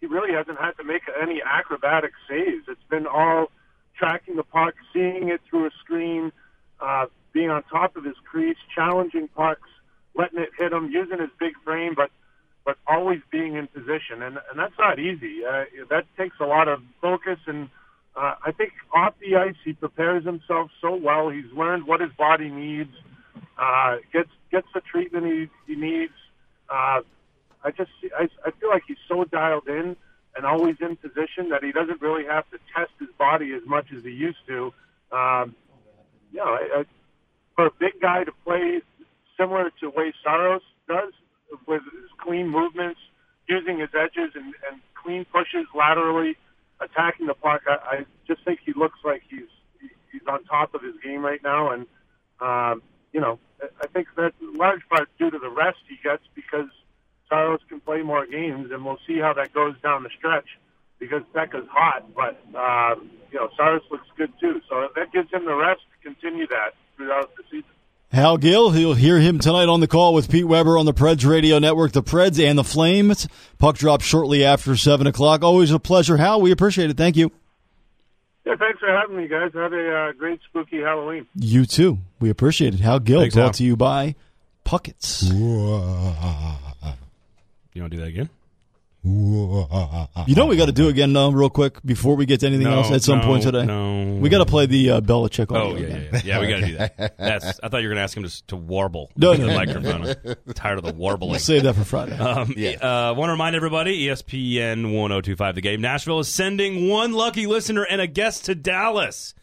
He 0.00 0.06
really 0.06 0.32
hasn't 0.32 0.58
had 0.58 0.72
to 0.72 0.84
make 0.84 1.02
any 1.20 1.42
acrobatic 1.42 2.12
saves. 2.28 2.64
It's 2.68 2.88
been 2.90 3.06
all 3.06 3.50
tracking 3.96 4.36
the 4.36 4.42
puck, 4.42 4.74
seeing 4.92 5.28
it 5.28 5.40
through 5.48 5.66
a 5.66 5.70
screen, 5.82 6.32
uh, 6.80 7.06
being 7.32 7.50
on 7.50 7.62
top 7.64 7.96
of 7.96 8.04
his 8.04 8.16
crease, 8.24 8.58
challenging 8.74 9.28
pucks, 9.28 9.68
letting 10.14 10.38
it 10.38 10.50
hit 10.58 10.72
him, 10.72 10.90
using 10.90 11.18
his 11.18 11.30
big 11.38 11.54
frame, 11.64 11.94
but 11.94 12.10
but 12.66 12.76
always 12.88 13.20
being 13.30 13.54
in 13.54 13.68
position, 13.68 14.20
and 14.20 14.38
and 14.50 14.58
that's 14.58 14.74
not 14.78 14.98
easy. 14.98 15.46
Uh, 15.46 15.64
that 15.88 16.04
takes 16.18 16.36
a 16.40 16.44
lot 16.44 16.66
of 16.66 16.82
focus, 17.00 17.38
and 17.46 17.70
uh, 18.16 18.34
I 18.44 18.50
think 18.50 18.72
off 18.92 19.14
the 19.20 19.36
ice 19.36 19.54
he 19.64 19.72
prepares 19.72 20.24
himself 20.24 20.70
so 20.82 20.96
well. 20.96 21.30
He's 21.30 21.50
learned 21.56 21.86
what 21.86 22.00
his 22.00 22.10
body 22.18 22.50
needs, 22.50 22.90
uh, 23.56 23.98
gets 24.12 24.30
gets 24.50 24.66
the 24.74 24.80
treatment 24.80 25.26
he 25.26 25.48
he 25.72 25.80
needs. 25.80 26.12
Uh, 26.68 27.00
I 27.62 27.70
just 27.70 27.92
I, 28.18 28.28
I 28.44 28.50
feel 28.50 28.68
like 28.68 28.82
he's 28.86 28.98
so 29.08 29.22
dialed 29.24 29.68
in 29.68 29.96
and 30.34 30.44
always 30.44 30.76
in 30.80 30.96
position 30.96 31.48
that 31.50 31.62
he 31.62 31.70
doesn't 31.70 32.02
really 32.02 32.24
have 32.24 32.50
to 32.50 32.58
test 32.74 32.90
his 32.98 33.08
body 33.16 33.52
as 33.54 33.62
much 33.64 33.86
as 33.96 34.02
he 34.02 34.10
used 34.10 34.44
to. 34.48 34.72
Um, 35.12 35.54
you 36.32 36.38
know, 36.38 36.48
I, 36.48 36.80
I, 36.80 36.84
for 37.54 37.66
a 37.66 37.70
big 37.78 38.00
guy 38.02 38.24
to 38.24 38.32
play 38.44 38.82
similar 39.38 39.70
to 39.80 39.88
way 39.90 40.12
Saros 40.22 40.62
does, 40.88 41.12
with 41.66 41.82
clean 42.18 42.48
movements, 42.48 43.00
using 43.48 43.78
his 43.78 43.90
edges 43.94 44.32
and, 44.34 44.54
and 44.70 44.80
clean 44.94 45.24
pushes 45.32 45.66
laterally, 45.74 46.36
attacking 46.80 47.26
the 47.26 47.34
puck. 47.34 47.62
I, 47.66 47.96
I 47.96 48.06
just 48.26 48.44
think 48.44 48.60
he 48.64 48.72
looks 48.74 48.98
like 49.04 49.22
he's 49.28 49.48
he's 50.12 50.22
on 50.28 50.44
top 50.44 50.74
of 50.74 50.82
his 50.82 50.94
game 51.02 51.24
right 51.24 51.42
now, 51.42 51.72
and 51.72 51.86
um, 52.40 52.82
you 53.12 53.20
know 53.20 53.38
I 53.62 53.86
think 53.88 54.08
that's 54.16 54.34
large 54.40 54.82
part 54.88 55.08
due 55.18 55.30
to 55.30 55.38
the 55.38 55.50
rest 55.50 55.78
he 55.88 55.96
gets 56.02 56.22
because 56.34 56.68
Saros 57.28 57.60
can 57.68 57.80
play 57.80 58.02
more 58.02 58.26
games, 58.26 58.70
and 58.70 58.84
we'll 58.84 59.00
see 59.06 59.18
how 59.18 59.32
that 59.34 59.52
goes 59.52 59.74
down 59.82 60.02
the 60.02 60.10
stretch 60.16 60.46
because 60.98 61.22
Pekka's 61.34 61.66
hot, 61.70 62.04
but 62.14 62.40
um, 62.54 63.10
you 63.30 63.38
know 63.38 63.48
Saros 63.56 63.82
looks 63.90 64.08
good 64.16 64.32
too, 64.40 64.60
so 64.68 64.88
that 64.94 65.12
gives 65.12 65.30
him 65.32 65.44
the 65.44 65.54
rest 65.54 65.80
to 65.92 66.08
continue 66.08 66.46
that 66.48 66.74
throughout 66.96 67.34
the 67.36 67.42
season. 67.50 67.75
Hal 68.12 68.36
Gill, 68.38 68.74
you'll 68.76 68.94
hear 68.94 69.18
him 69.18 69.38
tonight 69.38 69.68
on 69.68 69.80
the 69.80 69.88
call 69.88 70.14
with 70.14 70.30
Pete 70.30 70.46
Weber 70.46 70.78
on 70.78 70.86
the 70.86 70.94
Preds 70.94 71.28
Radio 71.28 71.58
Network. 71.58 71.92
The 71.92 72.02
Preds 72.02 72.42
and 72.42 72.56
the 72.58 72.64
Flames. 72.64 73.26
Puck 73.58 73.76
drop 73.76 74.00
shortly 74.00 74.44
after 74.44 74.76
7 74.76 75.06
o'clock. 75.06 75.42
Always 75.42 75.70
a 75.70 75.78
pleasure, 75.78 76.16
Hal. 76.16 76.40
We 76.40 76.50
appreciate 76.52 76.88
it. 76.88 76.96
Thank 76.96 77.16
you. 77.16 77.30
Yeah, 78.46 78.54
thanks 78.56 78.78
for 78.78 78.88
having 78.88 79.16
me, 79.16 79.26
guys. 79.26 79.50
Have 79.54 79.72
a 79.72 79.94
uh, 79.94 80.12
great 80.12 80.38
spooky 80.48 80.78
Halloween. 80.80 81.26
You 81.34 81.66
too. 81.66 81.98
We 82.20 82.30
appreciate 82.30 82.74
it. 82.74 82.80
Hal 82.80 83.00
Gill, 83.00 83.20
Thanks, 83.20 83.34
brought 83.34 83.44
Hal. 83.46 83.52
to 83.54 83.64
you 83.64 83.76
by 83.76 84.14
Puckett's. 84.64 85.24
You 85.24 85.42
want 87.82 87.90
to 87.92 87.96
do 87.96 87.96
that 87.98 88.06
again? 88.08 88.30
You 89.06 90.34
know 90.34 90.44
what 90.44 90.48
we 90.48 90.56
got 90.56 90.66
to 90.66 90.72
do 90.72 90.88
again, 90.88 91.12
though, 91.12 91.30
real 91.30 91.48
quick, 91.48 91.80
before 91.84 92.16
we 92.16 92.26
get 92.26 92.40
to 92.40 92.46
anything 92.46 92.64
No, 92.66 92.78
else 92.78 92.90
at 92.90 93.02
some 93.02 93.18
no, 93.20 93.24
point 93.24 93.44
today? 93.44 93.64
no. 93.64 94.16
We 94.20 94.28
got 94.28 94.38
to 94.38 94.46
play 94.46 94.66
the 94.66 94.90
uh, 94.90 95.00
Belichick 95.00 95.52
audio 95.54 95.62
Oh 95.62 95.76
yeah, 95.76 95.86
again. 95.86 96.02
yeah, 96.02 96.10
yeah. 96.12 96.20
Yeah, 96.24 96.40
we 96.40 96.48
got 96.48 96.56
to 96.60 96.66
do 96.66 96.76
that. 96.78 97.16
That's. 97.18 97.60
I 97.62 97.68
thought 97.68 97.82
you 97.82 97.88
were 97.88 97.94
going 97.94 97.98
to 97.98 98.02
ask 98.02 98.16
him 98.16 98.24
to, 98.24 98.46
to 98.48 98.56
warble 98.56 99.12
No, 99.16 99.32
into 99.32 99.46
no, 99.46 99.52
the 99.52 99.64
no. 99.64 99.98
microphone. 100.04 100.36
I'm 100.46 100.54
tired 100.54 100.78
of 100.78 100.84
the 100.84 100.92
warbling. 100.92 101.30
We'll 101.30 101.38
save 101.40 101.62
that 101.62 101.74
for 101.74 101.84
Friday. 101.84 102.16
Um, 102.26 102.54
uh, 102.82 103.14
want 103.16 103.28
to 103.28 103.32
remind 103.32 103.54
everybody, 103.54 104.06
ESPN 104.08 104.92
1025 104.92 105.54
The 105.54 105.60
Game. 105.60 105.80
Nashville 105.80 106.18
is 106.18 106.28
sending 106.28 106.88
one 106.88 107.12
lucky 107.12 107.46
listener 107.46 107.84
and 107.84 108.00
a 108.00 108.06
guest 108.08 108.46
to 108.46 108.54
Dallas. 108.56 109.34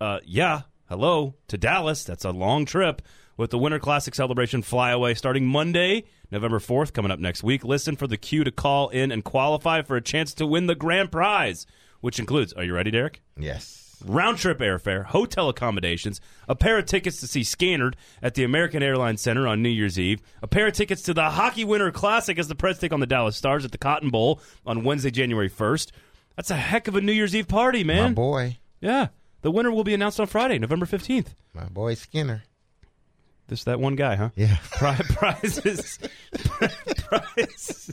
Uh, 0.00 0.18
yeah, 0.26 0.62
hello 0.90 1.34
to 1.48 1.56
Dallas. 1.56 2.04
That's 2.04 2.24
a 2.26 2.30
long 2.30 2.66
trip 2.66 3.00
with 3.38 3.50
the 3.50 3.58
Winter 3.58 3.78
Classic 3.78 4.14
celebration 4.14 4.60
flyaway 4.62 5.14
starting 5.14 5.46
Monday, 5.46 6.04
November 6.30 6.58
4th, 6.58 6.92
coming 6.92 7.10
up 7.10 7.18
next 7.18 7.42
week. 7.42 7.64
Listen 7.64 7.96
for 7.96 8.06
the 8.06 8.16
cue 8.16 8.44
to 8.44 8.50
call 8.50 8.88
in 8.90 9.10
and 9.10 9.24
qualify 9.24 9.82
for 9.82 9.96
a 9.96 10.00
chance 10.02 10.34
to 10.34 10.46
win 10.46 10.66
the 10.66 10.74
grand 10.74 11.10
prize, 11.10 11.66
which 12.00 12.18
includes, 12.18 12.52
are 12.52 12.64
you 12.64 12.74
ready, 12.74 12.90
Derek? 12.90 13.22
Yes. 13.36 14.02
round 14.06 14.38
trip 14.38 14.58
airfare, 14.60 15.04
hotel 15.06 15.48
accommodations, 15.48 16.20
a 16.48 16.54
pair 16.54 16.78
of 16.78 16.86
tickets 16.86 17.18
to 17.20 17.26
see 17.26 17.40
Skynyrd 17.40 17.94
at 18.22 18.34
the 18.34 18.44
American 18.44 18.82
Airlines 18.82 19.20
Center 19.20 19.48
on 19.48 19.62
New 19.62 19.68
Year's 19.70 19.98
Eve, 19.98 20.20
a 20.42 20.46
pair 20.46 20.66
of 20.68 20.74
tickets 20.74 21.02
to 21.02 21.14
the 21.14 21.30
Hockey 21.30 21.64
Winter 21.64 21.90
Classic 21.90 22.38
as 22.38 22.46
the 22.48 22.54
Preds 22.54 22.78
take 22.78 22.92
on 22.92 23.00
the 23.00 23.06
Dallas 23.06 23.36
Stars 23.36 23.64
at 23.64 23.72
the 23.72 23.78
Cotton 23.78 24.10
Bowl 24.10 24.40
on 24.66 24.84
Wednesday, 24.84 25.10
January 25.10 25.50
1st. 25.50 25.90
That's 26.36 26.50
a 26.52 26.56
heck 26.56 26.86
of 26.86 26.94
a 26.94 27.00
New 27.00 27.12
Year's 27.12 27.34
Eve 27.34 27.48
party, 27.48 27.82
My 27.82 27.94
man. 27.94 28.14
boy. 28.14 28.58
Yeah. 28.80 29.08
The 29.42 29.50
winner 29.50 29.70
will 29.72 29.82
be 29.84 29.94
announced 29.94 30.20
on 30.20 30.26
Friday, 30.28 30.58
November 30.58 30.86
15th. 30.86 31.28
My 31.54 31.64
boy 31.64 31.94
Skinner. 31.94 32.44
This 33.48 33.64
that 33.64 33.80
one 33.80 33.96
guy, 33.96 34.14
huh? 34.16 34.28
Yeah. 34.36 34.58
Pri- 34.72 35.00
prizes, 35.08 35.98
prize, 36.32 37.90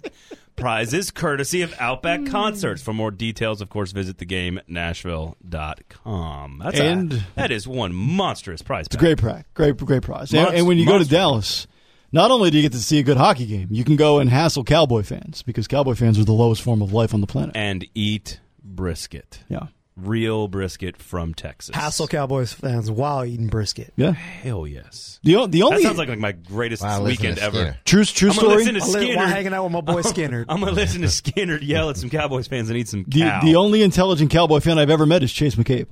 prizes 0.55 1.11
courtesy 1.11 1.61
of 1.61 1.73
Outback 1.79 2.19
hmm. 2.19 2.27
Concerts. 2.27 2.81
For 2.81 2.93
more 2.93 3.11
details, 3.11 3.61
of 3.61 3.69
course, 3.69 3.93
visit 3.93 4.17
thegamenashville.com. 4.17 6.61
That's 6.63 6.79
And- 6.79 7.13
a, 7.13 7.25
that 7.35 7.51
is 7.51 7.67
one 7.67 7.93
monstrous 7.93 8.61
prize. 8.61 8.85
It's 8.87 8.95
a 8.95 8.99
great 8.99 9.17
prize. 9.17 9.43
Great, 9.53 9.75
great 9.77 10.03
prize. 10.03 10.33
And, 10.33 10.55
and 10.55 10.67
when 10.67 10.77
you 10.77 10.85
go 10.85 10.99
to. 10.99 11.05
Dallas, 11.05 11.67
not 12.11 12.31
only 12.31 12.51
do 12.51 12.57
you 12.57 12.63
get 12.63 12.73
to 12.73 12.79
see 12.79 12.99
a 12.99 13.03
good 13.03 13.17
hockey 13.17 13.45
game, 13.45 13.67
you 13.71 13.83
can 13.83 13.95
go 13.95 14.19
and 14.19 14.29
hassle 14.29 14.63
Cowboy 14.63 15.03
fans 15.03 15.43
because 15.43 15.67
Cowboy 15.67 15.95
fans 15.95 16.19
are 16.19 16.25
the 16.25 16.33
lowest 16.33 16.61
form 16.61 16.81
of 16.81 16.93
life 16.93 17.13
on 17.13 17.21
the 17.21 17.27
planet. 17.27 17.55
and 17.55 17.87
eat 17.95 18.39
brisket. 18.63 19.43
Yeah. 19.47 19.67
Real 19.97 20.49
brisket 20.49 20.97
from 20.97 21.33
Texas. 21.33 21.73
Hassle 21.73 22.07
Cowboys 22.07 22.51
fans 22.51 22.91
while 22.91 23.23
eating 23.23 23.47
brisket. 23.47 23.93
Yeah. 23.95 24.11
Hell 24.11 24.67
yes. 24.67 25.21
The, 25.23 25.37
o- 25.37 25.47
the 25.47 25.59
That 25.59 25.65
only 25.65 25.83
sounds 25.83 25.97
like, 25.97 26.09
like 26.09 26.19
my 26.19 26.33
greatest 26.33 26.83
Wow, 26.83 27.01
listen 27.01 27.05
weekend 27.23 27.37
to 27.37 27.43
ever. 27.43 27.55
Skinner. 27.57 27.77
true, 27.85 28.03
true 28.03 28.29
I'm 28.31 28.35
gonna 28.35 28.47
story. 28.49 28.57
listen 28.57 28.73
to 28.73 28.81
I 28.81 28.85
live 28.87 29.01
Skinner. 29.03 29.15
while 29.17 29.27
hanging 29.27 29.53
out 29.53 29.63
with 29.63 29.71
my 29.71 29.81
boy 29.81 30.01
Skinner. 30.01 30.45
I'm 30.49 30.59
gonna 30.59 30.73
listen 30.73 31.01
to 31.03 31.07
Skinner 31.09 31.57
yell 31.59 31.89
at 31.89 31.95
some 31.97 32.09
Cowboys 32.09 32.47
fans 32.47 32.69
and 32.69 32.77
eat 32.77 32.89
some 32.89 33.05
The, 33.07 33.21
cow. 33.21 33.41
the 33.41 33.55
only 33.55 33.83
intelligent 33.83 34.31
Cowboy 34.31 34.59
fan 34.59 34.77
I've 34.77 34.89
ever 34.89 35.05
met 35.05 35.23
is 35.23 35.31
Chase 35.31 35.55
McCabe. 35.55 35.87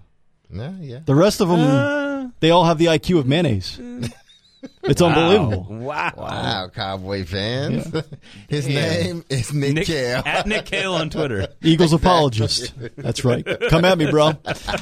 No, 0.50 0.76
yeah. 0.82 1.00
The 1.06 1.16
rest 1.16 1.40
of 1.40 1.48
them, 1.48 1.62
Uh, 1.62 2.28
they 2.42 2.50
all 2.52 2.66
have 2.66 2.78
the 2.78 2.88
IQ 2.88 3.20
of 3.20 3.26
mayonnaise. 3.26 3.80
It's 4.84 5.02
unbelievable. 5.02 5.66
Wow. 5.70 6.14
Wow, 6.18 6.70
Cowboy 6.74 7.24
fans. 7.26 7.86
His 8.50 8.68
name 8.68 9.24
is 9.30 9.54
Nick, 9.54 9.74
Nick, 9.76 9.88
Kale. 9.88 10.22
at 10.26 10.46
Nick 10.46 10.66
Kayal 10.66 11.00
on 11.00 11.10
Twitter. 11.10 11.48
Eagles 11.62 11.94
apologist. 11.94 12.74
That's 12.98 13.24
right. 13.24 13.46
Come 13.70 13.86
at 13.86 13.98
me, 13.98 14.10
bro. 14.12 14.34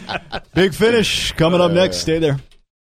Big 0.56 0.74
finish 0.74 1.32
coming 1.34 1.62
up 1.62 1.72
next. 1.72 1.98
Stay 1.98 2.18
there. 2.20 2.40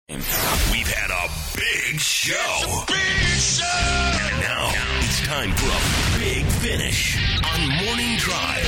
We've 0.09 0.25
had 0.27 1.11
a 1.11 1.29
big 1.57 2.01
show. 2.01 2.85
Big 2.87 2.97
show! 3.39 3.65
And 3.65 4.41
now 4.41 4.73
it's 5.01 5.21
time 5.27 5.53
for 5.53 5.67
a 5.69 6.19
big 6.19 6.45
finish 6.47 7.17
on 7.45 7.85
Morning 7.85 8.17
Drive. 8.17 8.67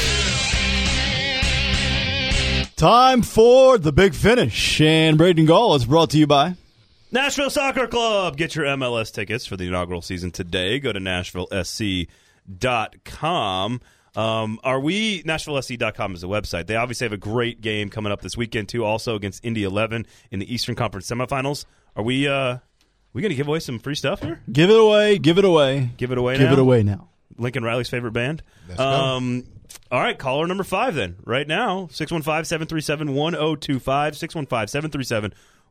Time 2.76 3.22
for 3.22 3.78
the 3.78 3.92
big 3.92 4.12
finish. 4.14 4.80
And 4.80 5.16
Braden 5.16 5.46
Gall 5.46 5.74
is 5.76 5.84
brought 5.86 6.10
to 6.10 6.18
you 6.18 6.26
by. 6.26 6.54
Nashville 7.12 7.50
Soccer 7.50 7.86
Club. 7.86 8.38
Get 8.38 8.56
your 8.56 8.64
MLS 8.64 9.12
tickets 9.12 9.44
for 9.44 9.58
the 9.58 9.68
inaugural 9.68 10.00
season 10.00 10.30
today. 10.30 10.80
Go 10.80 10.92
to 10.92 10.98
NashvilleSC.com. 10.98 13.80
Um, 14.14 14.60
are 14.64 14.80
we 14.80 15.22
NashvilleSC.com 15.22 16.14
is 16.14 16.22
the 16.22 16.28
website. 16.28 16.66
They 16.66 16.76
obviously 16.76 17.04
have 17.04 17.12
a 17.12 17.18
great 17.18 17.60
game 17.60 17.90
coming 17.90 18.10
up 18.12 18.22
this 18.22 18.34
weekend 18.36 18.70
too. 18.70 18.82
Also 18.84 19.14
against 19.14 19.44
Indy 19.44 19.64
11 19.64 20.06
in 20.30 20.38
the 20.38 20.50
Eastern 20.52 20.74
Conference 20.74 21.08
semifinals. 21.08 21.66
Are 21.96 22.02
we? 22.02 22.26
Uh, 22.26 22.58
we 23.12 23.20
going 23.20 23.30
to 23.30 23.36
give 23.36 23.48
away 23.48 23.60
some 23.60 23.78
free 23.78 23.94
stuff 23.94 24.22
here? 24.22 24.40
Give 24.50 24.70
it 24.70 24.80
away. 24.80 25.18
Give 25.18 25.36
it 25.36 25.44
away. 25.44 25.90
Give 25.98 26.12
it 26.12 26.18
away. 26.18 26.38
Give 26.38 26.46
now? 26.46 26.52
it 26.54 26.58
away 26.58 26.82
now. 26.82 27.10
Lincoln 27.36 27.62
Riley's 27.62 27.90
favorite 27.90 28.12
band. 28.12 28.42
go. 28.74 28.82
Um, 28.82 29.44
all 29.90 30.00
right, 30.00 30.18
caller 30.18 30.46
number 30.46 30.64
five 30.64 30.94
then. 30.94 31.16
Right 31.24 31.46
now, 31.46 31.88
615-737-1025, 31.92 34.16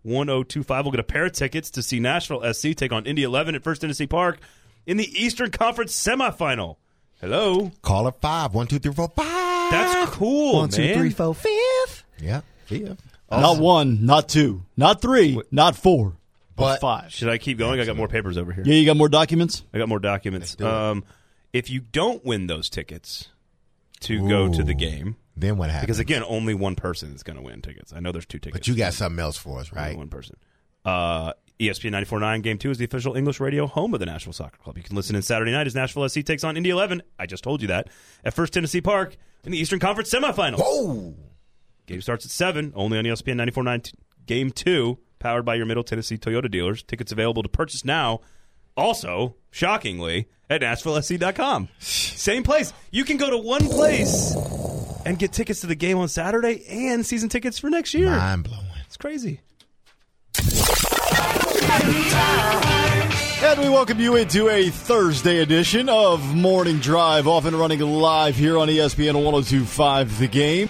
615-737-1025. 0.06 0.84
We'll 0.84 0.92
get 0.92 1.00
a 1.00 1.04
pair 1.04 1.26
of 1.26 1.32
tickets 1.34 1.70
to 1.72 1.82
see 1.84 2.00
Nashville 2.00 2.54
SC 2.54 2.76
take 2.76 2.92
on 2.92 3.06
Indy 3.06 3.24
11 3.24 3.56
at 3.56 3.64
First 3.64 3.82
Tennessee 3.82 4.08
Park 4.08 4.40
in 4.86 4.98
the 4.98 5.08
Eastern 5.22 5.52
Conference 5.52 5.94
semifinal. 5.94 6.78
Hello. 7.20 7.72
Call 7.82 8.08
it 8.08 8.16
five. 8.20 8.54
One, 8.54 8.68
two, 8.68 8.80
three, 8.80 8.94
four, 8.94 9.10
five. 9.10 9.72
That's 9.72 10.12
cool, 10.12 10.56
One, 10.56 10.70
two, 10.70 10.82
man. 10.82 10.98
three, 10.98 11.10
four, 11.12 11.36
fifth. 11.36 12.04
Yeah, 12.20 12.42
fifth. 12.66 13.00
Not 13.30 13.60
one, 13.60 14.06
not 14.06 14.28
two, 14.28 14.64
not 14.76 15.02
three, 15.02 15.40
not 15.52 15.76
four, 15.78 16.18
but, 16.56 16.64
But- 16.74 16.82
five. 16.82 17.14
Should 17.14 17.30
I 17.30 17.38
keep 17.38 17.58
going? 17.58 17.80
I 17.80 17.86
got 17.86 17.96
more 17.96 18.10
papers 18.10 18.38
over 18.38 18.52
here. 18.52 18.64
Yeah, 18.66 18.74
you 18.76 18.86
got 18.86 18.98
more 18.98 19.08
documents? 19.08 19.64
I 19.74 19.78
got 19.78 19.88
more 19.88 20.00
documents. 20.00 20.60
Um, 20.60 21.06
if 21.54 21.70
you 21.70 21.80
don't 21.80 22.26
win 22.26 22.48
those 22.48 22.70
tickets 22.70 23.30
to 24.02 24.28
go 24.28 24.52
to 24.52 24.64
the 24.64 24.74
game, 24.74 25.16
Then 25.36 25.58
what 25.58 25.70
happens? 25.70 25.88
because 25.88 26.00
again, 26.00 26.24
only 26.28 26.54
one 26.54 26.76
person 26.76 27.13
is 27.15 27.24
going 27.24 27.38
to 27.38 27.41
win 27.44 27.62
tickets. 27.62 27.94
I 27.94 28.00
know 28.00 28.12
there's 28.12 28.26
two 28.26 28.39
tickets. 28.39 28.60
but 28.60 28.67
you 28.67 28.76
got 28.76 28.94
something 28.94 29.20
else 29.20 29.38
for 29.38 29.60
us, 29.60 29.72
right? 29.72 29.88
Only? 29.88 29.98
One 29.98 30.10
person. 30.10 30.36
Uh, 30.84 31.34
ESPN 31.60 31.91
94.9 32.06 32.41
Game 32.41 32.58
2 32.58 32.72
is 32.72 32.78
the 32.80 32.86
official 32.86 33.15
English 33.15 33.39
radio 33.39 33.67
home 33.67 33.94
of 33.94 34.00
the 34.00 34.06
Nashville 34.06 34.34
Soccer 34.34 34.58
Club. 34.58 34.78
You 34.78 34.84
can 34.84 34.96
listen 34.96 35.15
in 35.15 35.22
Saturday 35.22 35.52
night 35.52 35.67
as 35.67 35.76
Nashville 35.76 36.08
SC 36.10 36.24
takes 36.26 36.44
on 36.44 36.58
Indy 36.58 36.72
11. 36.72 37.02
I 37.20 37.28
just 37.28 37.44
told 37.44 37.62
you 37.62 37.67
that. 37.67 37.88
At 38.26 38.34
First 38.34 38.54
Tennessee 38.54 38.82
Park 38.82 39.15
in 39.44 39.52
the 39.52 39.60
Eastern 39.60 39.80
Conference 39.80 40.12
semifinals. 40.12 40.58
Whoa! 40.60 41.13
Game 41.86 42.02
starts 42.02 42.26
at 42.26 42.32
7, 42.32 42.74
only 42.76 42.98
on 42.98 43.04
ESPN 43.06 43.36
94.9 43.52 43.84
t- 43.84 43.94
Game 44.26 44.50
2, 44.52 44.98
powered 45.20 45.46
by 45.46 45.56
your 45.56 45.65
Middle 45.65 45.84
Tennessee 45.84 46.17
Toyota 46.17 46.50
dealers. 46.50 46.82
Tickets 46.84 47.12
available 47.12 47.44
to 47.44 47.50
purchase 47.50 47.86
now. 47.86 48.22
Also, 48.78 49.36
shockingly, 49.52 50.30
at 50.50 50.62
NashvilleSC.com. 50.62 51.70
Same 51.80 52.44
place. 52.44 52.74
You 52.89 53.04
can 53.04 53.17
go 53.17 53.30
to 53.30 53.38
one 53.38 53.67
place 53.67 54.34
and 55.06 55.18
get 55.20 55.32
tickets 55.32 55.62
to 55.62 55.68
the 55.68 55.76
game 55.76 55.98
on 55.98 56.08
Saturday 56.08 56.64
and 56.70 57.06
season 57.06 57.30
tickets 57.30 57.60
for 57.60 57.70
next 57.70 57.94
year. 57.94 58.10
Mind 58.10 58.44
blowing. 58.44 58.66
It's 58.86 58.98
crazy. 58.98 59.42
And 63.44 63.60
we 63.60 63.70
welcome 63.70 64.00
you 64.00 64.18
into 64.18 64.50
a 64.50 64.70
Thursday 64.70 65.40
edition 65.40 65.90
of 65.90 66.36
Morning 66.36 66.78
Drive, 66.78 67.28
off 67.28 67.46
and 67.46 67.56
running 67.56 67.80
live 67.80 68.36
here 68.36 68.58
on 68.58 68.68
ESPN 68.68 69.16
1025 69.16 70.20
The 70.20 70.28
Game. 70.28 70.70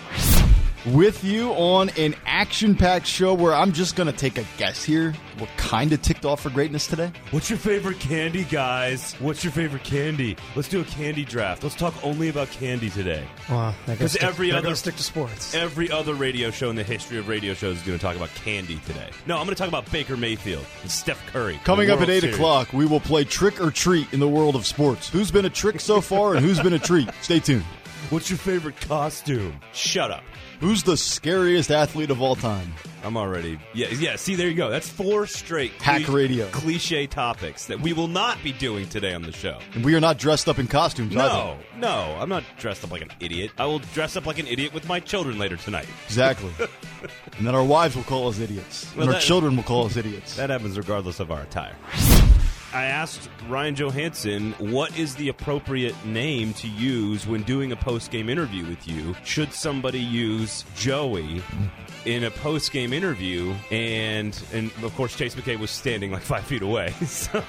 With 0.88 1.24
you 1.24 1.52
on 1.52 1.90
an 1.90 2.16
action 2.26 2.74
packed 2.74 3.06
show 3.06 3.36
where 3.36 3.54
I'm 3.54 3.72
just 3.72 3.96
going 3.96 4.08
to 4.12 4.18
take 4.18 4.40
a 4.40 4.46
guess 4.58 4.84
here. 4.84 5.14
We're 5.40 5.46
kind 5.56 5.94
of 5.94 6.02
ticked 6.02 6.26
off 6.26 6.42
for 6.42 6.50
greatness 6.50 6.88
today. 6.88 7.12
What's 7.30 7.52
your 7.52 7.60
favorite 7.60 8.00
candy, 8.00 8.46
guys? 8.46 9.14
What's 9.20 9.44
your 9.44 9.54
favorite 9.54 9.84
candy? 9.84 10.38
Let's 10.56 10.68
do 10.68 10.82
a 10.82 10.84
candy 10.86 11.24
draft. 11.24 11.62
Let's 11.62 11.76
talk 11.76 11.94
only 12.04 12.30
about 12.30 12.50
candy 12.50 12.90
today. 12.90 13.24
Well, 13.48 13.76
Because 13.86 14.16
every 14.16 14.52
other- 14.52 14.74
stick 14.74 14.96
to 14.96 15.04
sports. 15.04 15.54
Every 15.54 15.92
other 15.92 16.16
radio 16.16 16.50
show 16.50 16.72
in 16.72 16.76
the 16.76 16.84
history 16.84 17.20
of 17.20 17.28
radio 17.28 17.54
shows 17.54 17.78
is 17.78 17.84
going 17.84 18.00
to 18.00 18.04
talk 18.04 18.16
about 18.16 18.34
candy 18.34 18.80
today. 18.88 19.12
No, 19.28 19.38
I'm 19.38 19.46
going 19.46 19.56
to 19.56 19.60
talk 19.60 19.68
about 19.70 19.90
Baker 19.92 20.18
Mayfield 20.18 20.66
and 20.82 20.90
Steph 20.90 21.24
Curry. 21.28 21.60
Coming 21.64 21.88
The 21.90 21.94
up 21.94 22.02
at 22.02 22.10
8 22.10 22.22
Series. 22.22 22.36
o'clock, 22.36 22.74
we 22.74 22.88
will 22.88 23.00
play 23.02 23.24
trick 23.24 23.62
or 23.62 23.70
treat 23.70 24.12
in 24.14 24.20
the 24.20 24.28
world 24.28 24.56
of 24.56 24.66
sports. 24.66 25.10
Who's 25.10 25.30
been 25.30 25.46
a 25.46 25.50
trick 25.52 25.80
so 25.80 26.02
far 26.02 26.34
and 26.34 26.44
who's 26.44 26.60
been 26.60 26.74
a 26.74 26.80
treat? 26.80 27.08
Stay 27.22 27.40
tuned. 27.40 27.66
What's 28.10 28.32
your 28.32 28.40
favorite 28.40 28.82
costume? 28.82 29.60
Shut 29.74 30.10
up. 30.10 30.24
Who's 30.62 30.84
the 30.84 30.96
scariest 30.96 31.72
athlete 31.72 32.12
of 32.12 32.22
all 32.22 32.36
time? 32.36 32.72
I'm 33.04 33.18
already. 33.18 33.60
Yeah, 33.74 33.88
yeah. 33.90 34.16
See, 34.16 34.36
there 34.36 34.48
you 34.48 34.54
go. 34.54 34.70
That's 34.70 34.88
four 34.88 35.26
straight 35.26 35.72
Hack 35.82 36.04
cli- 36.04 36.14
radio. 36.16 36.48
cliche 36.50 37.08
topics 37.08 37.66
that 37.66 37.80
we 37.82 37.94
will 37.94 38.08
not 38.08 38.38
be 38.44 38.52
doing 38.52 38.88
today 38.88 39.16
on 39.16 39.24
the 39.24 39.32
show. 39.32 39.58
And 39.74 39.84
we 39.84 39.96
are 39.96 40.00
not 40.00 40.20
dressed 40.20 40.48
up 40.48 40.60
in 40.60 40.68
costumes 40.68 41.16
either. 41.18 41.28
No, 41.34 41.58
no, 41.78 42.16
I'm 42.20 42.30
not 42.30 42.44
dressed 42.60 42.84
up 42.84 42.92
like 42.92 43.02
an 43.02 43.10
idiot. 43.20 43.50
I 43.58 43.66
will 43.66 43.80
dress 43.80 44.16
up 44.16 44.28
like 44.28 44.38
an 44.38 44.46
idiot 44.46 44.72
with 44.72 44.88
my 44.88 45.00
children 45.00 45.40
later 45.40 45.58
tonight. 45.58 45.88
Exactly. 46.06 46.52
and 47.40 47.48
then 47.48 47.56
our 47.56 47.64
wives 47.64 47.96
will 47.96 48.04
call 48.04 48.28
us 48.28 48.40
idiots. 48.40 48.86
Well, 48.96 49.06
and 49.06 49.10
our 49.10 49.20
that- 49.20 49.26
children 49.26 49.56
will 49.56 49.64
call 49.64 49.88
us 49.88 49.98
idiots. 49.98 50.36
That 50.36 50.52
happens 50.52 50.78
regardless 50.78 51.20
of 51.20 51.32
our 51.32 51.42
attire. 51.42 51.76
I 52.74 52.86
asked 52.86 53.30
Ryan 53.50 53.76
Johansen 53.76 54.54
what 54.72 54.98
is 54.98 55.16
the 55.16 55.28
appropriate 55.28 55.96
name 56.06 56.54
to 56.54 56.70
use 56.70 57.28
when 57.28 57.44
doing 57.44 57.74
a 57.74 57.76
post 57.76 58.12
game 58.12 58.30
interview 58.30 58.66
with 58.66 58.88
you. 58.88 59.14
Should 59.26 59.52
somebody 59.52 60.00
use 60.00 60.64
Joey 60.78 61.44
in 62.06 62.24
a 62.24 62.32
post 62.32 62.72
game 62.72 62.94
interview? 62.94 63.54
And 63.72 64.40
and 64.54 64.72
of 64.84 64.94
course 64.96 65.16
Chase 65.16 65.36
McCabe 65.36 65.60
was 65.60 65.72
standing 65.72 66.12
like 66.12 66.22
five 66.34 66.44
feet 66.46 66.62
away. 66.62 66.94
So, 67.06 67.44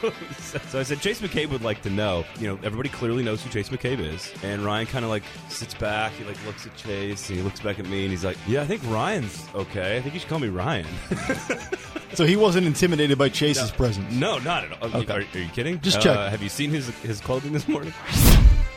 so 0.68 0.80
I 0.80 0.82
said 0.82 1.00
Chase 1.00 1.20
McCabe 1.20 1.50
would 1.50 1.62
like 1.62 1.82
to 1.82 1.90
know. 1.90 2.24
You 2.38 2.48
know, 2.48 2.58
everybody 2.62 2.88
clearly 2.88 3.22
knows 3.22 3.42
who 3.42 3.50
Chase 3.50 3.68
McCabe 3.70 4.00
is. 4.00 4.32
And 4.42 4.62
Ryan 4.64 4.86
kind 4.86 5.04
of 5.04 5.10
like 5.10 5.22
sits 5.48 5.74
back. 5.74 6.12
He 6.12 6.24
like 6.24 6.36
looks 6.46 6.66
at 6.66 6.76
Chase 6.76 7.28
and 7.28 7.38
he 7.38 7.42
looks 7.44 7.60
back 7.60 7.78
at 7.78 7.86
me 7.86 8.02
and 8.02 8.10
he's 8.10 8.24
like, 8.24 8.36
"Yeah, 8.46 8.62
I 8.62 8.66
think 8.66 8.82
Ryan's 8.86 9.46
okay. 9.54 9.96
I 9.96 10.00
think 10.02 10.14
you 10.14 10.20
should 10.20 10.28
call 10.28 10.38
me 10.40 10.48
Ryan." 10.48 10.86
So 12.14 12.26
he 12.26 12.36
wasn't 12.36 12.66
intimidated 12.66 13.16
by 13.16 13.30
Chase's 13.30 13.70
presence. 13.70 14.12
No, 14.12 14.36
not 14.40 14.64
at 14.64 14.82
all. 14.82 14.96
Okay. 15.00 15.10
Are, 15.14 15.20
are 15.20 15.38
you 15.42 15.48
kidding? 15.48 15.80
Just 15.80 15.96
Uh, 15.96 16.00
check. 16.02 16.30
Have 16.30 16.42
you 16.42 16.50
seen 16.50 16.68
his 16.68 16.88
his 17.00 17.22
clothing 17.22 17.52
this 17.54 17.66
morning? 17.66 17.94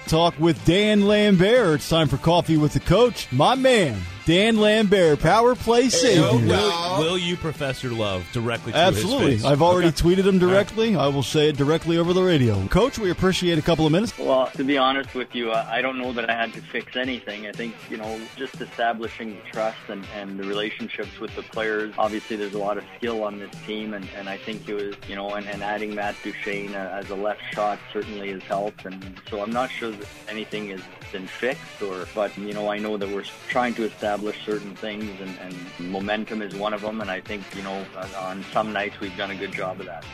Talk 0.08 0.40
with 0.40 0.64
Dan 0.64 1.06
Lambert. 1.06 1.76
It's 1.76 1.90
time 1.90 2.08
for 2.08 2.16
coffee 2.16 2.56
with 2.56 2.72
the 2.72 2.80
coach. 2.80 3.30
My 3.34 3.56
man, 3.56 4.00
Dan 4.26 4.58
Lambert, 4.58 5.20
power 5.20 5.54
play 5.54 5.88
savior. 5.90 6.24
will, 6.48 7.00
will 7.00 7.18
you 7.18 7.38
profess 7.38 7.84
your 7.84 7.92
love 7.94 8.26
directly 8.34 8.72
to 8.72 8.78
his 8.78 8.98
Absolutely. 8.98 9.36
face? 9.36 9.46
I've 9.46 9.62
already 9.62 9.90
Okay. 9.90 10.02
tweeted 10.16 10.26
him 10.26 10.40
directly. 10.40 10.96
I 10.96 11.08
will 11.10 11.22
say 11.22 11.50
it 11.50 11.58
directly 11.58 12.00
over 12.00 12.12
the 12.12 12.24
radio. 12.24 12.66
Coach, 12.68 12.98
we 12.98 13.12
appreciate 13.12 13.60
a 13.60 13.62
couple 13.62 13.86
of 13.86 13.92
minutes. 13.92 14.18
Well, 14.18 14.48
to 14.56 14.64
be 14.64 14.80
honest 14.80 15.14
with 15.14 15.36
you, 15.36 15.52
uh, 15.52 15.68
I 15.70 15.82
don't 15.82 16.00
know 16.00 16.12
that 16.14 16.28
I 16.28 16.34
had 16.34 16.54
to 16.54 16.62
fix 16.62 16.96
anything. 16.96 17.46
I 17.46 17.52
think, 17.52 17.76
you 17.88 17.98
know, 17.98 18.20
just 18.36 18.60
establishing 18.60 19.36
the 19.36 19.42
trust 19.52 19.78
and, 19.90 20.04
and 20.16 20.40
the 20.40 20.44
relationships 20.44 21.20
with 21.20 21.36
the 21.36 21.44
players. 21.44 21.94
Obviously, 22.00 22.36
there's 22.36 22.56
a 22.56 22.60
lot 22.60 22.80
of 22.80 22.84
skill 22.98 23.24
on 23.24 23.38
this 23.38 23.52
team, 23.68 23.94
and, 23.94 24.08
and 24.18 24.28
I 24.28 24.38
think 24.38 24.68
it 24.68 24.74
was, 24.74 24.96
you 25.08 25.16
know, 25.16 25.36
and, 25.36 25.46
and 25.48 25.62
adding 25.62 25.94
Matt 25.94 26.16
Duchene 26.24 26.74
uh, 26.74 27.00
as 27.00 27.12
a 27.12 27.16
left 27.16 27.42
shot 27.54 27.78
certainly 27.94 28.32
has 28.32 28.42
helped. 28.44 28.86
And 28.86 29.20
so 29.30 29.44
I'm 29.44 29.52
not 29.52 29.70
sure 29.70 29.92
that 29.92 30.08
anything 30.28 30.70
has 30.70 30.82
been 31.12 31.28
fixed, 31.28 31.82
or 31.82 32.08
but, 32.14 32.36
you 32.38 32.54
know, 32.54 32.70
I 32.70 32.78
know 32.78 32.98
that 32.98 33.10
we're 33.10 33.26
trying 33.48 33.74
to 33.76 33.84
establish 33.84 34.44
certain 34.46 34.76
things, 34.76 35.20
and, 35.22 35.38
and 35.40 35.92
momentum 35.92 36.42
is 36.42 36.56
one 36.56 36.74
of 36.74 36.82
them. 36.82 37.02
And 37.02 37.10
I 37.10 37.22
think, 37.22 37.44
you 37.56 37.64
know, 37.64 37.86
uh, 37.96 38.08
on 38.20 38.44
some 38.52 38.74
nights 38.74 39.00
we've 39.00 39.16
done 39.18 39.32
a 39.32 39.36
good 39.36 39.52
job 39.52 39.80
of 39.80 39.86
that. 39.86 40.06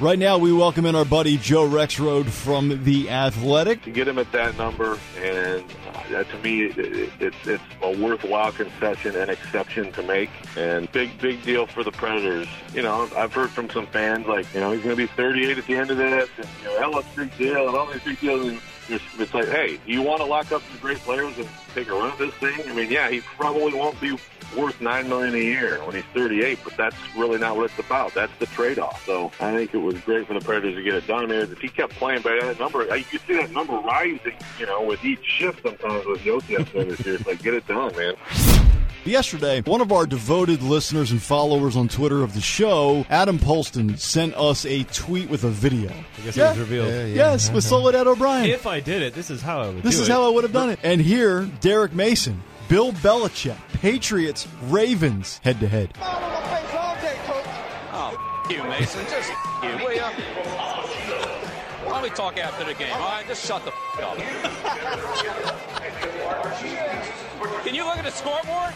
Right 0.00 0.18
now, 0.18 0.38
we 0.38 0.52
welcome 0.52 0.86
in 0.86 0.94
our 0.94 1.04
buddy 1.04 1.36
Joe 1.38 1.68
Rexrode 1.68 2.28
from 2.28 2.84
The 2.84 3.10
Athletic. 3.10 3.82
to 3.82 3.90
get 3.90 4.06
him 4.06 4.16
at 4.20 4.30
that 4.30 4.56
number, 4.56 4.96
and 5.16 5.64
uh, 6.14 6.22
to 6.22 6.38
me, 6.38 6.66
it, 6.66 6.78
it, 6.78 7.10
it's 7.18 7.48
it's 7.48 7.62
a 7.82 7.98
worthwhile 7.98 8.52
concession 8.52 9.16
and 9.16 9.28
exception 9.28 9.90
to 9.94 10.02
make, 10.04 10.30
and 10.56 10.90
big 10.92 11.18
big 11.20 11.42
deal 11.42 11.66
for 11.66 11.82
the 11.82 11.90
Predators. 11.90 12.46
You 12.72 12.82
know, 12.82 13.08
I've 13.16 13.32
heard 13.32 13.50
from 13.50 13.68
some 13.70 13.88
fans 13.88 14.28
like, 14.28 14.46
you 14.54 14.60
know, 14.60 14.70
he's 14.70 14.84
going 14.84 14.94
to 14.94 15.02
be 15.02 15.08
38 15.08 15.58
at 15.58 15.66
the 15.66 15.74
end 15.74 15.90
of 15.90 15.96
this, 15.96 16.28
and 16.36 16.46
you 16.62 16.68
know, 16.68 16.78
that 16.78 16.90
looks 16.92 17.08
big 17.16 17.36
deal, 17.36 17.66
and 17.66 17.76
all 17.76 17.86
these 17.86 18.00
big 18.04 18.20
deals. 18.20 18.46
And 18.46 18.60
it's, 18.88 19.34
like, 19.34 19.48
hey, 19.48 19.78
do 19.84 19.92
you 19.92 20.02
want 20.02 20.20
to 20.20 20.26
lock 20.26 20.52
up 20.52 20.62
some 20.62 20.78
great 20.78 20.98
players 20.98 21.36
and 21.38 21.48
take 21.74 21.88
a 21.88 21.92
run 21.92 22.10
at 22.10 22.18
this 22.18 22.34
thing? 22.34 22.60
I 22.68 22.72
mean, 22.72 22.90
yeah, 22.90 23.10
he 23.10 23.20
probably 23.20 23.74
won't 23.74 24.00
be 24.00 24.16
worth 24.56 24.80
nine 24.80 25.08
million 25.08 25.34
a 25.34 25.38
year 25.38 25.78
when 25.84 25.94
he's 25.94 26.04
38, 26.14 26.58
but 26.64 26.76
that's 26.76 26.96
really 27.14 27.38
not 27.38 27.56
what 27.56 27.66
it's 27.66 27.78
about. 27.78 28.14
That's 28.14 28.32
the 28.38 28.46
trade-off. 28.46 29.04
So 29.04 29.30
I 29.40 29.54
think 29.54 29.74
it 29.74 29.78
was 29.78 30.00
great 30.00 30.26
for 30.26 30.34
the 30.34 30.40
Predators 30.40 30.76
to 30.76 30.82
get 30.82 30.94
it 30.94 31.06
done. 31.06 31.30
I 31.30 31.34
if 31.34 31.58
he 31.58 31.68
kept 31.68 31.92
playing 31.94 32.22
by 32.22 32.38
that 32.40 32.58
number, 32.58 32.84
you 32.96 33.04
could 33.04 33.20
see 33.26 33.34
that 33.34 33.50
number 33.50 33.74
rising. 33.74 34.36
You 34.58 34.66
know, 34.66 34.82
with 34.82 35.04
each 35.04 35.22
shift 35.22 35.62
sometimes 35.62 36.06
with 36.06 36.20
Josi 36.20 36.56
this 36.72 37.00
year. 37.04 37.14
It's 37.16 37.26
like 37.26 37.42
get 37.42 37.54
it 37.54 37.66
done, 37.66 37.94
man. 37.96 38.14
Yesterday, 39.08 39.62
one 39.62 39.80
of 39.80 39.90
our 39.90 40.04
devoted 40.06 40.62
listeners 40.62 41.10
and 41.10 41.20
followers 41.22 41.76
on 41.76 41.88
Twitter 41.88 42.22
of 42.22 42.34
the 42.34 42.42
show, 42.42 43.06
Adam 43.08 43.38
Polston, 43.38 43.98
sent 43.98 44.34
us 44.36 44.66
a 44.66 44.84
tweet 44.84 45.30
with 45.30 45.44
a 45.44 45.48
video. 45.48 45.90
I 45.90 46.04
guess 46.24 46.36
Yeah. 46.36 46.48
it 46.48 46.50
was 46.50 46.58
revealed. 46.58 46.88
Yeah, 46.88 47.04
yeah. 47.06 47.14
Yes, 47.14 47.50
with 47.50 47.64
Soledad 47.64 48.06
O'Brien. 48.06 48.50
If 48.50 48.66
I 48.66 48.80
did 48.80 49.00
it, 49.02 49.14
this 49.14 49.30
is 49.30 49.40
how 49.40 49.62
I 49.62 49.68
would. 49.70 49.82
This 49.82 49.96
do 49.96 50.02
is 50.02 50.08
it. 50.08 50.12
how 50.12 50.26
I 50.26 50.28
would 50.28 50.44
have 50.44 50.52
done 50.52 50.68
it. 50.68 50.78
And 50.82 51.00
here, 51.00 51.48
Derrick 51.60 51.94
Mason, 51.94 52.42
Bill 52.68 52.92
Belichick, 52.92 53.56
Patriots, 53.80 54.46
Ravens, 54.68 55.40
head 55.42 55.58
to 55.60 55.68
head. 55.68 55.94
Oh, 56.02 56.24
you, 58.50 58.62
Mason. 58.64 59.04
Just 59.10 59.30
you, 59.62 59.70
will 59.84 59.94
you? 59.94 60.02
Why 60.02 61.92
don't 61.94 62.02
we 62.02 62.10
talk 62.10 62.36
after 62.38 62.64
the 62.66 62.74
game? 62.74 62.92
All 62.92 62.98
right, 63.08 63.26
just 63.26 63.46
shut 63.46 63.64
the 63.64 63.72
f- 63.72 64.02
up. 64.02 64.18
Can 67.64 67.74
you 67.74 67.84
look 67.84 67.96
at 67.96 68.04
the 68.04 68.10
scoreboard? 68.10 68.74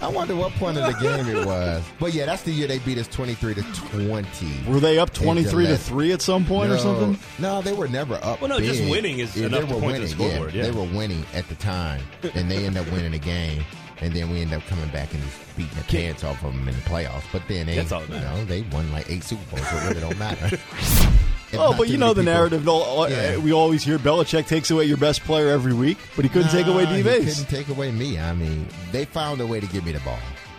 I 0.00 0.08
wonder 0.08 0.34
what 0.34 0.50
point 0.54 0.76
of 0.78 0.84
the 0.84 0.98
game 1.00 1.28
it 1.28 1.46
was. 1.46 1.82
But 2.00 2.12
yeah, 2.12 2.26
that's 2.26 2.42
the 2.42 2.50
year 2.50 2.66
they 2.66 2.80
beat 2.80 2.98
us 2.98 3.06
23 3.06 3.54
to 3.54 3.62
20. 3.62 4.64
Were 4.66 4.80
they 4.80 4.98
up 4.98 5.12
23 5.12 5.66
to 5.68 5.76
3 5.76 6.12
at 6.12 6.20
some 6.20 6.44
point 6.44 6.72
or 6.72 6.78
something? 6.78 7.16
No, 7.38 7.62
they 7.62 7.72
were 7.72 7.86
never 7.86 8.14
up. 8.22 8.40
Well, 8.40 8.48
no, 8.48 8.58
just 8.58 8.82
winning 8.90 9.20
is 9.20 9.36
yeah, 9.36 9.46
enough 9.46 9.60
they 9.60 9.66
to 9.68 9.74
were 9.74 9.80
point 9.80 9.96
to 9.96 10.02
the 10.02 10.16
winning. 10.16 10.30
scoreboard, 10.32 10.54
yeah. 10.54 10.62
They 10.64 10.70
were 10.72 10.98
winning 10.98 11.24
at 11.34 11.48
the 11.48 11.54
time, 11.54 12.02
and 12.34 12.50
they 12.50 12.66
ended 12.66 12.84
up 12.84 12.92
winning 12.92 13.12
the 13.12 13.18
game. 13.20 13.64
And 14.00 14.12
then 14.12 14.30
we 14.30 14.40
ended 14.40 14.58
up 14.58 14.66
coming 14.66 14.88
back 14.88 15.14
and 15.14 15.22
just 15.22 15.56
beating 15.56 15.78
the 15.78 15.84
pants 15.84 16.24
off 16.24 16.42
of 16.42 16.52
them 16.52 16.66
in 16.66 16.74
the 16.74 16.80
playoffs. 16.80 17.22
But 17.30 17.42
then 17.46 17.66
they, 17.66 17.76
That's 17.76 17.92
all 17.92 18.00
that 18.00 18.10
you 18.12 18.18
know, 18.20 18.44
they 18.46 18.62
won 18.72 18.90
like 18.90 19.08
eight 19.08 19.22
Super 19.22 19.54
Bowls, 19.54 19.68
so 19.68 19.76
it 19.76 19.88
really 19.88 20.00
don't 20.00 20.18
matter. 20.18 20.58
Oh, 21.54 21.74
but 21.76 21.88
you 21.88 21.98
know 21.98 22.08
the 22.14 22.22
people- 22.22 22.32
narrative. 22.34 22.68
all- 22.68 23.08
Yeah. 23.10 23.36
We 23.36 23.52
always 23.52 23.82
hear 23.84 23.98
Belichick 23.98 24.46
takes 24.46 24.70
away 24.70 24.84
your 24.84 24.96
best 24.96 25.22
player 25.24 25.48
every 25.48 25.72
week, 25.74 25.98
but 26.16 26.24
he 26.24 26.28
couldn't 26.28 26.50
take 26.50 26.66
away 26.66 26.86
D 26.86 26.96
he 26.96 27.02
couldn't 27.02 27.48
take 27.48 27.68
away 27.68 27.90
me. 27.90 28.18
I 28.18 28.32
mean, 28.32 28.66
they 28.90 29.04
found 29.04 29.40
a 29.40 29.46
way 29.46 29.60
to 29.60 29.66
give 29.66 29.84
me 29.84 29.92
the 29.92 30.00
ball. 30.00 30.18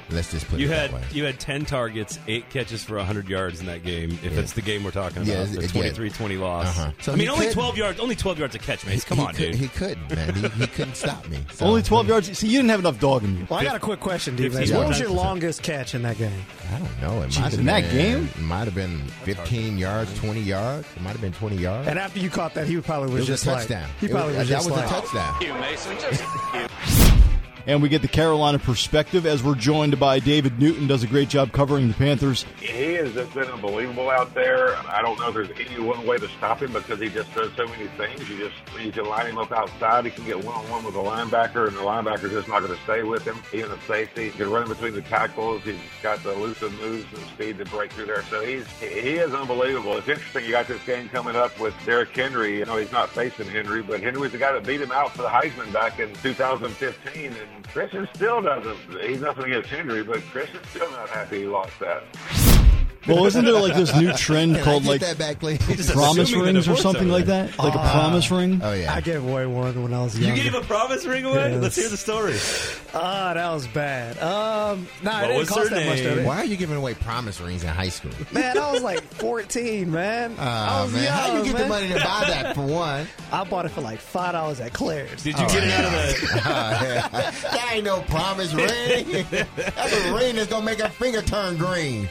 Let's 0.10 0.32
just 0.32 0.48
put 0.48 0.60
you 0.60 0.68
it 0.68 0.76
had 0.76 0.92
that 0.92 0.96
way. 0.96 1.04
you 1.12 1.24
had 1.26 1.40
ten 1.40 1.66
targets, 1.66 2.20
eight 2.28 2.50
catches 2.50 2.84
for 2.84 3.00
hundred 3.04 3.28
yards 3.30 3.60
in 3.60 3.66
that 3.68 3.84
game. 3.84 4.12
If 4.24 4.34
Yeah. 4.34 4.40
it's 4.40 4.54
the 4.54 4.62
game 4.62 4.84
we're 4.84 4.92
talking 4.92 5.24
about, 5.24 5.28
Yeah, 5.28 5.44
the 5.46 5.62
yeah. 5.62 5.68
23-20 5.68 6.40
loss. 6.40 6.68
Uh-huh. 6.78 6.92
So 7.02 7.14
I 7.14 7.16
mean, 7.16 7.30
only 7.30 7.40
couldn't- 7.42 7.54
twelve 7.54 7.78
yards, 7.78 8.00
only 8.00 8.16
twelve 8.16 8.38
yards 8.40 8.56
a 8.56 8.60
catch, 8.60 8.86
man. 8.86 9.00
Come 9.02 9.18
he 9.20 9.24
on, 9.26 9.34
could, 9.34 9.52
dude. 9.52 9.56
He 9.56 9.68
couldn't, 9.70 10.16
man. 10.16 10.34
He, 10.36 10.48
he 10.50 10.68
couldn't 10.68 10.96
stop 10.96 11.28
me. 11.28 11.40
So- 11.54 11.66
Only 11.66 11.82
12 11.82 12.08
yards. 12.08 12.38
See, 12.38 12.48
you 12.48 12.58
didn't 12.60 12.70
have 12.70 12.80
enough 12.80 13.00
dog 13.00 13.24
in 13.24 13.38
you. 13.38 13.48
Well, 13.50 13.60
I 13.60 13.64
got 13.64 13.76
a 13.76 13.80
quick 13.80 14.00
question, 14.00 14.36
D. 14.36 14.50
15 14.50 14.76
What 14.78 14.88
was 14.88 15.00
your 15.00 15.10
longest 15.10 15.64
catch 15.64 15.96
in 15.96 16.02
that 16.04 16.18
game? 16.18 16.32
I 16.74 16.80
don't 16.80 17.02
know. 17.02 17.22
It 17.24 17.30
Jeez, 17.30 17.42
might 17.42 17.52
have 17.52 17.60
in 17.60 17.66
that 17.68 17.82
been, 17.84 17.92
game? 17.92 18.30
It 18.36 18.42
might 18.42 18.66
have 18.66 18.76
been 18.76 19.00
15 19.24 19.78
yards, 19.78 20.14
20 20.20 20.42
yards. 20.42 20.88
It 20.96 21.02
might 21.02 21.12
have 21.12 21.22
been 21.22 21.34
20 21.34 21.58
yards. 21.58 21.88
And 21.88 22.00
after 22.00 22.20
you 22.20 22.30
caught 22.30 22.54
that, 22.56 22.68
he 22.68 22.80
probably 22.82 23.10
it 23.10 23.14
was, 23.14 23.20
was 23.22 23.28
just 23.28 23.46
a 23.46 23.52
like 23.52 23.60
touchdown. 23.68 23.90
he 24.00 24.06
It 24.08 24.12
probably 24.12 24.36
was, 24.38 24.48
that 24.48 24.54
just 24.56 24.70
was 24.70 24.78
like 24.78 24.86
a 24.86 24.90
touchdown. 24.90 25.42
You, 25.42 25.54
Mason. 25.56 27.00
And 27.66 27.82
we 27.82 27.88
get 27.88 28.02
the 28.02 28.10
Carolina 28.10 28.60
perspective 28.60 29.26
as 29.26 29.42
we're 29.42 29.56
joined 29.56 29.98
by 29.98 30.20
David 30.20 30.60
Newton, 30.60 30.86
does 30.86 31.04
a 31.04 31.08
great 31.08 31.30
job 31.30 31.54
covering 31.54 31.88
the 31.88 31.94
Panthers. 31.94 32.46
He 32.60 32.94
has 32.96 33.14
just 33.14 33.34
been 33.34 33.48
unbelievable 33.48 34.10
out 34.10 34.34
there. 34.34 34.76
I 34.90 35.02
don't 35.02 35.18
know 35.18 35.30
if 35.30 35.34
there's 35.34 35.50
any 35.52 35.80
one 35.80 36.06
way 36.06 36.18
to 36.18 36.28
stop 36.38 36.62
him 36.62 36.74
because 36.74 37.00
he 37.00 37.08
just 37.08 37.34
does 37.34 37.52
so 37.56 37.66
many 37.68 37.88
things. 37.98 38.30
You 38.30 38.38
just 38.38 38.56
you 38.84 38.92
can 38.92 39.06
line 39.06 39.28
him 39.28 39.38
up 39.38 39.54
outside. 39.54 40.04
He 40.04 40.12
can 40.12 40.26
get 40.26 40.44
one 40.44 40.56
on 40.56 40.70
one 40.70 40.84
with 40.84 40.96
a 40.96 40.98
linebacker, 40.98 41.68
and 41.68 41.78
the 41.78 41.82
linebacker's 41.82 42.32
just 42.32 42.50
not 42.50 42.62
going 42.64 42.76
to 42.76 42.84
stay 42.84 43.04
with 43.04 43.24
him. 43.24 43.38
Even 43.54 43.70
the 43.70 43.80
safety, 43.88 44.26
he 44.26 44.32
can 44.32 44.50
run 44.50 44.68
between 44.68 44.94
the 44.94 45.02
tackles. 45.04 45.64
He's 45.64 45.76
got 46.02 46.22
the 46.24 46.34
elusive 46.34 46.74
moves 46.82 47.06
and 47.14 47.24
speed 47.28 47.60
to 47.60 47.66
break 47.66 47.94
through 47.94 48.08
there. 48.08 48.24
So 48.24 48.42
he's 48.42 48.68
he 48.80 49.16
is 49.16 49.34
unbelievable. 49.34 49.98
It's 49.98 50.10
interesting. 50.10 50.44
You 50.44 50.52
got 50.52 50.68
this 50.68 50.84
game 50.86 51.08
coming 51.08 51.38
up 51.38 51.58
with 51.62 51.74
Derrick 51.86 52.14
Henry. 52.14 52.60
You 52.60 52.66
know 52.66 52.76
he's 52.76 52.92
not 52.92 53.10
facing 53.10 53.48
Henry, 53.48 53.82
but 53.82 54.02
Henry's 54.02 54.34
the 54.34 54.38
guy 54.38 54.52
that 54.52 54.66
beat 54.66 54.82
him 54.82 54.92
out 54.92 55.12
for 55.12 55.22
the 55.22 55.30
Heisman 55.30 55.72
back 55.72 56.00
in 56.00 56.14
2015, 56.16 57.26
and 57.26 57.53
Christian 57.64 58.08
still 58.14 58.42
doesn't. 58.42 58.78
He's 59.02 59.22
nothing 59.22 59.46
against 59.46 59.70
Henry, 59.70 60.04
but 60.04 60.22
Christian's 60.22 60.68
still 60.70 60.90
not 60.92 61.10
happy 61.10 61.42
he 61.42 61.48
lost 61.48 61.80
that. 61.80 62.04
Well, 63.08 63.26
isn't 63.26 63.44
there 63.44 63.54
like 63.60 63.76
this 63.76 63.94
new 63.96 64.14
trend 64.14 64.54
Can 64.56 64.62
I 64.62 64.66
called 64.66 64.84
get 64.84 64.90
like 64.90 65.02
that 65.02 65.18
back, 65.18 65.40
please? 65.40 65.58
promise 65.92 66.30
assuming 66.30 66.46
the 66.46 66.54
rings 66.54 66.58
or 66.60 66.62
divorce 66.72 66.82
something 66.82 67.10
like 67.10 67.26
there. 67.26 67.48
that? 67.48 67.60
Like 67.60 67.76
a 67.76 67.80
promise 67.80 68.32
ring? 68.32 68.62
Oh, 68.64 68.74
yeah. 68.74 68.94
I 68.94 69.02
gave 69.02 69.24
away 69.26 69.46
one 69.46 69.84
when 69.84 69.94
I 69.94 70.04
was 70.04 70.18
young. 70.18 70.36
You 70.38 70.44
gave 70.44 70.54
a 70.54 70.62
promise 70.62 71.06
ring 71.06 71.26
away. 71.26 71.52
Yes. 71.52 71.62
Let's 71.62 71.76
hear 71.76 71.90
the 71.90 71.98
story. 71.98 72.36
Ah, 72.94 73.34
that 73.34 73.50
was 73.52 73.68
bad. 73.68 74.18
Um, 74.20 74.88
nah, 75.02 75.14
What 75.22 75.24
it 75.24 75.28
didn't 75.28 75.38
was 75.40 75.50
cost 75.50 75.70
her 75.70 75.76
that 75.76 75.86
much, 75.88 75.96
name? 75.98 76.04
did 76.10 76.18
it? 76.20 76.26
Why 76.26 76.38
are 76.38 76.46
you 76.46 76.56
giving 76.56 76.78
away 76.78 76.94
promise 76.94 77.42
rings 77.42 77.64
in 77.64 77.70
high 77.70 77.90
school? 77.90 78.12
Man, 78.32 78.58
I 78.58 78.72
was 78.72 78.82
like 78.84 79.02
14, 79.16 79.92
man. 79.92 80.36
I 80.40 80.80
Oh, 80.80 80.84
was 80.86 80.94
man. 80.94 81.04
young, 81.04 81.14
How 81.14 81.38
you 81.38 81.44
get 81.44 81.58
the 81.58 81.68
money 81.68 81.88
to 81.90 81.96
buy 81.96 82.24
that, 82.28 82.56
for 82.56 82.62
one? 82.66 83.08
I 83.32 83.44
bought 83.44 83.66
it 83.66 83.70
for 83.70 83.82
like 83.82 84.00
five 84.00 84.34
dollars 84.34 84.60
at 84.62 84.74
Claire's. 84.74 85.24
Did 85.24 85.38
you 85.40 85.48
get 85.48 85.64
it 85.64 85.72
out 85.72 85.86
of 85.86 85.92
the? 86.22 87.50
that 87.52 87.70
ain't 87.74 87.84
no 87.84 88.02
promise 88.04 88.54
ring. 88.54 89.26
That's 89.30 90.06
a 90.06 90.14
ring 90.14 90.36
that's 90.36 90.48
going 90.50 90.62
to 90.62 90.66
make 90.66 90.80
her 90.80 90.90
finger 90.90 91.22
turn 91.22 91.58
green. 91.58 92.08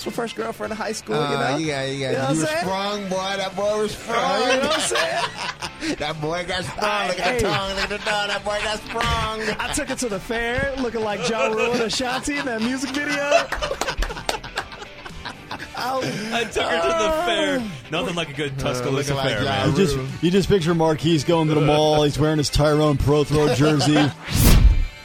It's 0.00 0.06
my 0.06 0.12
first 0.12 0.34
girlfriend 0.34 0.70
in 0.70 0.78
high 0.78 0.92
school, 0.92 1.14
Uh, 1.16 1.30
you 1.30 1.36
know? 1.36 1.56
you 1.58 1.66
got, 1.66 1.88
you, 1.88 1.92
You 1.92 2.06
know 2.06 2.12
got, 2.14 2.20
what 2.20 2.22
you 2.22 2.24
I'm 2.24 2.38
were 2.38 2.46
saying? 2.46 2.60
sprung, 2.60 3.08
boy. 3.10 3.36
That 3.36 3.54
boy 3.54 3.78
was 3.82 3.90
sprung. 3.92 4.16
Uh, 4.18 4.38
you 4.38 4.46
know 4.46 4.58
what 4.60 4.74
I'm 4.74 4.80
saying? 4.80 5.96
that 5.98 6.20
boy 6.22 6.44
got 6.48 6.64
sprung. 6.64 7.08
Look 7.08 7.20
at 7.20 7.38
the 7.38 7.44
tongue. 7.46 7.68
Look 7.74 7.78
at 7.84 7.88
the 7.90 7.98
tongue. 7.98 8.28
That 8.28 8.42
boy 8.42 8.58
got 8.64 8.78
sprung. 8.78 9.40
I 9.60 9.72
took 9.74 9.90
it 9.90 9.98
to 9.98 10.08
the 10.08 10.18
fair 10.18 10.74
looking 10.78 11.02
like 11.02 11.28
Ja 11.28 11.48
Rule 11.48 11.72
and 11.72 11.82
Ashanti 11.82 12.38
in 12.38 12.46
that 12.46 12.62
music 12.62 12.88
video. 12.90 13.22
I 15.82 16.44
took 16.44 16.62
her 16.64 16.80
to 16.80 17.04
the 17.04 17.10
fair. 17.26 17.62
Nothing 17.90 18.14
like 18.14 18.30
a 18.30 18.32
good 18.32 18.58
Tuscaloosa 18.58 19.12
looking 19.14 19.16
like 19.16 19.36
fair, 19.36 19.44
man. 19.44 19.68
You 19.70 19.76
just, 19.76 20.22
you 20.22 20.30
just 20.30 20.48
picture 20.48 20.74
Marquise 20.74 21.24
going 21.24 21.48
to 21.48 21.54
the 21.54 21.60
mall. 21.60 22.04
He's 22.04 22.18
wearing 22.18 22.38
his 22.38 22.48
Tyrone 22.48 22.96
Prothro 22.96 23.54
jersey. 23.54 24.10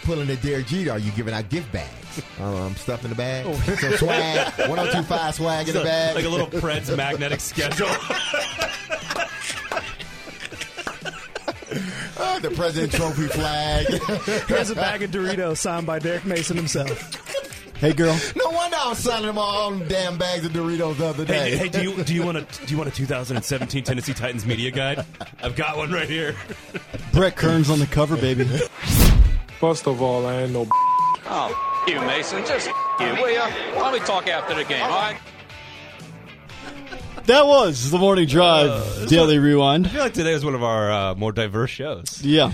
Pulling 0.06 0.28
the 0.28 0.36
Derek 0.38 0.68
Jeter, 0.68 0.92
are 0.92 1.00
you 1.00 1.12
giving 1.12 1.34
out 1.34 1.50
gift 1.50 1.72
bags? 1.72 1.92
Um, 2.40 2.74
stuff 2.78 3.04
in 3.04 3.10
the 3.10 3.16
bag. 3.16 3.46
Oh. 3.46 3.54
Some 3.76 3.92
swag. 3.98 4.48
1025 4.70 5.36
swag 5.36 5.68
in 5.68 5.74
the 5.74 5.84
bag. 5.84 6.16
like 6.16 6.24
a 6.24 6.30
little 6.30 6.48
Preds 6.48 6.96
magnetic 6.98 7.42
schedule. 7.42 7.88
Uh, 12.18 12.40
the 12.40 12.52
President 12.52 12.94
Trophy 12.94 13.28
flag. 13.28 13.88
Here's 14.48 14.70
a 14.70 14.76
bag 14.76 15.04
of 15.04 15.12
Doritos 15.12 15.58
signed 15.58 15.86
by 15.86 16.00
Derrick 16.00 16.26
Mason 16.26 16.56
himself. 16.56 17.22
Hey, 17.78 17.92
girl. 17.92 18.18
no 18.38 18.50
wonder 18.52 18.78
I 18.80 18.88
was 18.90 19.00
selling 19.00 19.26
them 19.26 19.38
all 19.38 19.72
them 19.72 19.86
damn 19.90 20.18
bags 20.18 20.46
of 20.46 20.54
Doritos 20.54 20.96
the 20.98 21.08
other 21.08 21.26
day. 21.26 21.52
hey, 21.52 21.58
hey, 21.58 21.70
do 21.70 21.82
you 21.82 22.04
do 22.06 22.14
you 22.16 22.24
want 22.24 22.38
a 22.38 22.42
do 22.66 22.72
you 22.72 22.78
want 22.78 22.90
a 22.90 22.94
2017 22.94 23.84
Tennessee 23.84 24.14
Titans 24.14 24.46
media 24.46 24.72
guide? 24.72 25.06
I've 25.44 25.58
got 25.58 25.76
one 25.76 25.92
right 25.92 26.08
here. 26.08 26.36
Brett 27.12 27.36
Kern's 27.36 27.70
on 27.70 27.80
the 27.80 27.88
cover, 27.88 28.16
baby. 28.16 28.46
First 29.66 29.88
of 29.88 30.00
all, 30.00 30.28
I 30.28 30.44
ain't 30.44 30.52
no. 30.52 30.68
Oh, 31.26 31.84
you, 31.88 32.00
Mason. 32.02 32.46
Just 32.46 32.68
you, 32.68 32.74
will 33.00 33.32
ya? 33.32 33.46
Let 33.76 33.94
don't 33.94 34.06
talk 34.06 34.28
after 34.28 34.54
the 34.54 34.64
game, 34.64 34.84
all 34.84 34.90
right? 34.90 35.18
That 37.26 37.48
was 37.48 37.90
the 37.90 37.98
Morning 37.98 38.28
Drive 38.28 39.10
Daily 39.10 39.40
Rewind. 39.40 39.88
I 39.88 39.90
feel 39.90 40.02
like 40.04 40.14
today 40.14 40.36
was 40.36 40.46
one 40.46 40.54
of 40.54 40.62
our 40.62 40.92
uh, 40.92 41.16
more 41.16 41.32
diverse 41.32 41.72
shows. 41.72 42.22
Yeah. 42.24 42.52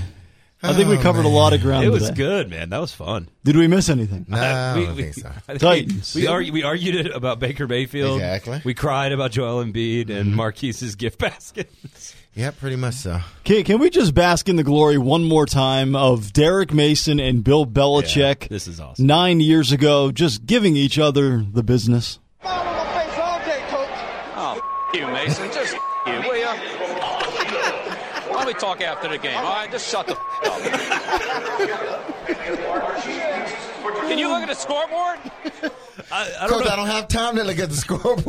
I 0.64 0.72
think 0.72 0.88
we 0.88 0.98
Oh, 1.00 1.02
covered 1.02 1.26
a 1.26 1.28
lot 1.28 1.52
of 1.52 1.60
ground 1.62 1.84
It 1.84 1.90
was 1.90 2.04
today. 2.04 2.16
good, 2.16 2.50
man. 2.50 2.70
That 2.70 2.80
was 2.80 2.94
fun. 2.94 3.28
Did 3.44 3.58
we 3.58 3.68
miss 3.68 3.90
anything? 3.90 4.26
no, 4.30 4.38
I 4.38 4.78
we, 4.78 4.86
don't 4.86 4.96
we, 4.96 5.04
think 5.04 5.16
so. 5.16 5.28
I 5.28 5.58
think 5.58 5.60
Titans. 5.60 6.16
We, 6.16 6.22
we, 6.22 6.28
argue, 6.28 6.54
we 6.54 6.64
argued 6.64 6.96
it 6.96 7.14
about 7.14 7.40
Baker 7.42 7.68
Mayfield. 7.68 8.22
Exactly. 8.22 8.62
We 8.64 8.74
cried 8.74 9.12
about 9.12 9.32
Joel 9.32 9.66
Embiid 9.66 10.10
and 10.10 10.34
Marquise's 10.34 10.96
gift 10.96 11.20
baskets. 11.20 12.16
Yeah, 12.34 12.52
pretty 12.52 12.78
much 12.78 12.94
so. 12.96 13.20
Can, 13.44 13.64
can 13.66 13.80
we 13.80 13.90
just 13.90 14.14
bask 14.16 14.48
in 14.48 14.56
the 14.56 14.64
glory 14.64 14.98
one 14.98 15.24
more 15.26 15.46
time 15.46 15.96
of 15.98 16.32
Derrick 16.32 16.74
Mason 16.74 17.20
and 17.20 17.44
Bill 17.44 17.66
Belichick 17.66 18.44
Yeah, 18.44 18.48
this 18.50 18.68
is 18.68 18.80
awesome. 18.80 19.06
nine 19.06 19.42
years 19.42 19.74
ago, 19.74 20.12
just 20.12 20.46
giving 20.46 20.78
each 20.78 20.98
other 20.98 21.44
the 21.52 21.62
business? 21.64 22.20
Oh, 22.44 22.78
you, 24.94 25.08
Mason. 25.08 25.52
Just 25.52 25.74
you, 26.08 26.14
will 26.14 26.38
ya? 26.38 26.54
Why 26.56 28.30
don't 28.34 28.46
we 28.48 28.54
talk 28.54 28.80
after 28.82 29.10
the 29.10 29.18
game, 29.18 29.36
all 29.38 29.44
right? 29.44 29.70
Just 29.70 29.90
shut 29.90 30.08
the 30.08 30.14
up. 30.14 30.20
Can 34.08 34.18
you 34.18 34.30
look 34.30 34.42
at 34.42 34.48
the 34.48 34.56
scoreboard? 34.56 35.20
I, 36.12 36.32
I 36.42 36.48
don't 36.48 36.50
Coach, 36.60 36.66
know. 36.66 36.72
I 36.72 36.76
don't 36.76 36.88
have 36.88 37.08
time 37.08 37.36
to 37.38 37.44
look 37.44 37.60
at 37.60 37.70
the 37.70 37.76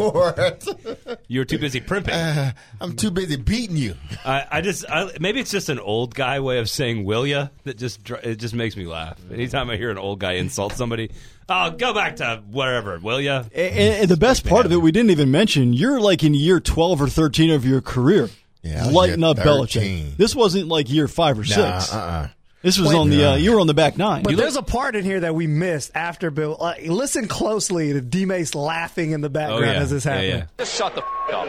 scoreboard. 0.06 1.18
You 1.28 1.40
were 1.40 1.44
too 1.44 1.58
busy 1.58 1.80
primping. 1.80 2.14
Uh, 2.14 2.52
I'm 2.80 2.94
too 2.96 3.10
busy 3.10 3.36
beating 3.36 3.76
you. 3.76 3.94
I, 4.24 4.46
I 4.50 4.60
just 4.60 4.84
I, 4.88 5.10
maybe 5.20 5.40
it's 5.40 5.50
just 5.50 5.68
an 5.68 5.78
old 5.78 6.14
guy 6.14 6.40
way 6.40 6.58
of 6.58 6.68
saying 6.70 7.04
"will 7.04 7.26
ya" 7.26 7.48
that 7.64 7.78
just 7.78 8.08
it 8.10 8.36
just 8.36 8.54
makes 8.54 8.76
me 8.76 8.86
laugh. 8.86 9.18
Anytime 9.32 9.70
I 9.70 9.76
hear 9.76 9.90
an 9.90 9.98
old 9.98 10.18
guy 10.20 10.32
insult 10.34 10.74
somebody, 10.74 11.10
oh, 11.48 11.70
go 11.72 11.92
back 11.94 12.16
to 12.16 12.42
wherever, 12.50 12.98
will 12.98 13.20
ya? 13.20 13.44
And, 13.54 13.74
and 14.02 14.08
the 14.08 14.16
best 14.16 14.46
part 14.46 14.66
of 14.66 14.72
it, 14.72 14.76
we 14.76 14.92
didn't 14.92 15.10
even 15.10 15.30
mention, 15.30 15.72
you're 15.72 16.00
like 16.00 16.22
in 16.24 16.34
year 16.34 16.60
12 16.60 17.02
or 17.02 17.08
13 17.08 17.50
of 17.50 17.64
your 17.64 17.80
career. 17.80 18.28
Yeah, 18.62 18.82
I 18.84 18.86
was 18.86 18.94
lighting 18.94 19.24
up 19.24 19.38
13. 19.38 19.46
Belichick. 19.46 20.16
This 20.16 20.36
wasn't 20.36 20.68
like 20.68 20.88
year 20.88 21.08
five 21.08 21.36
or 21.36 21.42
Nah, 21.42 21.78
six. 21.80 21.92
uh-uh. 21.92 22.28
This 22.62 22.78
was 22.78 22.94
on 22.94 23.10
the, 23.10 23.32
uh, 23.32 23.34
you 23.36 23.52
were 23.52 23.60
on 23.60 23.66
the 23.66 23.74
back 23.74 23.98
nine. 23.98 24.22
But 24.22 24.36
there's 24.36 24.56
a 24.56 24.62
part 24.62 24.94
in 24.94 25.04
here 25.04 25.20
that 25.20 25.34
we 25.34 25.46
missed 25.48 25.90
after 25.94 26.30
Bill. 26.30 26.56
Uh, 26.60 26.74
listen 26.86 27.26
closely 27.26 27.92
to 27.92 28.00
D 28.00 28.24
Mace 28.24 28.54
laughing 28.54 29.10
in 29.10 29.20
the 29.20 29.28
background 29.30 29.64
Oh, 29.64 29.72
yeah. 29.72 29.78
as 29.80 29.90
this 29.90 30.04
happened. 30.04 30.28
yeah. 30.28 30.44
Just 30.58 30.76
shut 30.76 30.94
the 30.94 31.02
up. 31.34 31.48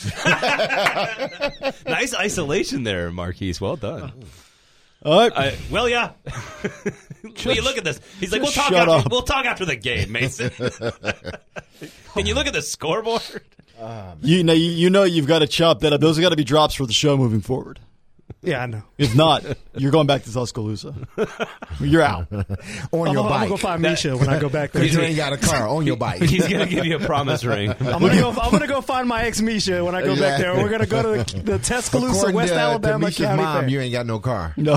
Nice 1.86 2.14
isolation 2.14 2.84
there, 2.84 3.10
Marquise. 3.10 3.60
Well 3.60 3.76
done. 3.76 4.12
All 5.04 5.18
right. 5.18 5.32
I, 5.36 5.54
well, 5.70 5.88
yeah. 5.88 6.12
Will 7.44 7.54
you 7.54 7.62
look 7.62 7.76
at 7.78 7.84
this? 7.84 8.00
He's 8.18 8.32
like, 8.32 8.42
we'll 8.42 8.50
talk. 8.50 8.72
After, 8.72 8.90
up. 8.90 9.10
we'll 9.10 9.22
talk 9.22 9.44
after 9.46 9.64
the 9.64 9.76
game, 9.76 10.12
Mason. 10.12 10.50
Can 12.14 12.26
you 12.26 12.34
look 12.34 12.46
at 12.46 12.52
the 12.52 12.62
scoreboard? 12.62 13.22
you 14.22 14.44
know, 14.44 14.52
you, 14.52 14.70
you 14.70 14.90
know 14.90 15.04
you've 15.04 15.26
got 15.26 15.38
to 15.40 15.46
chop 15.46 15.80
that 15.80 15.92
up. 15.92 16.00
Those 16.00 16.16
have 16.16 16.22
got 16.22 16.30
to 16.30 16.36
be 16.36 16.44
drops 16.44 16.74
for 16.74 16.86
the 16.86 16.92
show 16.92 17.16
moving 17.16 17.40
forward. 17.40 17.78
Yeah, 18.42 18.62
I 18.62 18.66
know. 18.66 18.82
If 18.98 19.14
not, 19.14 19.44
you're 19.76 19.90
going 19.92 20.06
back 20.06 20.22
to 20.24 20.32
Tuscaloosa. 20.32 20.94
You're 21.80 22.02
out. 22.02 22.26
On 22.32 22.44
I'm, 23.08 23.14
your 23.14 23.22
gonna- 23.22 23.28
I'm 23.28 23.40
gonna 23.40 23.48
go 23.48 23.56
find 23.56 23.82
Misha 23.82 24.16
when 24.16 24.28
I 24.28 24.38
go 24.38 24.48
back 24.48 24.72
there. 24.72 24.82
Because 24.82 24.96
you 24.96 25.02
ain't 25.02 25.16
got 25.16 25.32
a 25.32 25.36
car 25.36 25.68
on 25.68 25.86
your 25.86 25.96
bike. 25.96 26.22
He's 26.22 26.46
gonna 26.48 26.66
give 26.66 26.84
you 26.84 26.96
a 26.96 27.00
promise 27.00 27.44
ring. 27.44 27.70
I'm 27.80 28.00
gonna 28.00 28.14
go. 28.20 28.30
I'm 28.30 28.50
gonna 28.50 28.66
go 28.66 28.80
find 28.80 29.06
my 29.08 29.22
ex 29.24 29.40
Misha 29.40 29.84
when 29.84 29.94
I 29.94 30.02
go 30.02 30.16
back 30.16 30.40
there. 30.40 30.54
We're 30.54 30.68
gonna 30.70 30.86
go 30.86 31.16
to 31.24 31.32
the, 31.32 31.42
the 31.42 31.58
Tuscaloosa, 31.62 32.16
According 32.18 32.36
West 32.36 32.48
to, 32.50 32.54
to 32.54 32.60
Alabama 32.60 32.98
Misha's 33.06 33.26
County 33.26 33.42
mom, 33.42 33.60
Fair. 33.62 33.68
you 33.68 33.80
ain't 33.80 33.92
got 33.92 34.06
no 34.06 34.18
car. 34.20 34.54
No. 34.56 34.74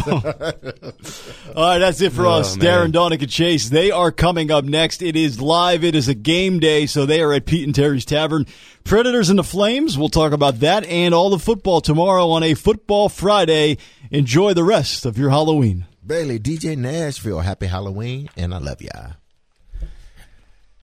All 1.56 1.68
right, 1.68 1.80
that's 1.80 2.02
it 2.02 2.12
for 2.14 2.26
Oh, 2.26 2.32
us. 2.40 2.58
man. 2.58 2.66
Darren, 2.66 2.92
Donick, 2.92 3.22
and 3.22 3.30
Chase. 3.30 3.70
They 3.70 3.92
are 3.92 4.12
coming 4.12 4.52
up 4.52 4.66
next. 4.66 5.02
It 5.02 5.16
is 5.16 5.40
live. 5.42 5.84
It 5.84 5.96
is 5.96 6.08
a 6.08 6.14
game 6.16 6.60
day, 6.60 6.86
so 6.86 7.06
they 7.06 7.22
are 7.22 7.34
at 7.34 7.46
Pete 7.46 7.66
and 7.66 7.76
Terry's 7.76 8.06
Tavern. 8.06 8.46
Predators 8.84 9.30
and 9.30 9.40
the 9.40 9.44
Flames. 9.44 9.98
We'll 9.98 10.10
talk 10.10 10.34
about 10.34 10.60
that 10.60 10.86
and 10.86 11.14
all 11.14 11.30
the 11.30 11.40
football 11.40 11.80
tomorrow 11.80 12.30
on 12.32 12.44
a 12.44 12.54
Football 12.54 13.08
Friday. 13.44 13.78
Enjoy 14.10 14.54
the 14.54 14.64
rest 14.64 15.06
of 15.06 15.18
your 15.18 15.30
Halloween. 15.30 15.86
Bailey, 16.06 16.40
DJ 16.40 16.78
Nashville, 16.78 17.42
happy 17.42 17.66
Halloween, 17.68 18.30
and 18.38 18.54
I 18.54 18.58
love 18.60 18.82
y'all. 18.82 19.16